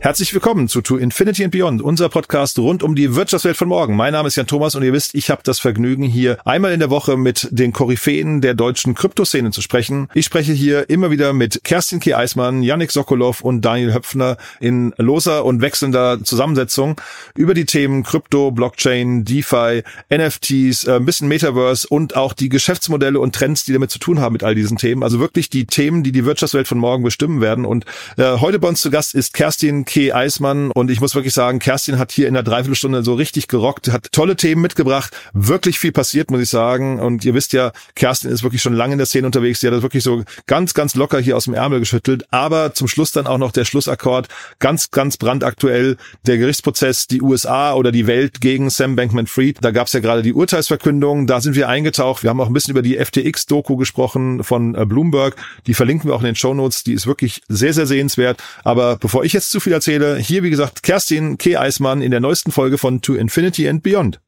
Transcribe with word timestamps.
Herzlich 0.00 0.32
willkommen 0.32 0.68
zu 0.68 0.80
To 0.80 0.96
Infinity 0.96 1.42
and 1.42 1.52
Beyond, 1.52 1.82
unser 1.82 2.08
Podcast 2.08 2.56
rund 2.60 2.84
um 2.84 2.94
die 2.94 3.16
Wirtschaftswelt 3.16 3.56
von 3.56 3.66
morgen. 3.66 3.96
Mein 3.96 4.12
Name 4.12 4.28
ist 4.28 4.36
Jan 4.36 4.46
Thomas 4.46 4.76
und 4.76 4.84
ihr 4.84 4.92
wisst, 4.92 5.12
ich 5.16 5.28
habe 5.28 5.40
das 5.42 5.58
Vergnügen, 5.58 6.04
hier 6.04 6.38
einmal 6.44 6.72
in 6.72 6.78
der 6.78 6.88
Woche 6.88 7.16
mit 7.16 7.48
den 7.50 7.72
Koryphäen 7.72 8.40
der 8.40 8.54
deutschen 8.54 8.94
Kryptoszene 8.94 9.50
zu 9.50 9.60
sprechen. 9.60 10.08
Ich 10.14 10.24
spreche 10.24 10.52
hier 10.52 10.88
immer 10.88 11.10
wieder 11.10 11.32
mit 11.32 11.64
Kerstin 11.64 11.98
K. 11.98 12.14
Eismann, 12.16 12.62
Yannick 12.62 12.92
Sokolov 12.92 13.40
und 13.40 13.62
Daniel 13.64 13.92
Höpfner 13.92 14.36
in 14.60 14.94
loser 14.98 15.44
und 15.44 15.62
wechselnder 15.62 16.22
Zusammensetzung 16.22 17.00
über 17.34 17.52
die 17.52 17.66
Themen 17.66 18.04
Krypto, 18.04 18.52
Blockchain, 18.52 19.24
DeFi, 19.24 19.82
NFTs, 20.14 20.84
äh, 20.84 20.94
ein 20.94 21.06
bisschen 21.06 21.26
Metaverse 21.26 21.88
und 21.88 22.14
auch 22.14 22.34
die 22.34 22.48
Geschäftsmodelle 22.48 23.18
und 23.18 23.34
Trends, 23.34 23.64
die 23.64 23.72
damit 23.72 23.90
zu 23.90 23.98
tun 23.98 24.20
haben 24.20 24.34
mit 24.34 24.44
all 24.44 24.54
diesen 24.54 24.76
Themen. 24.76 25.02
Also 25.02 25.18
wirklich 25.18 25.50
die 25.50 25.66
Themen, 25.66 26.04
die 26.04 26.12
die 26.12 26.24
Wirtschaftswelt 26.24 26.68
von 26.68 26.78
morgen 26.78 27.02
bestimmen 27.02 27.40
werden. 27.40 27.64
Und 27.64 27.84
äh, 28.16 28.38
heute 28.38 28.60
bei 28.60 28.68
uns 28.68 28.80
zu 28.80 28.90
Gast 28.90 29.16
ist 29.16 29.34
Kerstin 29.34 29.86
K. 29.88 30.12
Eismann 30.12 30.70
und 30.70 30.90
ich 30.90 31.00
muss 31.00 31.14
wirklich 31.14 31.32
sagen, 31.32 31.58
Kerstin 31.58 31.98
hat 31.98 32.12
hier 32.12 32.28
in 32.28 32.34
der 32.34 32.42
Dreiviertelstunde 32.42 33.02
so 33.02 33.14
richtig 33.14 33.48
gerockt, 33.48 33.90
hat 33.90 34.12
tolle 34.12 34.36
Themen 34.36 34.60
mitgebracht, 34.60 35.16
wirklich 35.32 35.78
viel 35.78 35.92
passiert, 35.92 36.30
muss 36.30 36.42
ich 36.42 36.50
sagen. 36.50 37.00
Und 37.00 37.24
ihr 37.24 37.32
wisst 37.32 37.54
ja, 37.54 37.72
Kerstin 37.94 38.30
ist 38.30 38.42
wirklich 38.42 38.60
schon 38.60 38.74
lange 38.74 38.92
in 38.92 38.98
der 38.98 39.06
Szene 39.06 39.26
unterwegs, 39.26 39.60
die 39.60 39.66
hat 39.66 39.74
das 39.74 39.82
wirklich 39.82 40.04
so 40.04 40.24
ganz, 40.46 40.74
ganz 40.74 40.94
locker 40.94 41.18
hier 41.18 41.38
aus 41.38 41.46
dem 41.46 41.54
Ärmel 41.54 41.80
geschüttelt. 41.80 42.26
Aber 42.30 42.74
zum 42.74 42.86
Schluss 42.86 43.12
dann 43.12 43.26
auch 43.26 43.38
noch 43.38 43.50
der 43.50 43.64
Schlussakkord, 43.64 44.28
ganz, 44.58 44.90
ganz 44.90 45.16
brandaktuell, 45.16 45.96
der 46.26 46.36
Gerichtsprozess, 46.36 47.06
die 47.06 47.22
USA 47.22 47.72
oder 47.72 47.90
die 47.90 48.06
Welt 48.06 48.42
gegen 48.42 48.68
Sam 48.68 48.94
Bankman-Fried. 48.94 49.58
Da 49.62 49.70
gab 49.70 49.86
es 49.86 49.94
ja 49.94 50.00
gerade 50.00 50.20
die 50.20 50.34
Urteilsverkündung, 50.34 51.26
da 51.26 51.40
sind 51.40 51.56
wir 51.56 51.68
eingetaucht. 51.70 52.22
Wir 52.22 52.30
haben 52.30 52.40
auch 52.42 52.48
ein 52.48 52.52
bisschen 52.52 52.72
über 52.72 52.82
die 52.82 53.02
FTX-Doku 53.02 53.76
gesprochen 53.76 54.44
von 54.44 54.74
äh, 54.74 54.84
Bloomberg. 54.84 55.36
Die 55.66 55.72
verlinken 55.72 56.10
wir 56.10 56.14
auch 56.14 56.20
in 56.20 56.26
den 56.26 56.36
Show 56.36 56.52
Notes. 56.52 56.84
Die 56.84 56.92
ist 56.92 57.06
wirklich 57.06 57.40
sehr, 57.48 57.72
sehr 57.72 57.86
sehenswert. 57.86 58.42
Aber 58.64 58.96
bevor 58.96 59.24
ich 59.24 59.32
jetzt 59.32 59.50
zu 59.50 59.60
viel 59.60 59.77
erzähle, 59.78 60.16
hier 60.16 60.42
wie 60.42 60.50
gesagt 60.50 60.82
Kerstin 60.82 61.38
K. 61.38 61.56
Eismann 61.56 62.02
in 62.02 62.10
der 62.10 62.18
neuesten 62.18 62.50
Folge 62.50 62.78
von 62.78 63.00
To 63.00 63.14
Infinity 63.14 63.68
and 63.68 63.82
Beyond. 63.82 64.20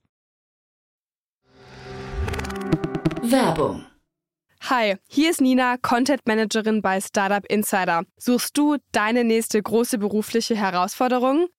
Werbung. 3.23 3.84
Hi, 4.69 4.97
hier 5.09 5.31
ist 5.31 5.41
Nina, 5.41 5.77
Content 5.78 6.21
Managerin 6.27 6.83
bei 6.83 7.01
Startup 7.01 7.45
Insider. 7.47 8.05
Suchst 8.17 8.56
du 8.56 8.77
deine 8.93 9.25
nächste 9.25 9.61
große 9.61 9.98
berufliche 9.98 10.55
Herausforderung? 10.55 11.48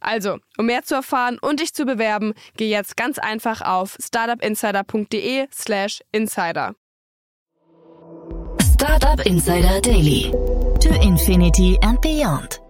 Also, 0.00 0.38
um 0.56 0.66
mehr 0.66 0.84
zu 0.84 0.94
erfahren 0.94 1.38
und 1.40 1.58
dich 1.60 1.74
zu 1.74 1.84
bewerben, 1.84 2.34
geh 2.56 2.70
jetzt 2.70 2.96
ganz 2.96 3.18
einfach 3.18 3.60
auf 3.62 3.96
startupinsider.de/slash 4.00 6.00
insider. 6.12 6.74
Startup 8.74 9.20
Insider 9.26 9.80
Daily. 9.80 10.30
To 10.80 10.90
Infinity 11.02 11.76
and 11.82 12.00
Beyond. 12.00 12.60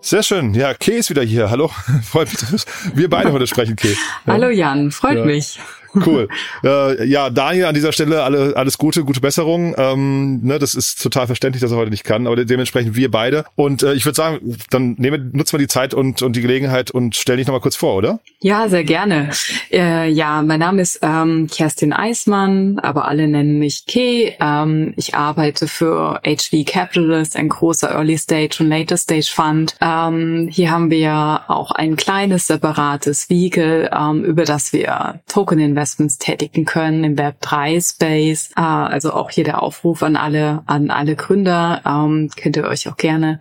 Sehr 0.00 0.22
schön. 0.22 0.54
Ja, 0.54 0.72
Kay 0.74 0.98
ist 0.98 1.10
wieder 1.10 1.22
hier. 1.22 1.50
Hallo. 1.50 1.68
Freut 2.04 2.28
mich, 2.30 2.38
dass 2.38 2.64
wir 2.94 3.10
beide 3.10 3.32
heute 3.32 3.48
sprechen, 3.48 3.74
Kay. 3.74 3.96
Ja. 4.26 4.34
Hallo 4.34 4.48
Jan, 4.50 4.92
freut 4.92 5.18
Ja. 5.18 5.24
mich. 5.24 5.58
Cool. 6.04 6.28
Äh, 6.64 7.06
ja, 7.06 7.30
Daniel 7.30 7.66
an 7.66 7.74
dieser 7.74 7.92
Stelle 7.92 8.22
alle, 8.22 8.56
alles 8.56 8.78
Gute, 8.78 9.04
gute 9.04 9.20
Besserung. 9.20 9.74
Ähm, 9.76 10.40
ne, 10.42 10.58
das 10.58 10.74
ist 10.74 11.02
total 11.02 11.26
verständlich, 11.26 11.60
dass 11.60 11.70
er 11.70 11.76
heute 11.76 11.90
nicht 11.90 12.04
kann, 12.04 12.26
aber 12.26 12.44
dementsprechend 12.44 12.96
wir 12.96 13.10
beide. 13.10 13.44
Und 13.54 13.82
äh, 13.82 13.94
ich 13.94 14.04
würde 14.04 14.16
sagen, 14.16 14.56
dann 14.70 14.94
nehmen, 14.98 15.30
nutzen 15.32 15.54
wir 15.54 15.58
die 15.58 15.68
Zeit 15.68 15.94
und, 15.94 16.22
und 16.22 16.36
die 16.36 16.40
Gelegenheit 16.40 16.90
und 16.90 17.16
stell 17.16 17.36
dich 17.36 17.46
nochmal 17.46 17.60
kurz 17.60 17.76
vor, 17.76 17.96
oder? 17.96 18.20
Ja, 18.40 18.68
sehr 18.68 18.84
gerne. 18.84 19.30
Äh, 19.72 20.10
ja, 20.10 20.42
mein 20.42 20.60
Name 20.60 20.82
ist 20.82 21.00
ähm, 21.02 21.48
Kerstin 21.50 21.92
Eismann, 21.92 22.78
aber 22.78 23.08
alle 23.08 23.28
nennen 23.28 23.58
mich 23.58 23.86
Kay. 23.86 24.34
Ähm, 24.40 24.94
ich 24.96 25.14
arbeite 25.14 25.68
für 25.68 26.20
HV 26.24 26.64
Capitalist, 26.66 27.36
ein 27.36 27.48
großer 27.48 27.90
Early 27.90 28.18
Stage 28.18 28.58
und 28.60 28.68
Later 28.68 28.96
Stage 28.96 29.30
Fund. 29.32 29.76
Ähm, 29.80 30.48
hier 30.50 30.70
haben 30.70 30.90
wir 30.90 31.42
auch 31.48 31.70
ein 31.70 31.96
kleines 31.96 32.46
separates 32.46 33.30
Vehicle, 33.30 33.90
ähm, 33.92 34.24
über 34.24 34.44
das 34.44 34.72
wir 34.72 35.20
Token 35.28 35.58
Investments 35.86 36.18
tätigen 36.18 36.64
können 36.64 37.04
im 37.04 37.16
Web 37.16 37.40
3 37.40 37.80
Space. 37.80 38.50
Äh, 38.56 38.60
also 38.60 39.12
auch 39.12 39.30
hier 39.30 39.44
der 39.44 39.62
Aufruf 39.62 40.02
an 40.02 40.16
alle, 40.16 40.62
an 40.66 40.90
alle 40.90 41.14
Gründer. 41.14 41.80
Ähm, 41.86 42.28
könnt 42.36 42.56
ihr 42.56 42.64
euch 42.64 42.88
auch 42.88 42.96
gerne 42.96 43.38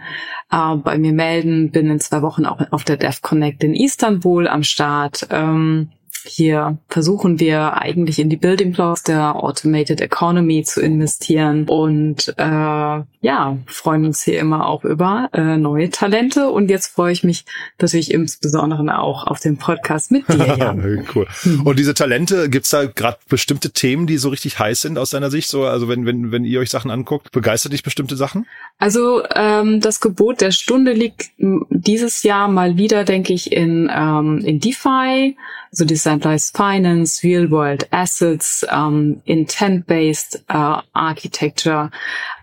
äh, 0.51 0.75
bei 0.75 0.99
mir 0.99 1.11
melden. 1.11 1.71
Bin 1.71 1.89
in 1.89 1.99
zwei 1.99 2.21
Wochen 2.21 2.45
auch 2.45 2.61
auf 2.71 2.83
der 2.83 2.97
Dev 2.97 3.21
Connect 3.21 3.63
in 3.63 3.73
Istanbul 3.73 4.47
am 4.47 4.61
Start. 4.61 5.27
Ähm, 5.31 5.89
hier 6.25 6.77
versuchen 6.89 7.39
wir 7.39 7.81
eigentlich 7.81 8.19
in 8.19 8.29
die 8.29 8.37
Building 8.37 8.73
Blocks 8.73 9.03
der 9.03 9.35
Automated 9.35 10.01
Economy 10.01 10.63
zu 10.63 10.81
investieren 10.81 11.65
und 11.67 12.33
äh, 12.37 13.03
ja, 13.25 13.57
freuen 13.65 14.05
uns 14.05 14.23
hier 14.23 14.39
immer 14.39 14.67
auch 14.67 14.83
über 14.83 15.29
äh, 15.33 15.57
neue 15.57 15.89
Talente. 15.89 16.49
Und 16.49 16.69
jetzt 16.69 16.87
freue 16.87 17.11
ich 17.11 17.23
mich 17.23 17.45
natürlich 17.79 18.11
insbesondere 18.11 18.75
auch 18.99 19.25
auf 19.25 19.39
den 19.39 19.57
Podcast 19.57 20.11
mit 20.11 20.27
dir. 20.29 20.55
Jan. 20.57 21.07
cool. 21.15 21.25
Und 21.63 21.79
diese 21.79 21.95
Talente, 21.95 22.49
gibt's 22.49 22.69
da 22.69 22.85
gerade 22.85 23.17
bestimmte 23.27 23.71
Themen, 23.71 24.05
die 24.05 24.17
so 24.17 24.29
richtig 24.29 24.59
heiß 24.59 24.81
sind 24.81 24.99
aus 24.99 25.09
deiner 25.09 25.31
Sicht? 25.31 25.49
So, 25.49 25.65
also 25.65 25.87
wenn, 25.89 26.05
wenn, 26.05 26.31
wenn 26.31 26.45
ihr 26.45 26.59
euch 26.59 26.69
Sachen 26.69 26.91
anguckt, 26.91 27.31
begeistert 27.31 27.73
dich 27.73 27.81
bestimmte 27.81 28.15
Sachen? 28.15 28.45
Also 28.77 29.23
ähm, 29.33 29.81
das 29.81 30.01
Gebot 30.01 30.41
der 30.41 30.51
Stunde 30.51 30.93
liegt 30.93 31.31
dieses 31.39 32.21
Jahr 32.21 32.47
mal 32.47 32.77
wieder, 32.77 33.05
denke 33.05 33.33
ich, 33.33 33.51
in, 33.51 33.89
ähm, 33.91 34.39
in 34.45 34.59
DeFi, 34.59 35.35
also 35.71 35.85
Decentralized 36.15 36.55
Finance, 36.55 37.23
Real 37.23 37.51
World 37.51 37.87
Assets, 37.91 38.65
ähm, 38.71 39.21
Intent-Based 39.25 40.45
äh, 40.47 40.77
Architecture, 40.93 41.91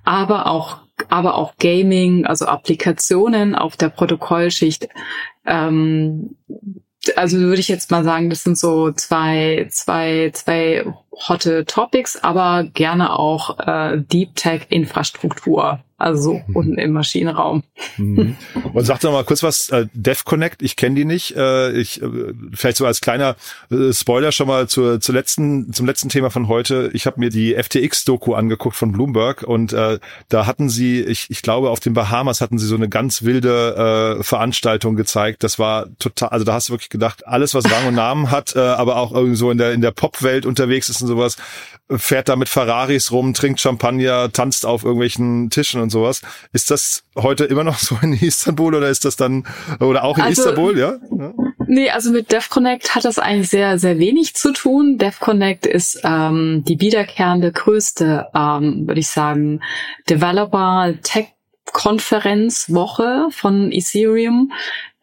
aber 0.04 0.46
auch 0.46 0.82
aber 1.08 1.34
auch 1.34 1.56
Gaming, 1.58 2.26
also 2.26 2.46
Applikationen 2.46 3.56
auf 3.56 3.76
der 3.76 3.88
Protokollschicht. 3.88 4.88
Ähm, 5.44 6.36
also 7.16 7.38
würde 7.38 7.60
ich 7.60 7.66
jetzt 7.66 7.90
mal 7.90 8.04
sagen, 8.04 8.30
das 8.30 8.44
sind 8.44 8.56
so 8.56 8.92
zwei, 8.92 9.66
zwei, 9.70 10.30
zwei 10.32 10.84
hotte 11.12 11.64
Topics, 11.64 12.22
aber 12.22 12.64
gerne 12.64 13.18
auch 13.18 13.58
äh, 13.58 13.98
Deep 13.98 14.36
Tech 14.36 14.66
Infrastruktur, 14.68 15.80
also 16.02 16.22
so 16.22 16.42
unten 16.52 16.78
im 16.78 16.92
Maschinenraum. 16.92 17.62
Mhm. 17.96 18.36
Und 18.72 18.84
sag 18.84 19.00
doch 19.00 19.12
mal 19.12 19.24
kurz 19.24 19.42
was, 19.44 19.68
äh, 19.68 19.86
DevConnect, 19.92 20.60
ich 20.60 20.74
kenne 20.74 20.96
die 20.96 21.04
nicht. 21.04 21.36
Äh, 21.36 21.72
ich 21.72 22.02
äh, 22.02 22.08
vielleicht 22.52 22.76
so 22.76 22.86
als 22.86 23.00
kleiner 23.00 23.36
äh, 23.70 23.92
Spoiler 23.92 24.32
schon 24.32 24.48
mal 24.48 24.68
zur, 24.68 25.00
zur 25.00 25.14
letzten, 25.14 25.72
zum 25.72 25.86
letzten 25.86 26.08
Thema 26.08 26.30
von 26.30 26.48
heute. 26.48 26.90
Ich 26.92 27.06
habe 27.06 27.20
mir 27.20 27.30
die 27.30 27.54
FTX-Doku 27.54 28.34
angeguckt 28.34 28.74
von 28.74 28.90
Bloomberg 28.90 29.44
und 29.44 29.72
äh, 29.72 30.00
da 30.28 30.46
hatten 30.46 30.68
sie, 30.68 31.00
ich, 31.02 31.26
ich 31.30 31.40
glaube, 31.42 31.70
auf 31.70 31.78
den 31.78 31.94
Bahamas 31.94 32.40
hatten 32.40 32.58
sie 32.58 32.66
so 32.66 32.74
eine 32.74 32.88
ganz 32.88 33.22
wilde 33.22 34.18
äh, 34.18 34.22
Veranstaltung 34.24 34.96
gezeigt. 34.96 35.44
Das 35.44 35.60
war 35.60 35.86
total, 36.00 36.30
also 36.30 36.44
da 36.44 36.54
hast 36.54 36.68
du 36.68 36.72
wirklich 36.72 36.90
gedacht, 36.90 37.28
alles, 37.28 37.54
was 37.54 37.70
Rang 37.70 37.86
und 37.86 37.94
Namen 37.94 38.32
hat, 38.32 38.56
äh, 38.56 38.58
aber 38.58 38.96
auch 38.96 39.12
irgendwie 39.12 39.36
so 39.36 39.52
in 39.52 39.58
der, 39.58 39.72
in 39.72 39.82
der 39.82 39.92
Popwelt 39.92 40.46
unterwegs 40.46 40.88
ist 40.88 41.00
und 41.00 41.06
sowas, 41.06 41.36
fährt 41.88 42.28
da 42.28 42.34
mit 42.34 42.48
Ferraris 42.48 43.12
rum, 43.12 43.34
trinkt 43.34 43.60
Champagner, 43.60 44.32
tanzt 44.32 44.66
auf 44.66 44.82
irgendwelchen 44.82 45.50
Tischen 45.50 45.80
und 45.80 45.91
sowas. 45.92 46.22
Ist 46.52 46.70
das 46.70 47.04
heute 47.16 47.44
immer 47.44 47.64
noch 47.64 47.78
so 47.78 47.96
in 48.02 48.12
Istanbul 48.12 48.74
oder 48.74 48.88
ist 48.88 49.04
das 49.04 49.16
dann, 49.16 49.46
oder 49.80 50.04
auch 50.04 50.18
in 50.18 50.24
also, 50.24 50.42
Istanbul, 50.42 50.78
ja? 50.78 50.98
ja? 51.18 51.32
Nee, 51.68 51.90
also 51.90 52.10
mit 52.10 52.32
DevConnect 52.32 52.94
hat 52.94 53.04
das 53.04 53.18
eigentlich 53.18 53.48
sehr, 53.48 53.78
sehr 53.78 53.98
wenig 53.98 54.34
zu 54.34 54.52
tun. 54.52 54.98
DevConnect 54.98 55.66
ist 55.66 56.00
ähm, 56.04 56.64
die 56.66 56.80
wiederkehrende 56.80 57.52
größte, 57.52 58.26
ähm, 58.34 58.86
würde 58.86 59.00
ich 59.00 59.08
sagen, 59.08 59.60
Developer 60.08 60.94
Tech 61.02 61.28
Konferenzwoche 61.72 63.28
von 63.30 63.72
Ethereum. 63.72 64.52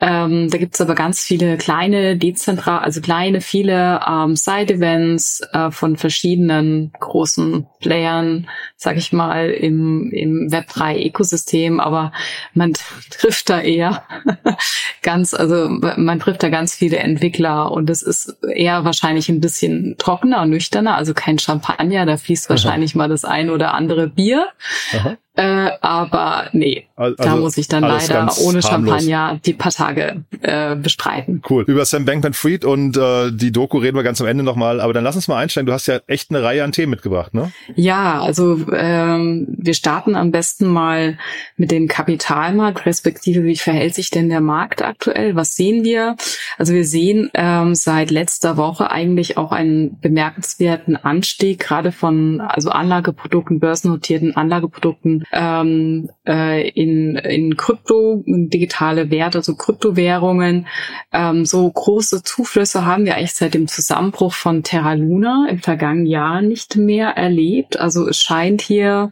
Ähm, 0.01 0.49
da 0.49 0.57
gibt's 0.57 0.79
aber 0.79 0.95
ganz 0.95 1.21
viele 1.21 1.57
kleine, 1.57 2.15
dezentral, 2.15 2.79
also 2.79 3.01
kleine, 3.01 3.41
viele 3.41 3.99
ähm, 4.07 4.37
Side-Events 4.37 5.41
äh, 5.51 5.71
von 5.71 5.97
verschiedenen 5.97 6.93
großen 6.99 7.67
Playern, 7.81 8.47
sag 8.77 8.95
ich 8.95 9.11
mal, 9.11 9.49
im, 9.49 10.09
im 10.11 10.47
Web3-Ökosystem. 10.49 11.81
Aber 11.81 12.13
man 12.53 12.73
trifft 13.09 13.49
da 13.49 13.59
eher 13.59 14.03
ganz, 15.01 15.33
also 15.33 15.67
man 15.69 16.19
trifft 16.19 16.43
da 16.43 16.49
ganz 16.49 16.73
viele 16.75 16.97
Entwickler 16.97 17.71
und 17.71 17.89
es 17.89 18.01
ist 18.01 18.37
eher 18.55 18.85
wahrscheinlich 18.85 19.27
ein 19.27 19.41
bisschen 19.41 19.95
trockener 19.97 20.43
und 20.43 20.51
nüchterner, 20.51 20.95
also 20.95 21.13
kein 21.13 21.39
Champagner, 21.39 22.05
da 22.05 22.15
fließt 22.15 22.49
wahrscheinlich 22.49 22.95
mal 22.95 23.09
das 23.09 23.25
ein 23.25 23.49
oder 23.49 23.73
andere 23.73 24.07
Bier. 24.07 24.47
Aha. 24.93 25.17
Äh, 25.39 25.71
aber 25.79 26.49
nee, 26.51 26.89
also, 26.97 27.15
da 27.15 27.37
muss 27.37 27.57
ich 27.57 27.69
dann 27.69 27.83
leider 27.83 28.29
ohne 28.39 28.59
harmlos. 28.61 28.67
Champagner 28.67 29.39
die 29.45 29.53
paar 29.53 29.71
Tage 29.89 30.23
äh, 30.41 30.75
bestreiten. 30.75 31.41
Cool. 31.49 31.63
Über 31.67 31.85
Sam 31.85 32.05
Bankman-Fried 32.05 32.65
und 32.65 32.97
äh, 32.97 33.31
die 33.31 33.51
Doku 33.51 33.77
reden 33.77 33.97
wir 33.97 34.03
ganz 34.03 34.21
am 34.21 34.27
Ende 34.27 34.43
nochmal. 34.43 34.81
Aber 34.81 34.93
dann 34.93 35.03
lass 35.03 35.15
uns 35.15 35.27
mal 35.27 35.37
einsteigen. 35.37 35.65
Du 35.65 35.73
hast 35.73 35.87
ja 35.87 35.99
echt 36.07 36.29
eine 36.29 36.43
Reihe 36.43 36.63
an 36.63 36.71
Themen 36.71 36.91
mitgebracht, 36.91 37.33
ne? 37.33 37.51
Ja, 37.75 38.21
also 38.21 38.59
ähm, 38.73 39.47
wir 39.49 39.73
starten 39.73 40.15
am 40.15 40.31
besten 40.31 40.67
mal 40.67 41.17
mit 41.57 41.71
dem 41.71 41.87
Kapitalmarkt, 41.87 42.85
respektive 42.85 43.43
wie 43.43 43.55
verhält 43.55 43.95
sich 43.95 44.09
denn 44.09 44.29
der 44.29 44.41
Markt 44.41 44.81
aktuell? 44.81 45.35
Was 45.35 45.55
sehen 45.55 45.83
wir? 45.83 46.15
Also 46.57 46.73
wir 46.73 46.85
sehen 46.85 47.29
ähm, 47.33 47.75
seit 47.75 48.11
letzter 48.11 48.57
Woche 48.57 48.91
eigentlich 48.91 49.37
auch 49.37 49.51
einen 49.51 49.99
bemerkenswerten 49.99 50.95
Anstieg, 50.95 51.59
gerade 51.59 51.91
von 51.91 52.41
also 52.41 52.69
Anlageprodukten, 52.69 53.59
börsennotierten 53.59 54.35
Anlageprodukten 54.35 55.23
ähm, 55.31 56.09
äh, 56.27 56.69
in, 56.69 57.15
in 57.15 57.57
Krypto, 57.57 58.23
digitale 58.25 59.09
Werte, 59.11 59.39
also 59.39 59.55
Kryptowährungen. 59.79 60.67
Ähm, 61.11 61.45
so 61.45 61.69
große 61.69 62.23
Zuflüsse 62.23 62.85
haben 62.85 63.05
wir 63.05 63.15
eigentlich 63.15 63.33
seit 63.33 63.53
dem 63.53 63.67
Zusammenbruch 63.67 64.33
von 64.33 64.63
Terra 64.63 64.93
Luna 64.93 65.47
im 65.49 65.59
vergangenen 65.59 66.05
Jahr 66.05 66.41
nicht 66.41 66.75
mehr 66.75 67.09
erlebt. 67.09 67.79
Also 67.79 68.07
es 68.07 68.19
scheint 68.19 68.61
hier 68.61 69.11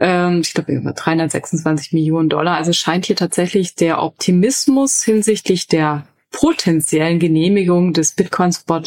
ähm, 0.00 0.40
ich 0.42 0.54
glaube 0.54 0.72
über 0.72 0.92
326 0.92 1.92
Millionen 1.92 2.28
Dollar. 2.28 2.56
Also 2.56 2.70
es 2.70 2.76
scheint 2.76 3.06
hier 3.06 3.16
tatsächlich 3.16 3.74
der 3.74 4.02
Optimismus 4.02 5.02
hinsichtlich 5.02 5.66
der 5.66 6.06
potenziellen 6.30 7.18
Genehmigung 7.18 7.92
des 7.92 8.12
Bitcoin-Spot 8.12 8.82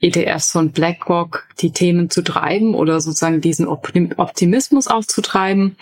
ETFs 0.00 0.52
von 0.52 0.72
BlackRock 0.72 1.46
die 1.60 1.70
Themen 1.70 2.10
zu 2.10 2.22
treiben 2.22 2.74
oder 2.74 3.00
sozusagen 3.00 3.40
diesen 3.40 3.66
Optimismus 3.68 4.88
aufzutreiben. 4.88 5.76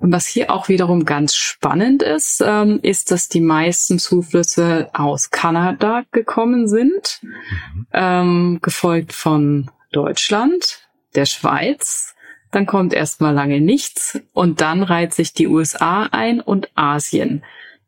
Und 0.00 0.12
was 0.12 0.26
hier 0.26 0.50
auch 0.50 0.68
wiederum 0.68 1.04
ganz 1.04 1.34
spannend 1.34 2.02
ist, 2.02 2.42
ähm, 2.44 2.78
ist, 2.82 3.10
dass 3.10 3.28
die 3.28 3.40
meisten 3.40 3.98
Zuflüsse 3.98 4.90
aus 4.92 5.30
Kanada 5.30 6.02
gekommen 6.12 6.68
sind, 6.68 7.20
mhm. 7.92 8.58
gefolgt 8.60 9.12
von 9.12 9.70
Deutschland, 9.92 10.88
der 11.14 11.26
Schweiz, 11.26 12.14
dann 12.50 12.66
kommt 12.66 12.92
erstmal 12.94 13.34
lange 13.34 13.60
nichts 13.60 14.20
und 14.32 14.60
dann 14.60 14.82
reiht 14.82 15.12
sich 15.12 15.32
die 15.32 15.48
USA 15.48 16.04
ein 16.12 16.40
und 16.40 16.68
Asien. 16.76 17.42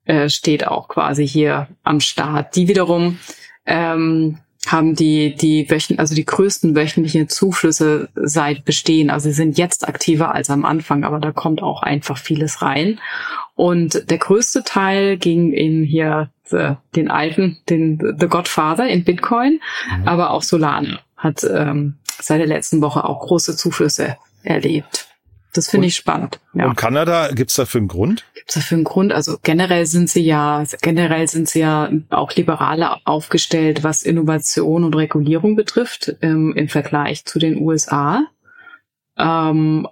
Äh, 0.06 0.28
steht 0.28 0.66
auch 0.68 0.86
quasi 0.86 1.26
hier 1.26 1.66
am 1.82 1.98
Start. 1.98 2.54
Die 2.54 2.68
wiederum 2.68 3.18
ähm, 3.66 4.38
haben 4.64 4.94
die 4.94 5.34
die 5.34 5.68
wöchen 5.68 5.98
also 5.98 6.14
die 6.14 6.24
größten 6.24 6.76
wöchentlichen 6.76 7.28
Zuflüsse 7.28 8.08
seit 8.14 8.64
Bestehen. 8.64 9.10
Also 9.10 9.28
sie 9.28 9.34
sind 9.34 9.58
jetzt 9.58 9.88
aktiver 9.88 10.32
als 10.32 10.48
am 10.48 10.64
Anfang, 10.64 11.02
aber 11.02 11.18
da 11.18 11.32
kommt 11.32 11.60
auch 11.60 11.82
einfach 11.82 12.18
vieles 12.18 12.62
rein. 12.62 13.00
Und 13.56 14.08
der 14.08 14.18
größte 14.18 14.62
Teil 14.62 15.16
ging 15.16 15.52
in 15.52 15.82
hier 15.82 16.30
the, 16.44 16.76
den 16.94 17.10
alten, 17.10 17.58
den 17.68 18.16
The 18.18 18.28
Godfather 18.28 18.86
in 18.86 19.02
Bitcoin, 19.02 19.60
mhm. 19.90 20.06
aber 20.06 20.30
auch 20.30 20.42
Solana 20.42 21.00
hat 21.16 21.42
ähm, 21.42 21.96
seit 22.20 22.38
der 22.38 22.46
letzten 22.46 22.80
Woche 22.80 23.04
auch 23.04 23.26
große 23.26 23.56
Zuflüsse 23.56 24.18
erlebt. 24.44 25.08
Das 25.56 25.68
finde 25.68 25.88
ich 25.88 25.96
spannend. 25.96 26.40
Ja. 26.54 26.66
Und 26.66 26.76
Kanada, 26.76 27.28
gibt's 27.32 27.56
dafür 27.56 27.80
einen 27.80 27.88
Grund? 27.88 28.24
Gibt's 28.34 28.54
dafür 28.54 28.76
einen 28.76 28.84
Grund? 28.84 29.12
Also 29.12 29.38
generell 29.42 29.86
sind 29.86 30.10
sie 30.10 30.22
ja, 30.22 30.64
generell 30.82 31.26
sind 31.28 31.48
sie 31.48 31.60
ja 31.60 31.90
auch 32.10 32.32
liberaler 32.34 33.00
aufgestellt, 33.04 33.84
was 33.84 34.02
Innovation 34.02 34.84
und 34.84 34.94
Regulierung 34.94 35.56
betrifft, 35.56 36.16
ähm, 36.22 36.54
im 36.54 36.68
Vergleich 36.68 37.24
zu 37.24 37.38
den 37.38 37.58
USA. 37.60 38.26
Ähm, 39.16 39.88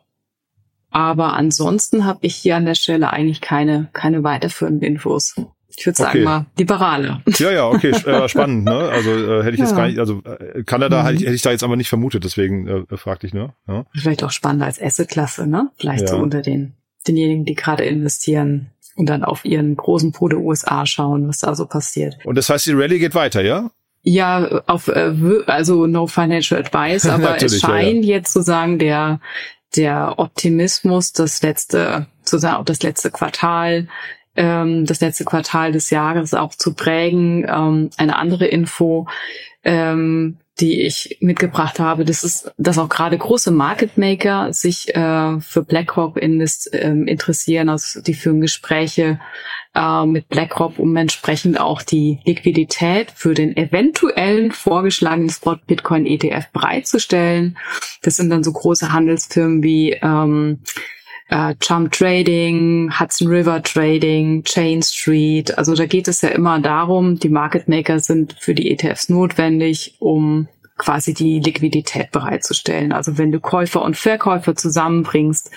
aber 0.90 1.32
ansonsten 1.32 2.05
habe 2.05 2.20
ich 2.22 2.37
hier 2.37 2.56
an 2.56 2.66
der 2.66 2.76
Stelle 2.76 3.12
eigentlich 3.12 3.40
keine, 3.40 3.88
keine 3.93 4.22
weiterführenden 4.22 4.82
Infos. 4.82 5.34
Ich 5.76 5.87
würde 5.87 5.97
sagen 5.97 6.11
okay. 6.11 6.25
mal 6.25 6.47
liberale. 6.56 7.23
Ja, 7.38 7.50
ja, 7.50 7.69
okay, 7.69 7.91
äh, 7.91 8.29
spannend. 8.29 8.65
Ne? 8.65 8.76
Also 8.76 9.11
äh, 9.11 9.43
hätte 9.43 9.55
ich 9.55 9.59
ja. 9.59 9.67
jetzt 9.67 9.76
gar 9.76 9.87
nicht, 9.87 9.99
also 9.99 10.23
äh, 10.25 10.62
Kanada 10.65 11.03
mhm. 11.03 11.06
hätte, 11.06 11.25
ich, 11.25 11.43
da 11.43 11.50
jetzt 11.50 11.65
aber 11.65 11.76
nicht 11.76 11.88
vermutet, 11.88 12.25
deswegen 12.25 12.67
äh, 12.67 12.97
fragte 12.97 13.26
ich, 13.26 13.35
ne? 13.35 13.55
Ja. 13.67 13.85
Vielleicht 13.94 14.23
auch 14.23 14.31
spannender 14.31 14.67
als 14.67 14.81
Asset-Klasse, 14.81 15.47
ne? 15.47 15.71
Vielleicht 15.76 16.03
ja. 16.03 16.09
so 16.09 16.17
unter 16.17 16.43
den 16.43 16.75
denjenigen, 17.06 17.44
die 17.44 17.55
gerade 17.55 17.85
investieren 17.85 18.71
und 18.97 19.09
dann 19.09 19.25
auf 19.25 19.44
ihren 19.44 19.76
großen 19.76 20.12
Po 20.12 20.29
der 20.29 20.38
USA 20.38 20.87
schauen, 20.87 21.29
was 21.29 21.41
da 21.41 21.55
so 21.55 21.67
passiert. 21.67 22.17
Und 22.25 22.37
das 22.37 22.49
heißt, 22.49 22.67
die 22.67 22.73
Rallye 22.73 22.99
geht 22.99 23.15
weiter, 23.15 23.43
ja? 23.43 23.71
Ja, 24.03 24.62
auf 24.67 24.88
äh, 24.88 25.12
also 25.47 25.87
no 25.87 26.06
financial 26.06 26.61
advice, 26.61 27.06
aber 27.11 27.43
es 27.43 27.61
scheint 27.61 28.05
jetzt 28.05 28.32
sozusagen 28.32 28.79
der 28.79 29.21
der 29.76 30.19
Optimismus, 30.19 31.12
das 31.12 31.43
letzte 31.43 32.06
sozusagen 32.23 32.56
auch 32.56 32.65
das 32.65 32.82
letzte 32.82 33.11
Quartal 33.11 33.88
ähm, 34.36 34.84
das 34.86 35.00
letzte 35.00 35.25
Quartal 35.25 35.72
des 35.72 35.90
Jahres 35.90 36.34
auch 36.34 36.54
zu 36.54 36.75
prägen. 36.75 37.46
Ähm, 37.48 37.90
eine 37.96 38.16
andere 38.16 38.46
Info, 38.46 39.06
ähm, 39.64 40.38
die 40.60 40.82
ich 40.82 41.19
mitgebracht 41.20 41.81
habe, 41.81 42.04
das 42.04 42.22
ist, 42.22 42.52
dass 42.58 42.78
auch 42.78 42.88
gerade 42.88 43.19
große 43.19 43.50
Market 43.50 43.98
Maker 43.98 44.52
sich 44.52 44.94
äh, 44.94 45.40
für 45.40 45.64
BlackRock 45.64 46.16
invest, 46.16 46.70
ähm, 46.72 47.08
interessieren. 47.08 47.69
Also 47.69 48.00
die 48.00 48.14
führen 48.14 48.40
Gespräche 48.40 49.19
äh, 49.75 50.06
mit 50.06 50.28
BlackRock, 50.28 50.78
um 50.78 50.94
entsprechend 50.94 51.58
auch 51.58 51.82
die 51.82 52.20
Liquidität 52.25 53.10
für 53.10 53.34
den 53.34 53.56
eventuellen 53.56 54.52
vorgeschlagenen 54.52 55.30
Spot 55.30 55.56
Bitcoin 55.66 56.06
ETF 56.06 56.50
bereitzustellen. 56.52 57.59
Das 58.02 58.16
sind 58.16 58.30
dann 58.30 58.44
so 58.44 58.52
große 58.52 58.92
Handelsfirmen 58.92 59.62
wie 59.64 59.99
ähm, 60.00 60.61
äh, 61.28 61.54
Jump 61.62 61.93
Trading, 61.93 62.93
Hudson 62.99 63.28
River 63.28 63.62
Trading, 63.62 64.45
Chain 64.45 64.83
Street. 64.83 65.57
Also 65.57 65.75
da 65.75 65.87
geht 65.87 66.09
es 66.09 66.21
ja 66.23 66.31
immer 66.31 66.61
darum, 66.61 67.19
die 67.19 67.28
Market 67.28 67.69
Maker 67.69 68.00
sind 68.00 68.37
für 68.38 68.54
die 68.54 68.71
ETFs 68.71 69.09
notwendig, 69.09 69.97
um 69.99 70.49
quasi 70.76 71.14
die 71.14 71.40
Liquidität 71.40 72.11
bereitzustellen. 72.11 72.93
Also 72.93 73.16
wenn 73.16 73.33
du 73.33 73.40
Käufer 73.40 73.83
und 73.83 73.97
Verkäufer 73.97 74.57
zusammenbringst, 74.57 75.50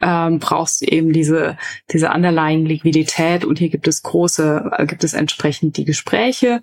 ähm, 0.00 0.38
brauchst 0.38 0.82
du 0.82 0.86
eben 0.86 1.12
diese, 1.12 1.56
diese 1.90 2.10
underlying 2.10 2.66
Liquidität 2.66 3.44
und 3.44 3.58
hier 3.58 3.68
gibt 3.68 3.88
es 3.88 4.02
große, 4.02 4.70
äh, 4.76 4.86
gibt 4.86 5.02
es 5.02 5.14
entsprechend 5.14 5.76
die 5.76 5.84
Gespräche 5.84 6.62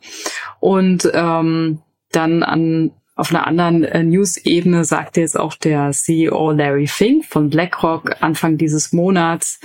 und 0.60 1.10
ähm, 1.14 1.80
dann 2.12 2.44
an 2.44 2.92
auf 3.16 3.30
einer 3.30 3.48
anderen 3.48 3.86
äh, 3.86 4.04
News-Ebene 4.04 4.84
sagte 4.84 5.22
jetzt 5.22 5.40
auch 5.40 5.56
der 5.56 5.92
CEO 5.92 6.52
Larry 6.52 6.88
Fink 6.88 7.24
von 7.24 7.50
BlackRock 7.50 8.18
Anfang 8.20 8.58
dieses 8.58 8.92
Monats, 8.92 9.60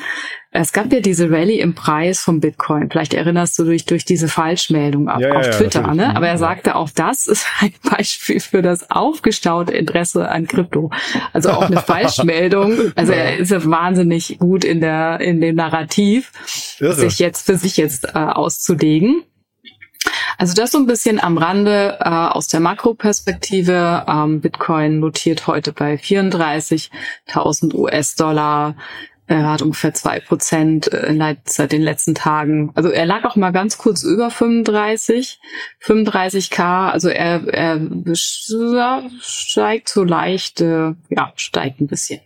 es 0.53 0.73
gab 0.73 0.93
ja 0.93 0.99
diese 0.99 1.31
Rallye 1.31 1.61
im 1.61 1.75
Preis 1.75 2.23
von 2.23 2.41
Bitcoin. 2.41 2.91
Vielleicht 2.91 3.15
erinnerst 3.15 3.57
du 3.59 3.65
dich 3.65 3.85
durch 3.87 4.05
diese 4.05 4.27
Falschmeldung 4.27 5.09
auf, 5.09 5.21
ja, 5.21 5.33
auf 5.33 5.47
ja, 5.47 5.53
Twitter, 5.53 5.83
natürlich. 5.83 6.09
ne? 6.09 6.17
Aber 6.17 6.27
er 6.27 6.39
sagte 6.39 6.75
auch, 6.75 6.91
das 6.91 7.29
ist 7.29 7.47
ein 7.61 7.73
Beispiel 7.89 8.41
für 8.41 8.61
das 8.61 8.91
aufgestaute 8.91 9.73
Interesse 9.73 10.29
an 10.29 10.47
Krypto. 10.47 10.91
Also 11.33 11.51
auch 11.51 11.63
eine 11.63 11.81
Falschmeldung. 11.81 12.93
Also 12.97 13.13
er 13.13 13.37
ist 13.37 13.51
ja 13.51 13.65
wahnsinnig 13.65 14.39
gut 14.39 14.65
in 14.65 14.81
der, 14.81 15.21
in 15.21 15.41
dem 15.41 15.55
Narrativ, 15.55 16.33
Irre. 16.81 16.95
sich 16.95 17.21
jetzt 17.21 17.47
für 17.47 17.57
sich 17.57 17.77
jetzt 17.77 18.07
äh, 18.15 18.19
auszulegen. 18.19 19.23
Also 20.39 20.55
das 20.55 20.71
so 20.71 20.79
ein 20.79 20.87
bisschen 20.87 21.21
am 21.21 21.39
Rande 21.39 21.99
äh, 22.01 22.09
aus 22.09 22.49
der 22.49 22.61
Makroperspektive. 22.61 24.05
Ähm, 24.09 24.41
Bitcoin 24.41 25.01
notiert 25.01 25.47
heute 25.47 25.73
bei 25.73 25.95
34.000 25.95 27.75
US-Dollar. 27.75 28.75
Er 29.31 29.49
hat 29.49 29.63
ungefähr 29.63 29.95
zwei 29.95 30.19
Prozent 30.19 30.93
äh, 30.93 31.37
seit 31.45 31.71
den 31.71 31.83
letzten 31.83 32.17
Tagen. 32.17 32.73
Also 32.75 32.89
er 32.89 33.07
lag 33.07 33.25
auch 33.25 33.37
mal 33.37 33.53
ganz 33.53 33.79
kurz 33.79 34.03
über 34.03 34.29
35, 34.29 35.41
35k. 35.85 36.91
Also 36.91 37.11
er, 37.11 37.47
er 37.47 37.81
steigt 38.13 39.89
so 39.89 40.03
leicht, 40.03 40.61
äh, 40.61 40.95
ja, 41.11 41.33
steigt 41.37 41.81
ein 41.81 41.87
bisschen. 41.87 42.21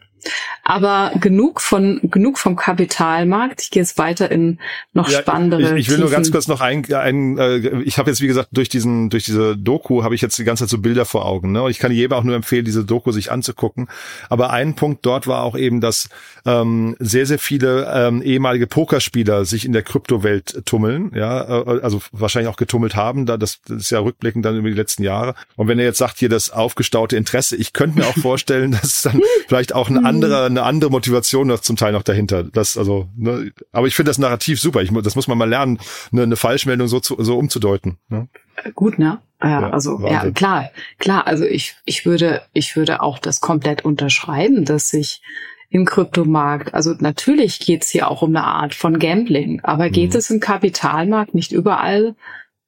Aber 0.63 1.13
genug 1.21 1.61
von 1.61 2.01
genug 2.03 2.39
vom 2.39 2.57
Kapitalmarkt. 2.57 3.63
Ich 3.63 3.71
gehe 3.71 3.83
jetzt 3.83 3.99
weiter 3.99 4.31
in 4.31 4.59
noch 4.93 5.09
ja, 5.09 5.19
spannendere. 5.19 5.79
Ich, 5.79 5.87
ich 5.87 5.91
will 5.91 5.99
nur 5.99 6.11
ganz 6.11 6.31
kurz 6.31 6.49
noch 6.49 6.61
ein, 6.61 6.91
ein 6.93 7.39
äh, 7.39 7.83
ich 7.83 7.99
habe 7.99 8.11
jetzt 8.11 8.21
wie 8.21 8.27
gesagt 8.27 8.49
durch 8.53 8.69
diesen 8.69 9.11
durch 9.11 9.25
diese 9.25 9.57
Doku 9.57 10.03
habe 10.03 10.15
ich 10.15 10.23
jetzt 10.23 10.39
die 10.39 10.45
ganze 10.45 10.65
Zeit 10.65 10.71
so 10.71 10.79
Bilder 10.79 11.05
vor 11.05 11.27
Augen. 11.27 11.53
Ne? 11.53 11.63
Und 11.63 11.71
ich 11.71 11.79
kann 11.79 11.93
jedem 11.93 12.17
auch 12.17 12.25
nur 12.25 12.35
empfehlen, 12.35 12.65
diese 12.65 12.85
Doku 12.85 13.13
sich 13.13 13.31
anzugucken. 13.31 13.89
Aber 14.29 14.51
ein 14.51 14.75
Punkt 14.75 15.05
dort 15.05 15.27
war 15.27 15.43
auch 15.43 15.57
eben, 15.57 15.81
dass 15.81 16.09
ähm, 16.47 16.97
sehr 16.99 17.27
sehr 17.27 17.39
viele 17.39 17.91
ähm, 17.95 18.23
ehemalige 18.23 18.67
Pokerspieler 18.67 19.45
sich 19.45 19.65
in 19.65 19.73
der 19.73 19.83
Kryptowelt 19.83 20.65
tummeln. 20.65 21.13
Ja, 21.15 21.63
äh, 21.63 21.81
also 21.83 22.01
wahrscheinlich 22.13 22.51
auch 22.51 22.57
getummelt 22.57 22.97
haben. 22.97 23.27
Da 23.27 23.37
das, 23.37 23.61
das 23.67 23.83
ist 23.83 23.91
ja 23.91 23.99
rückblickend 23.99 24.45
dann 24.45 24.57
über 24.57 24.69
die 24.69 24.75
letzten 24.75 25.03
Jahre. 25.03 25.35
Und 25.57 25.69
wenn 25.69 25.79
er 25.79 25.85
jetzt 25.85 25.99
sagt 25.99 26.19
hier 26.19 26.29
das 26.29 26.51
aufgestaute 26.51 27.17
Interesse, 27.17 27.57
ich 27.57 27.73
könnte 27.73 27.99
mir 27.99 28.07
auch 28.07 28.17
vorstellen, 28.17 28.73
dass 28.83 29.03
dann 29.03 29.21
vielleicht 29.49 29.75
auch 29.75 29.89
ein 29.89 30.05
anderer 30.15 30.47
eine 30.47 30.63
andere 30.63 30.91
Motivation 30.91 31.49
noch 31.49 31.61
zum 31.61 31.77
Teil 31.77 31.93
noch 31.93 32.03
dahinter. 32.03 32.45
Das 32.45 32.77
also, 32.77 33.09
ne, 33.17 33.53
aber 33.73 33.87
ich 33.87 33.95
finde 33.95 34.11
das 34.11 34.19
Narrativ 34.19 34.61
super. 34.61 34.83
Ich, 34.83 34.91
das 34.93 35.17
muss 35.17 35.29
man 35.29 35.39
mal 35.39 35.49
lernen, 35.49 35.79
eine, 36.13 36.23
eine 36.23 36.37
Falschmeldung 36.37 36.89
so 36.89 37.01
zu, 37.01 37.17
so 37.19 37.39
umzudeuten. 37.39 37.99
Ne? 38.09 38.29
Gut, 38.75 38.99
ne? 38.99 39.19
Ja, 39.43 39.61
ja 39.61 39.71
also 39.71 40.03
Wahnsinn. 40.03 40.11
ja 40.11 40.31
klar, 40.31 40.71
klar. 40.99 41.27
Also 41.27 41.45
ich 41.45 41.77
ich 41.85 42.07
würde 42.07 42.43
ich 42.53 42.77
würde 42.77 43.03
auch 43.03 43.19
das 43.19 43.41
komplett 43.41 43.85
unterschreiben, 43.85 44.65
dass 44.65 44.91
sich 44.91 45.23
im 45.71 45.85
Kryptomarkt. 45.85 46.73
Also 46.73 46.95
natürlich 46.99 47.59
geht 47.59 47.83
es 47.83 47.91
hier 47.91 48.09
auch 48.09 48.23
um 48.23 48.31
eine 48.31 48.45
Art 48.45 48.75
von 48.75 48.99
Gambling, 48.99 49.61
aber 49.63 49.91
geht 49.91 50.13
mhm. 50.13 50.19
es 50.19 50.31
im 50.31 50.41
Kapitalmarkt 50.41 51.35
nicht 51.35 51.53
überall 51.53 52.15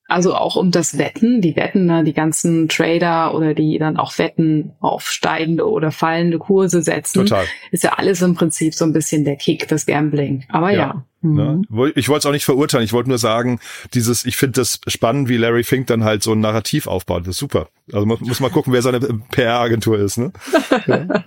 also 0.09 0.35
auch 0.35 0.57
um 0.57 0.71
das 0.71 0.99
Wetten, 0.99 1.41
die 1.41 1.57
Wetten, 1.57 1.87
ne, 1.87 2.05
die 2.05 2.13
ganzen 2.13 2.69
Trader 2.69 3.35
oder 3.35 3.55
die 3.55 3.79
dann 3.79 3.97
auch 3.97 4.19
Wetten 4.19 4.73
auf 4.81 5.09
steigende 5.11 5.69
oder 5.69 5.91
fallende 5.91 6.39
Kurse 6.39 6.83
setzen. 6.83 7.27
Total. 7.27 7.45
Ist 7.73 7.85
ja 7.85 7.95
alles 7.95 8.23
im 8.23 8.35
Prinzip 8.35 8.75
so 8.75 8.85
ein 8.85 8.93
bisschen 8.93 9.25
der 9.25 9.37
Kick, 9.37 9.67
das 9.69 9.87
Gambling. 9.87 10.45
Aber 10.49 10.71
ja. 10.71 10.79
ja. 10.79 11.05
Ne? 11.23 11.63
Mhm. 11.69 11.93
Ich 11.95 12.09
wollte 12.09 12.21
es 12.21 12.27
auch 12.27 12.33
nicht 12.33 12.45
verurteilen. 12.45 12.85
Ich 12.85 12.93
wollte 12.93 13.09
nur 13.09 13.19
sagen, 13.19 13.59
dieses, 13.95 14.25
ich 14.25 14.37
finde 14.37 14.61
das 14.61 14.81
spannend, 14.87 15.29
wie 15.29 15.37
Larry 15.37 15.65
Fink 15.65 15.87
dann 15.89 16.05
halt 16.05 16.23
so 16.23 16.33
ein 16.33 16.41
Narrativ 16.41 16.87
aufbaut. 16.87 17.23
Das 17.23 17.31
ist 17.31 17.39
super. 17.39 17.69
Also 17.93 18.07
man 18.07 18.19
muss 18.21 18.41
mal 18.41 18.51
gucken, 18.51 18.73
wer 18.73 18.83
seine 18.83 19.01
PR-Agentur 19.01 19.99
ist. 19.99 20.19
Ne? 20.19 20.33
Ja. 20.87 21.25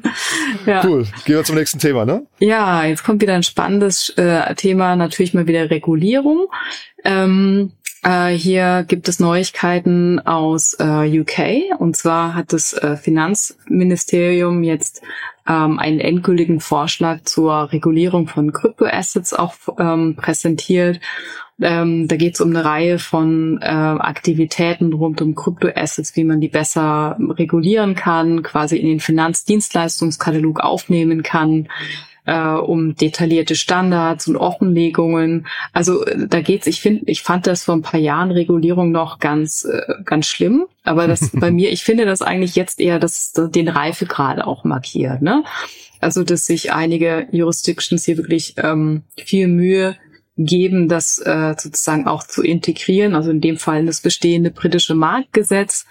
ja. 0.66 0.86
Cool. 0.86 1.06
Gehen 1.26 1.36
wir 1.36 1.44
zum 1.44 1.56
nächsten 1.56 1.80
Thema, 1.80 2.06
ne? 2.06 2.26
Ja, 2.40 2.86
jetzt 2.86 3.04
kommt 3.04 3.22
wieder 3.22 3.34
ein 3.34 3.44
spannendes 3.44 4.10
äh, 4.12 4.54
Thema, 4.56 4.96
natürlich 4.96 5.34
mal 5.34 5.48
wieder 5.48 5.70
Regulierung. 5.70 6.48
Ähm, 7.04 7.74
äh, 8.04 8.30
hier 8.30 8.86
gibt 8.88 9.08
es 9.10 9.20
Neuigkeiten 9.20 10.20
aus 10.26 10.76
äh, 10.80 11.20
UK. 11.20 11.80
Und 11.80 11.96
zwar 11.96 12.36
hat 12.36 12.54
das 12.54 12.74
äh, 12.74 12.96
Finanzministerium 12.96 14.64
jetzt 14.64 15.02
ähm, 15.48 15.80
einen 15.80 16.00
endgültigen 16.00 16.60
Vorschlag 16.60 17.24
zur 17.24 17.72
Regulierung 17.72 18.28
von 18.28 18.54
Kryptoassets 18.54 19.34
auch 19.34 19.54
ähm, 19.78 20.16
präsentiert. 20.16 21.00
Ähm, 21.62 22.08
da 22.08 22.16
geht 22.16 22.36
es 22.36 22.42
um 22.42 22.52
eine 22.52 22.64
Reihe 22.64 23.00
von 23.00 23.60
äh, 23.62 23.66
Aktivitäten 23.66 24.94
rund 24.94 25.22
um 25.22 25.36
Kryptoassets, 25.36 26.16
wie 26.16 26.24
man 26.24 26.40
die 26.40 26.48
besser 26.48 27.18
regulieren 27.20 27.96
kann, 27.96 28.44
quasi 28.44 28.78
in 28.78 28.88
den 28.88 29.00
Finanzdienstleistungskatalog 29.02 30.62
aufnehmen 30.62 31.22
kann 31.22 31.68
äh, 32.26 32.54
um 32.54 32.96
detaillierte 32.96 33.56
Standards 33.56 34.28
und 34.28 34.36
Offenlegungen. 34.36 35.48
Also 35.74 36.06
äh, 36.06 36.28
da 36.28 36.42
geht's. 36.42 36.68
Ich 36.68 36.82
finde, 36.82 37.04
ich 37.08 37.22
fand 37.22 37.48
das 37.48 37.64
vor 37.64 37.76
ein 37.76 37.82
paar 37.82 38.00
Jahren 38.00 38.32
Regulierung 38.32 38.92
noch 38.92 39.20
ganz 39.20 39.66
äh, 39.66 39.82
ganz 40.06 40.28
schlimm, 40.28 40.66
aber 40.84 41.08
das 41.08 41.30
bei 41.34 41.52
mir, 41.52 41.72
ich 41.72 41.84
finde 41.84 42.06
das 42.06 42.22
eigentlich 42.22 42.56
jetzt 42.56 42.80
eher, 42.80 43.00
dass 43.00 43.34
den 43.34 43.68
Reifegrad 43.68 44.42
auch 44.42 44.64
markiert. 44.64 45.22
Ne? 45.22 45.44
Also 46.00 46.24
dass 46.24 46.46
sich 46.46 46.72
einige 46.72 47.28
Jurisdictions 47.32 48.06
hier 48.06 48.18
wirklich 48.18 48.56
ähm, 48.58 49.04
viel 49.18 49.48
Mühe 49.48 49.96
geben, 50.46 50.88
das 50.88 51.20
äh, 51.20 51.54
sozusagen 51.58 52.08
auch 52.08 52.24
zu 52.24 52.42
integrieren, 52.42 53.14
also 53.14 53.30
in 53.30 53.42
dem 53.42 53.58
Fall 53.58 53.86
das 53.86 54.00
bestehende 54.00 54.52
britische 54.52 54.96
Marktgesetz. 54.96 55.86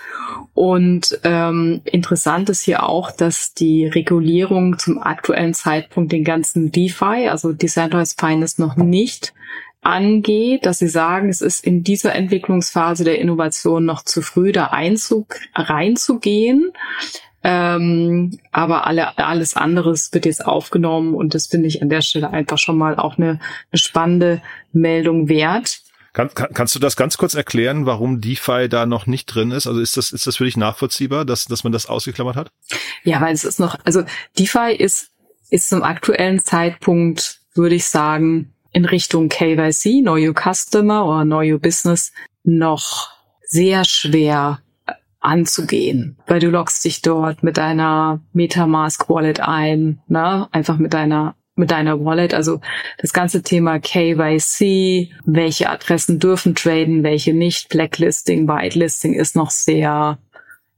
Und 0.55 1.21
ähm, 1.23 1.83
interessant 1.85 2.49
ist 2.49 2.63
hier 2.63 2.83
auch, 2.83 3.11
dass 3.11 3.53
die 3.53 3.87
Regulierung 3.87 4.79
zum 4.79 5.03
aktuellen 5.03 5.53
Zeitpunkt 5.53 6.13
den 6.13 6.25
ganzen 6.25 6.73
DeFi, 6.73 7.29
also 7.29 7.53
Decentralized 7.53 8.19
Finance, 8.19 8.61
noch 8.61 8.77
nicht 8.77 9.35
angeht, 9.83 10.67
dass 10.67 10.79
sie 10.79 10.89
sagen, 10.89 11.29
es 11.29 11.41
ist 11.41 11.65
in 11.65 11.85
dieser 11.85 12.15
Entwicklungsphase 12.15 13.05
der 13.05 13.19
Innovation 13.19 13.85
noch 13.85 14.03
zu 14.03 14.23
früh, 14.23 14.53
da 14.53 14.67
Einzug 14.67 15.37
reinzugehen. 15.55 16.73
Ähm, 17.45 18.39
aber 18.51 18.87
alle, 18.87 19.17
alles 19.19 19.55
anderes 19.55 20.13
wird 20.13 20.27
jetzt 20.27 20.45
aufgenommen 20.45 21.15
und 21.15 21.35
das 21.35 21.47
finde 21.47 21.69
ich 21.69 21.83
an 21.83 21.89
der 21.89 22.01
Stelle 22.03 22.31
einfach 22.31 22.59
schon 22.59 22.77
mal 22.77 22.97
auch 22.97 23.17
eine, 23.17 23.39
eine 23.71 23.79
spannende 23.79 24.43
Meldung 24.73 25.29
wert. 25.29 25.81
Kann, 26.13 26.35
kann, 26.35 26.53
kannst 26.53 26.75
du 26.75 26.81
das 26.81 26.97
ganz 26.97 27.17
kurz 27.17 27.35
erklären, 27.35 27.87
warum 27.87 28.21
DeFi 28.21 28.69
da 28.69 28.87
noch 28.87 29.07
nicht 29.07 29.27
drin 29.27 29.53
ist? 29.53 29.67
Also 29.69 29.81
ist 29.81 29.97
das, 29.97 30.11
ist 30.11 30.27
das 30.27 30.37
für 30.37 30.45
dich 30.45 30.57
nachvollziehbar, 30.57 31.25
dass, 31.25 31.45
dass 31.45 31.63
man 31.63 31.73
das 31.73 31.87
ausgeklammert 31.87 32.35
hat? 32.35 32.51
Ja, 33.05 33.21
weil 33.21 33.35
es 33.35 33.45
ist 33.45 33.61
noch, 33.61 33.79
also 33.85 34.03
DeFi 34.37 34.75
ist, 34.77 35.13
ist 35.51 35.69
zum 35.69 35.83
aktuellen 35.85 36.41
Zeitpunkt, 36.41 37.41
würde 37.55 37.77
ich 37.77 37.85
sagen, 37.85 38.53
in 38.73 38.85
Richtung 38.85 39.29
KYC, 39.29 40.03
Know 40.03 40.17
Your 40.17 40.35
Customer 40.35 41.07
oder 41.07 41.23
Know 41.23 41.43
Your 41.43 41.61
Business 41.61 42.13
noch 42.43 43.11
sehr 43.43 43.85
schwer 43.85 44.61
anzugehen, 45.21 46.17
weil 46.27 46.41
du 46.41 46.49
loggst 46.49 46.85
dich 46.85 47.03
dort 47.03 47.43
mit 47.43 47.57
deiner 47.57 48.21
MetaMask 48.33 49.09
Wallet 49.09 49.41
ein, 49.41 50.01
ne? 50.09 50.49
einfach 50.53 50.79
mit 50.79 50.95
deiner 50.95 51.35
mit 51.59 51.73
deiner 51.73 52.03
Wallet. 52.05 52.35
Also 52.35 52.61
das 52.99 53.13
ganze 53.13 53.43
Thema 53.43 53.81
KYC, 53.81 55.11
welche 55.27 55.69
Adressen 55.69 56.21
dürfen 56.21 56.55
traden, 56.55 57.03
welche 57.03 57.35
nicht, 57.35 57.69
Blacklisting, 57.69 58.49
Whitelisting 58.49 59.15
ist 59.15 59.37
noch 59.37 59.51
sehr 59.51 60.19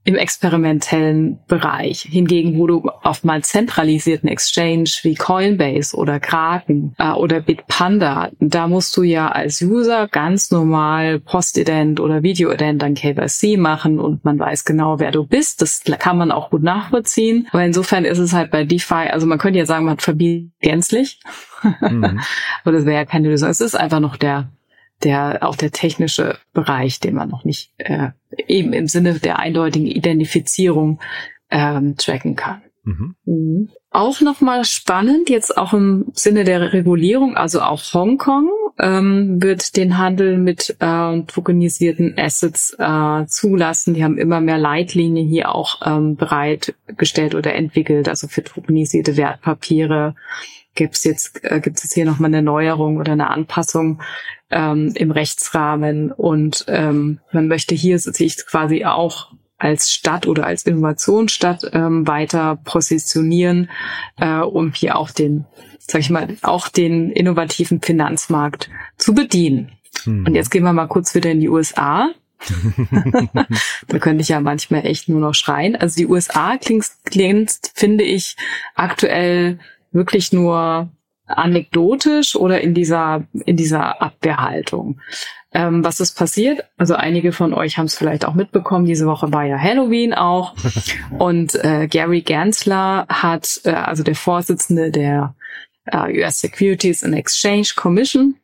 im 0.03 0.15
experimentellen 0.15 1.39
Bereich. 1.47 2.01
Hingegen, 2.01 2.57
wo 2.57 2.65
du 2.65 2.89
auf 3.03 3.23
mal 3.23 3.43
zentralisierten 3.43 4.27
Exchange 4.27 4.89
wie 5.03 5.13
Coinbase 5.13 5.95
oder 5.95 6.19
Kraken 6.19 6.95
äh, 6.97 7.11
oder 7.11 7.39
Bitpanda, 7.39 8.31
da 8.39 8.67
musst 8.67 8.97
du 8.97 9.03
ja 9.03 9.27
als 9.27 9.61
User 9.61 10.07
ganz 10.07 10.49
normal 10.49 11.19
Postident 11.19 11.99
oder 11.99 12.23
Videoident 12.23 12.81
dann 12.81 12.95
KYC 12.95 13.57
machen 13.57 13.99
und 13.99 14.25
man 14.25 14.39
weiß 14.39 14.65
genau, 14.65 14.99
wer 14.99 15.11
du 15.11 15.25
bist. 15.25 15.61
Das 15.61 15.83
kann 15.99 16.17
man 16.17 16.31
auch 16.31 16.49
gut 16.49 16.63
nachvollziehen. 16.63 17.47
Aber 17.51 17.63
insofern 17.63 18.03
ist 18.05 18.17
es 18.17 18.33
halt 18.33 18.49
bei 18.49 18.63
DeFi, 18.63 19.09
also 19.11 19.27
man 19.27 19.37
könnte 19.37 19.59
ja 19.59 19.65
sagen, 19.67 19.85
man 19.85 19.99
verbietet 19.99 20.51
gänzlich. 20.61 21.19
Mhm. 21.79 22.21
Aber 22.63 22.71
das 22.71 22.85
wäre 22.85 22.95
ja 22.95 23.05
keine 23.05 23.29
Lösung. 23.29 23.49
Es 23.49 23.61
ist 23.61 23.75
einfach 23.75 23.99
noch 23.99 24.17
der 24.17 24.49
der 25.03 25.39
auch 25.41 25.55
der 25.55 25.71
technische 25.71 26.37
Bereich, 26.53 26.99
den 26.99 27.15
man 27.15 27.29
noch 27.29 27.43
nicht 27.43 27.71
äh, 27.77 28.09
eben 28.47 28.73
im 28.73 28.87
Sinne 28.87 29.19
der 29.19 29.39
eindeutigen 29.39 29.87
Identifizierung 29.87 30.99
ähm, 31.49 31.95
tracken 31.97 32.35
kann. 32.35 32.61
Mhm. 32.83 33.15
Mhm. 33.25 33.69
Auch 33.91 34.21
nochmal 34.21 34.63
spannend, 34.65 35.29
jetzt 35.29 35.57
auch 35.57 35.73
im 35.73 36.05
Sinne 36.13 36.45
der 36.45 36.73
Regulierung, 36.73 37.35
also 37.35 37.61
auch 37.61 37.81
Hongkong 37.93 38.49
ähm, 38.79 39.41
wird 39.41 39.75
den 39.75 39.97
Handel 39.97 40.37
mit 40.37 40.77
äh, 40.79 41.21
tokenisierten 41.23 42.15
Assets 42.17 42.75
äh, 42.79 43.25
zulassen. 43.27 43.93
Die 43.93 44.03
haben 44.03 44.17
immer 44.17 44.39
mehr 44.39 44.57
Leitlinien 44.57 45.27
hier 45.27 45.53
auch 45.53 45.81
ähm, 45.85 46.15
bereitgestellt 46.15 47.35
oder 47.35 47.53
entwickelt, 47.53 48.07
also 48.07 48.27
für 48.27 48.43
tokenisierte 48.43 49.17
Wertpapiere 49.17 50.15
gibt 50.73 50.95
es 50.95 51.03
jetzt, 51.03 51.43
äh, 51.43 51.59
gibt 51.59 51.83
es 51.83 51.93
hier 51.93 52.05
nochmal 52.05 52.29
eine 52.29 52.41
Neuerung 52.41 52.97
oder 52.97 53.11
eine 53.11 53.29
Anpassung 53.29 54.01
ähm, 54.51 54.91
im 54.95 55.11
Rechtsrahmen. 55.11 56.11
Und 56.11 56.65
ähm, 56.67 57.19
man 57.31 57.47
möchte 57.47 57.75
hier 57.75 57.99
sich 57.99 58.45
quasi 58.45 58.85
auch 58.85 59.31
als 59.57 59.91
Stadt 59.93 60.25
oder 60.25 60.45
als 60.45 60.63
Innovationsstadt 60.63 61.69
ähm, 61.73 62.07
weiter 62.07 62.57
positionieren, 62.63 63.69
äh, 64.17 64.39
um 64.39 64.73
hier 64.73 64.97
auch 64.97 65.11
den, 65.11 65.45
sag 65.79 66.01
ich 66.01 66.09
mal, 66.09 66.35
auch 66.41 66.67
den 66.67 67.11
innovativen 67.11 67.81
Finanzmarkt 67.81 68.69
zu 68.97 69.13
bedienen. 69.13 69.71
Hm. 70.03 70.25
Und 70.25 70.35
jetzt 70.35 70.49
gehen 70.49 70.63
wir 70.63 70.73
mal 70.73 70.87
kurz 70.87 71.13
wieder 71.13 71.31
in 71.31 71.39
die 71.39 71.49
USA. 71.49 72.09
da 73.87 73.99
könnte 73.99 74.23
ich 74.23 74.29
ja 74.29 74.39
manchmal 74.39 74.85
echt 74.87 75.07
nur 75.07 75.19
noch 75.19 75.35
schreien. 75.35 75.75
Also 75.75 75.97
die 75.97 76.07
USA 76.07 76.57
klingt, 76.57 76.87
klingt 77.05 77.59
finde 77.75 78.03
ich, 78.03 78.35
aktuell 78.73 79.59
wirklich 79.91 80.33
nur 80.33 80.89
anekdotisch 81.37 82.35
oder 82.35 82.61
in 82.61 82.73
dieser, 82.73 83.23
in 83.45 83.57
dieser 83.57 84.01
Abwehrhaltung. 84.01 84.99
Ähm, 85.53 85.83
was 85.83 85.99
ist 85.99 86.17
passiert? 86.17 86.63
Also 86.77 86.95
einige 86.95 87.33
von 87.33 87.53
euch 87.53 87.77
haben 87.77 87.85
es 87.85 87.95
vielleicht 87.95 88.25
auch 88.25 88.35
mitbekommen. 88.35 88.85
Diese 88.85 89.05
Woche 89.05 89.33
war 89.33 89.43
ja 89.43 89.57
Halloween 89.57 90.13
auch. 90.13 90.55
Und 91.19 91.55
äh, 91.55 91.87
Gary 91.87 92.21
Gensler 92.21 93.05
hat, 93.09 93.61
äh, 93.65 93.71
also 93.71 94.03
der 94.03 94.15
Vorsitzende 94.15 94.91
der 94.91 95.35
äh, 95.85 96.21
US 96.21 96.39
Securities 96.39 97.03
and 97.03 97.15
Exchange 97.15 97.69
Commission, 97.75 98.35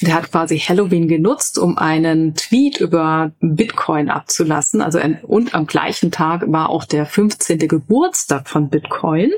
der 0.00 0.14
hat 0.14 0.30
quasi 0.30 0.58
Halloween 0.58 1.08
genutzt, 1.08 1.58
um 1.58 1.78
einen 1.78 2.34
Tweet 2.34 2.78
über 2.78 3.32
Bitcoin 3.40 4.08
abzulassen. 4.08 4.80
Also 4.80 5.00
und 5.22 5.54
am 5.54 5.66
gleichen 5.66 6.10
Tag 6.10 6.44
war 6.46 6.70
auch 6.70 6.84
der 6.84 7.06
15. 7.06 7.58
Geburtstag 7.68 8.48
von 8.48 8.68
Bitcoin. 8.68 9.30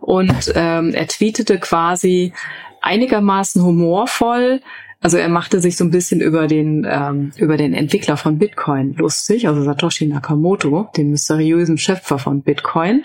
Und 0.00 0.52
ähm, 0.54 0.94
er 0.94 1.08
tweetete 1.08 1.58
quasi 1.58 2.32
einigermaßen 2.80 3.62
humorvoll, 3.62 4.60
also 5.00 5.16
er 5.16 5.28
machte 5.28 5.60
sich 5.60 5.76
so 5.76 5.84
ein 5.84 5.92
bisschen 5.92 6.20
über 6.20 6.48
den 6.48 6.84
ähm, 6.88 7.30
über 7.36 7.56
den 7.56 7.72
Entwickler 7.72 8.16
von 8.16 8.38
Bitcoin 8.38 8.94
lustig, 8.94 9.46
also 9.46 9.62
Satoshi 9.62 10.06
Nakamoto, 10.06 10.88
den 10.96 11.10
mysteriösen 11.10 11.78
Schöpfer 11.78 12.18
von 12.18 12.42
Bitcoin. 12.42 13.04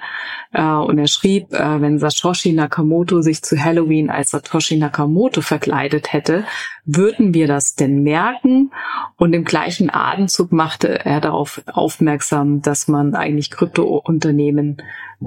Äh, 0.54 0.64
und 0.64 0.98
er 0.98 1.08
schrieb, 1.08 1.54
äh, 1.54 1.82
wenn 1.82 2.00
Satoshi 2.00 2.54
Nakamoto 2.54 3.22
sich 3.22 3.44
zu 3.44 3.64
Halloween 3.64 4.10
als 4.10 4.32
Satoshi 4.32 4.78
Nakamoto 4.78 5.42
verkleidet 5.42 6.14
hätte, 6.14 6.46
würden 6.84 7.36
wir 7.36 7.46
das 7.46 7.76
denn 7.76 8.02
merken? 8.02 8.72
Und 9.18 9.34
im 9.34 9.44
gleichen 9.44 9.94
Atemzug 9.94 10.52
machte 10.52 11.06
er 11.06 11.22
darauf 11.22 11.62
aufmerksam, 11.68 12.64
dass 12.64 12.88
man 12.88 13.14
eigentlich 13.14 13.52
Kryptounternehmen 13.52 14.78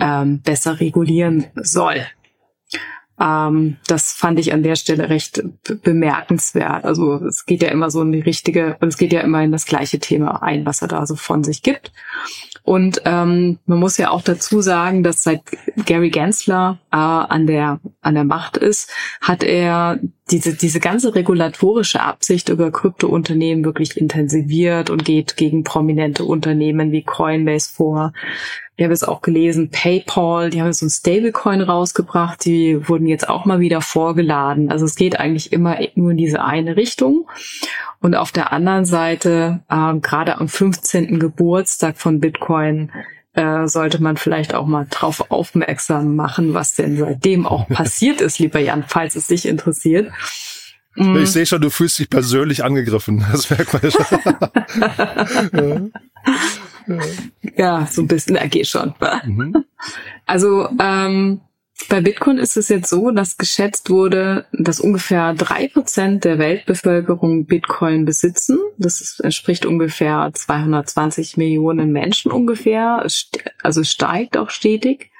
ähm, 0.01 0.41
besser 0.43 0.81
regulieren 0.81 1.47
soll. 1.55 2.05
Ähm, 3.19 3.77
das 3.87 4.13
fand 4.13 4.39
ich 4.39 4.53
an 4.53 4.63
der 4.63 4.77
Stelle 4.77 5.09
recht 5.09 5.43
bemerkenswert. 5.83 6.85
Also 6.85 7.25
es 7.25 7.47
geht 7.47 7.63
ja 7.63 7.71
immer 7.71 7.91
so 7.91 8.03
in 8.03 8.13
die 8.13 8.21
richtige, 8.21 8.77
und 8.81 8.89
es 8.89 8.99
geht 8.99 9.13
ja 9.13 9.21
immer 9.21 9.43
in 9.43 9.53
das 9.53 9.67
gleiche 9.67 9.99
Thema 9.99 10.43
ein, 10.43 10.67
was 10.67 10.83
er 10.83 10.89
da 10.89 11.07
so 11.07 11.17
von 11.17 11.43
sich 11.43 11.63
gibt. 11.63 11.93
Und 12.67 13.03
ähm, 13.05 13.61
man 13.67 13.79
muss 13.79 13.97
ja 13.97 14.11
auch 14.11 14.23
dazu 14.23 14.61
sagen, 14.61 15.05
dass 15.05 15.23
seit 15.23 15.41
Gary 15.85 16.11
Gensler 16.11 16.81
äh, 16.91 16.97
an 16.97 17.47
der 17.47 17.79
an 18.01 18.15
der 18.17 18.25
Macht 18.25 18.57
ist, 18.57 18.91
hat 19.21 19.45
er 19.45 20.01
diese 20.33 20.55
diese 20.55 20.81
ganze 20.81 21.15
regulatorische 21.15 22.01
Absicht 22.01 22.49
über 22.49 22.73
Kryptounternehmen 22.73 23.65
wirklich 23.65 23.97
intensiviert 23.97 24.91
und 24.91 25.05
geht 25.05 25.37
gegen 25.37 25.63
prominente 25.63 26.25
Unternehmen 26.25 26.91
wie 26.91 27.05
Coinbase 27.05 27.71
vor. 27.73 28.13
Ich 28.77 28.83
habe 28.83 28.93
es 28.93 29.05
auch 29.05 29.23
gelesen, 29.23 29.71
PayPal, 29.71 30.51
die 30.51 30.61
haben 30.61 30.73
so 30.73 30.87
ein 30.87 30.91
Stablecoin 30.91 31.61
rausgebracht, 31.63 32.45
die 32.45 32.89
wurden 32.89 33.07
jetzt 33.07 33.29
auch 33.29 33.45
mal 33.45 33.61
wieder 33.61 33.81
vorgeladen. 33.81 34.73
Also 34.73 34.87
es 34.87 34.97
geht 34.97 35.21
eigentlich 35.21 35.53
immer 35.53 35.79
nur 35.95 36.11
in 36.11 36.17
diese 36.17 36.43
eine 36.43 36.77
Richtung. 36.77 37.29
Und 38.01 38.15
auf 38.15 38.33
der 38.33 38.53
anderen 38.53 38.85
Seite, 38.85 39.61
äh, 39.69 39.95
gerade 40.01 40.39
am 40.39 40.49
15. 40.49 41.19
Geburtstag 41.19 41.97
von 41.97 42.21
Bitcoin, 42.21 42.93
äh, 43.37 43.67
sollte 43.67 44.03
man 44.03 44.17
vielleicht 44.17 44.55
auch 44.55 44.67
mal 44.67 44.87
drauf 44.89 45.31
aufmerksam 45.31 46.17
machen, 46.17 46.55
was 46.55 46.75
denn 46.75 46.97
seitdem 46.97 47.47
auch 47.47 47.69
passiert 47.69 48.21
ist, 48.21 48.39
lieber 48.39 48.61
Jan, 48.61 48.85
falls 48.87 49.15
es 49.15 49.27
dich 49.29 49.47
interessiert. 49.47 50.11
Mm. 50.95 51.17
Ich 51.17 51.31
sehe 51.31 51.45
schon, 51.45 51.61
du 51.61 51.69
fühlst 51.69 51.99
dich 51.99 52.09
persönlich 52.09 52.65
angegriffen. 52.65 53.25
Das 53.33 53.51
merkt 53.51 53.73
man 53.73 53.93
schon. 55.53 55.93
ja, 57.57 57.87
so 57.91 58.03
ein 58.03 58.09
bisschen, 58.09 58.37
er 58.37 58.49
geht 58.49 58.67
schon. 58.67 58.95
Mhm. 59.25 59.65
Also 60.25 60.69
ähm, 60.81 61.41
bei 61.89 62.01
Bitcoin 62.01 62.39
ist 62.39 62.57
es 62.57 62.69
jetzt 62.69 62.89
so, 62.89 63.11
dass 63.11 63.37
geschätzt 63.37 63.91
wurde, 63.91 64.47
dass 64.53 64.81
ungefähr 64.81 65.35
drei 65.35 65.69
Prozent 65.69 66.25
der 66.25 66.39
Weltbevölkerung 66.39 67.47
Bitcoin 67.47 68.05
besitzen. 68.05 68.59
Das 68.79 69.21
entspricht 69.21 69.67
ungefähr 69.67 70.31
220 70.33 71.37
Millionen 71.37 71.93
Menschen 71.93 72.33
ungefähr. 72.33 73.07
Also 73.63 73.85
steigt 73.85 74.37
auch 74.37 74.51
stetig. 74.51 75.11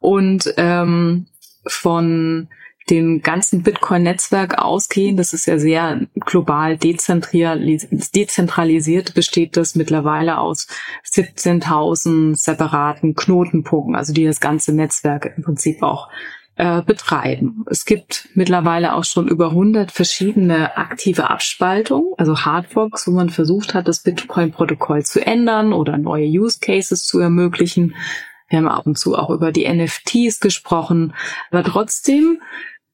Und 0.00 0.52
ähm, 0.56 1.26
von 1.66 2.48
dem 2.90 3.20
ganzen 3.20 3.62
Bitcoin-Netzwerk 3.62 4.58
ausgehen, 4.58 5.16
das 5.16 5.32
ist 5.32 5.46
ja 5.46 5.58
sehr 5.58 6.00
global 6.20 6.78
dezentralisiert, 6.78 9.14
besteht 9.14 9.56
das 9.56 9.74
mittlerweile 9.74 10.38
aus 10.38 10.68
17.000 11.04 12.36
separaten 12.36 13.14
Knotenpunkten, 13.14 13.96
also 13.96 14.12
die 14.12 14.24
das 14.24 14.40
ganze 14.40 14.72
Netzwerk 14.72 15.32
im 15.36 15.42
Prinzip 15.42 15.82
auch 15.82 16.08
äh, 16.56 16.82
betreiben. 16.82 17.64
Es 17.68 17.84
gibt 17.84 18.28
mittlerweile 18.34 18.94
auch 18.94 19.04
schon 19.04 19.28
über 19.28 19.50
100 19.50 19.92
verschiedene 19.92 20.76
aktive 20.76 21.28
Abspaltungen, 21.28 22.14
also 22.16 22.38
Hardforks, 22.38 23.06
wo 23.06 23.10
man 23.10 23.30
versucht 23.30 23.74
hat, 23.74 23.88
das 23.88 24.02
Bitcoin-Protokoll 24.02 25.04
zu 25.04 25.20
ändern 25.20 25.72
oder 25.72 25.98
neue 25.98 26.26
Use 26.26 26.58
Cases 26.60 27.04
zu 27.04 27.18
ermöglichen. 27.18 27.94
Wir 28.48 28.58
haben 28.58 28.68
ab 28.68 28.86
und 28.86 28.96
zu 28.96 29.16
auch 29.16 29.30
über 29.30 29.52
die 29.52 29.68
NFTs 29.68 30.40
gesprochen. 30.40 31.14
Aber 31.50 31.64
trotzdem 31.64 32.40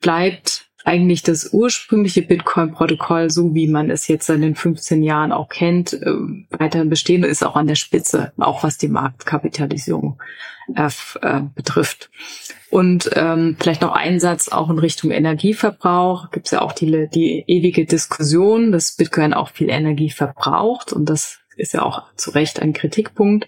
bleibt 0.03 0.67
eigentlich 0.85 1.23
das 1.23 1.53
ursprüngliche 1.53 2.23
Bitcoin-Protokoll, 2.23 3.31
so 3.31 3.55
wie 3.55 3.69
man 3.69 3.91
es 3.91 4.09
jetzt 4.09 4.27
seit 4.27 4.43
den 4.43 4.55
15 4.55 5.03
Jahren 5.03 5.33
auch 5.33 5.49
kennt, 5.49 5.93
äh, 5.93 6.13
weiterhin 6.51 6.91
bestehen 6.91 7.25
und 7.25 7.31
ist 7.31 7.45
auch 7.45 7.57
an 7.57 7.69
der 7.69 7.77
Spitze, 7.77 8.33
auch 8.39 8.63
was 8.63 8.79
die 8.79 8.89
Marktkapitalisierung 8.89 10.21
äh, 10.75 10.91
äh, 11.21 11.43
betrifft. 11.55 12.11
Und 12.71 13.11
ähm, 13.15 13.57
vielleicht 13.61 13.83
noch 13.83 13.93
ein 13.93 14.19
Satz 14.19 14.49
auch 14.49 14.71
in 14.71 14.79
Richtung 14.79 15.11
Energieverbrauch. 15.11 16.31
Gibt 16.31 16.47
es 16.47 16.53
ja 16.53 16.63
auch 16.63 16.73
die, 16.73 17.09
die 17.15 17.45
ewige 17.47 17.85
Diskussion, 17.85 18.73
dass 18.73 18.97
Bitcoin 18.97 19.35
auch 19.35 19.51
viel 19.51 19.71
Energie 19.71 20.11
verbraucht 20.11 20.93
und 20.93 21.09
das 21.09 21.41
ist 21.57 21.75
ja 21.75 21.83
auch 21.83 22.03
zu 22.17 22.31
Recht 22.31 22.61
ein 22.61 22.73
Kritikpunkt. 22.73 23.47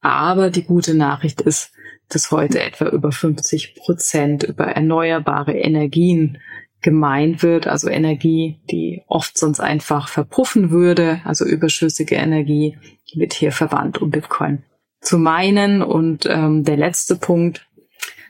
Aber 0.00 0.50
die 0.50 0.64
gute 0.64 0.94
Nachricht 0.94 1.42
ist, 1.42 1.72
dass 2.08 2.30
heute 2.30 2.62
etwa 2.62 2.86
über 2.88 3.12
50 3.12 3.74
Prozent 3.76 4.42
über 4.42 4.66
erneuerbare 4.66 5.52
Energien 5.52 6.38
gemeint 6.82 7.42
wird, 7.42 7.66
also 7.66 7.88
Energie, 7.88 8.60
die 8.70 9.02
oft 9.06 9.38
sonst 9.38 9.60
einfach 9.60 10.08
verpuffen 10.08 10.70
würde, 10.70 11.20
also 11.24 11.44
überschüssige 11.44 12.16
Energie, 12.16 12.76
wird 13.14 13.32
hier 13.32 13.52
verwandt, 13.52 13.98
um 13.98 14.10
Bitcoin 14.10 14.64
zu 15.00 15.18
meinen. 15.18 15.82
Und 15.82 16.26
ähm, 16.26 16.64
der 16.64 16.76
letzte 16.76 17.16
Punkt 17.16 17.66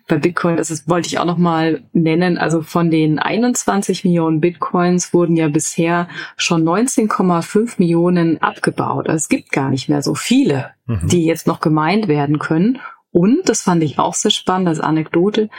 bei 0.09 0.19
Bitcoin, 0.19 0.57
das 0.57 0.71
ist, 0.71 0.89
wollte 0.89 1.09
ich 1.09 1.19
auch 1.19 1.25
noch 1.25 1.39
mal 1.39 1.85
nennen, 1.93 2.37
also 2.37 2.63
von 2.63 2.91
den 2.91 3.19
21 3.19 4.05
Millionen 4.05 4.41
Bitcoins 4.41 5.15
wurden 5.15 5.37
ja 5.37 5.49
bisher 5.49 6.09
schon 6.37 6.65
19,5 6.65 7.75
Millionen 7.79 8.43
abgebaut. 8.43 9.09
Also 9.09 9.17
es 9.17 9.29
gibt 9.29 9.53
gar 9.53 9.71
nicht 9.71 9.89
mehr 9.89 10.03
so 10.03 10.15
viele, 10.15 10.71
mhm. 10.87 11.09
die 11.09 11.25
jetzt 11.25 11.47
noch 11.47 11.61
gemeint 11.61 12.09
werden 12.09 12.39
können. 12.39 12.79
Und, 13.13 13.49
das 13.49 13.63
fand 13.63 13.83
ich 13.83 13.99
auch 13.99 14.15
sehr 14.15 14.31
spannend 14.31 14.69
als 14.69 14.81
Anekdote, 14.81 15.51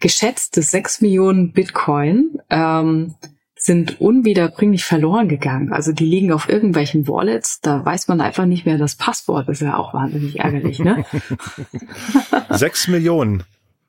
geschätzte 0.00 0.62
sechs 0.62 1.00
Millionen 1.00 1.52
Bitcoin 1.52 2.38
ähm, 2.50 3.14
sind 3.54 4.00
unwiederbringlich 4.00 4.84
verloren 4.84 5.28
gegangen. 5.28 5.72
Also 5.72 5.92
die 5.92 6.04
liegen 6.04 6.32
auf 6.32 6.48
irgendwelchen 6.48 7.08
Wallets, 7.08 7.60
da 7.60 7.84
weiß 7.84 8.08
man 8.08 8.20
einfach 8.20 8.44
nicht 8.44 8.66
mehr 8.66 8.78
das 8.78 8.96
Passwort. 8.96 9.48
Das 9.48 9.60
ist 9.60 9.66
ja 9.66 9.76
auch 9.76 9.94
wahnsinnig 9.94 10.38
ärgerlich, 10.38 10.78
ne? 10.78 11.04
sechs 12.50 12.86
Millionen. 12.88 13.44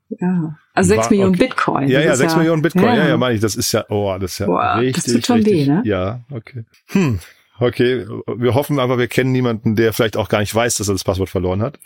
Ja. 0.09 0.57
Also 0.73 0.95
sechs 0.95 1.09
Millionen 1.09 1.35
okay. 1.35 1.47
Bitcoin. 1.47 1.89
Ja, 1.89 1.99
ja, 1.99 2.15
sechs 2.15 2.33
ja, 2.33 2.39
Millionen 2.39 2.61
Bitcoin. 2.61 2.85
Ja, 2.85 2.95
ja, 2.95 3.07
ja 3.09 3.17
meine 3.17 3.35
ich. 3.35 3.41
Das 3.41 3.55
ist 3.55 3.71
ja, 3.73 3.85
oh, 3.89 4.15
das 4.19 4.33
ist 4.33 4.39
ja 4.39 4.45
Boah, 4.45 4.77
richtig. 4.77 5.03
Das 5.03 5.13
tut 5.13 5.25
schon 5.25 5.35
richtig, 5.37 5.67
weh, 5.67 5.71
ne? 5.71 5.81
Ja, 5.85 6.21
okay. 6.31 6.63
Hm. 6.87 7.19
Okay, 7.59 8.05
wir 8.27 8.53
hoffen 8.53 8.79
aber, 8.79 8.99
wir 8.99 9.07
kennen 9.07 9.31
niemanden, 9.31 9.75
der 9.75 9.91
vielleicht 9.91 10.15
auch 10.15 10.29
gar 10.29 10.39
nicht 10.39 10.53
weiß, 10.53 10.75
dass 10.77 10.89
er 10.89 10.93
das 10.93 11.03
Passwort 11.03 11.29
verloren 11.29 11.61
hat. 11.61 11.79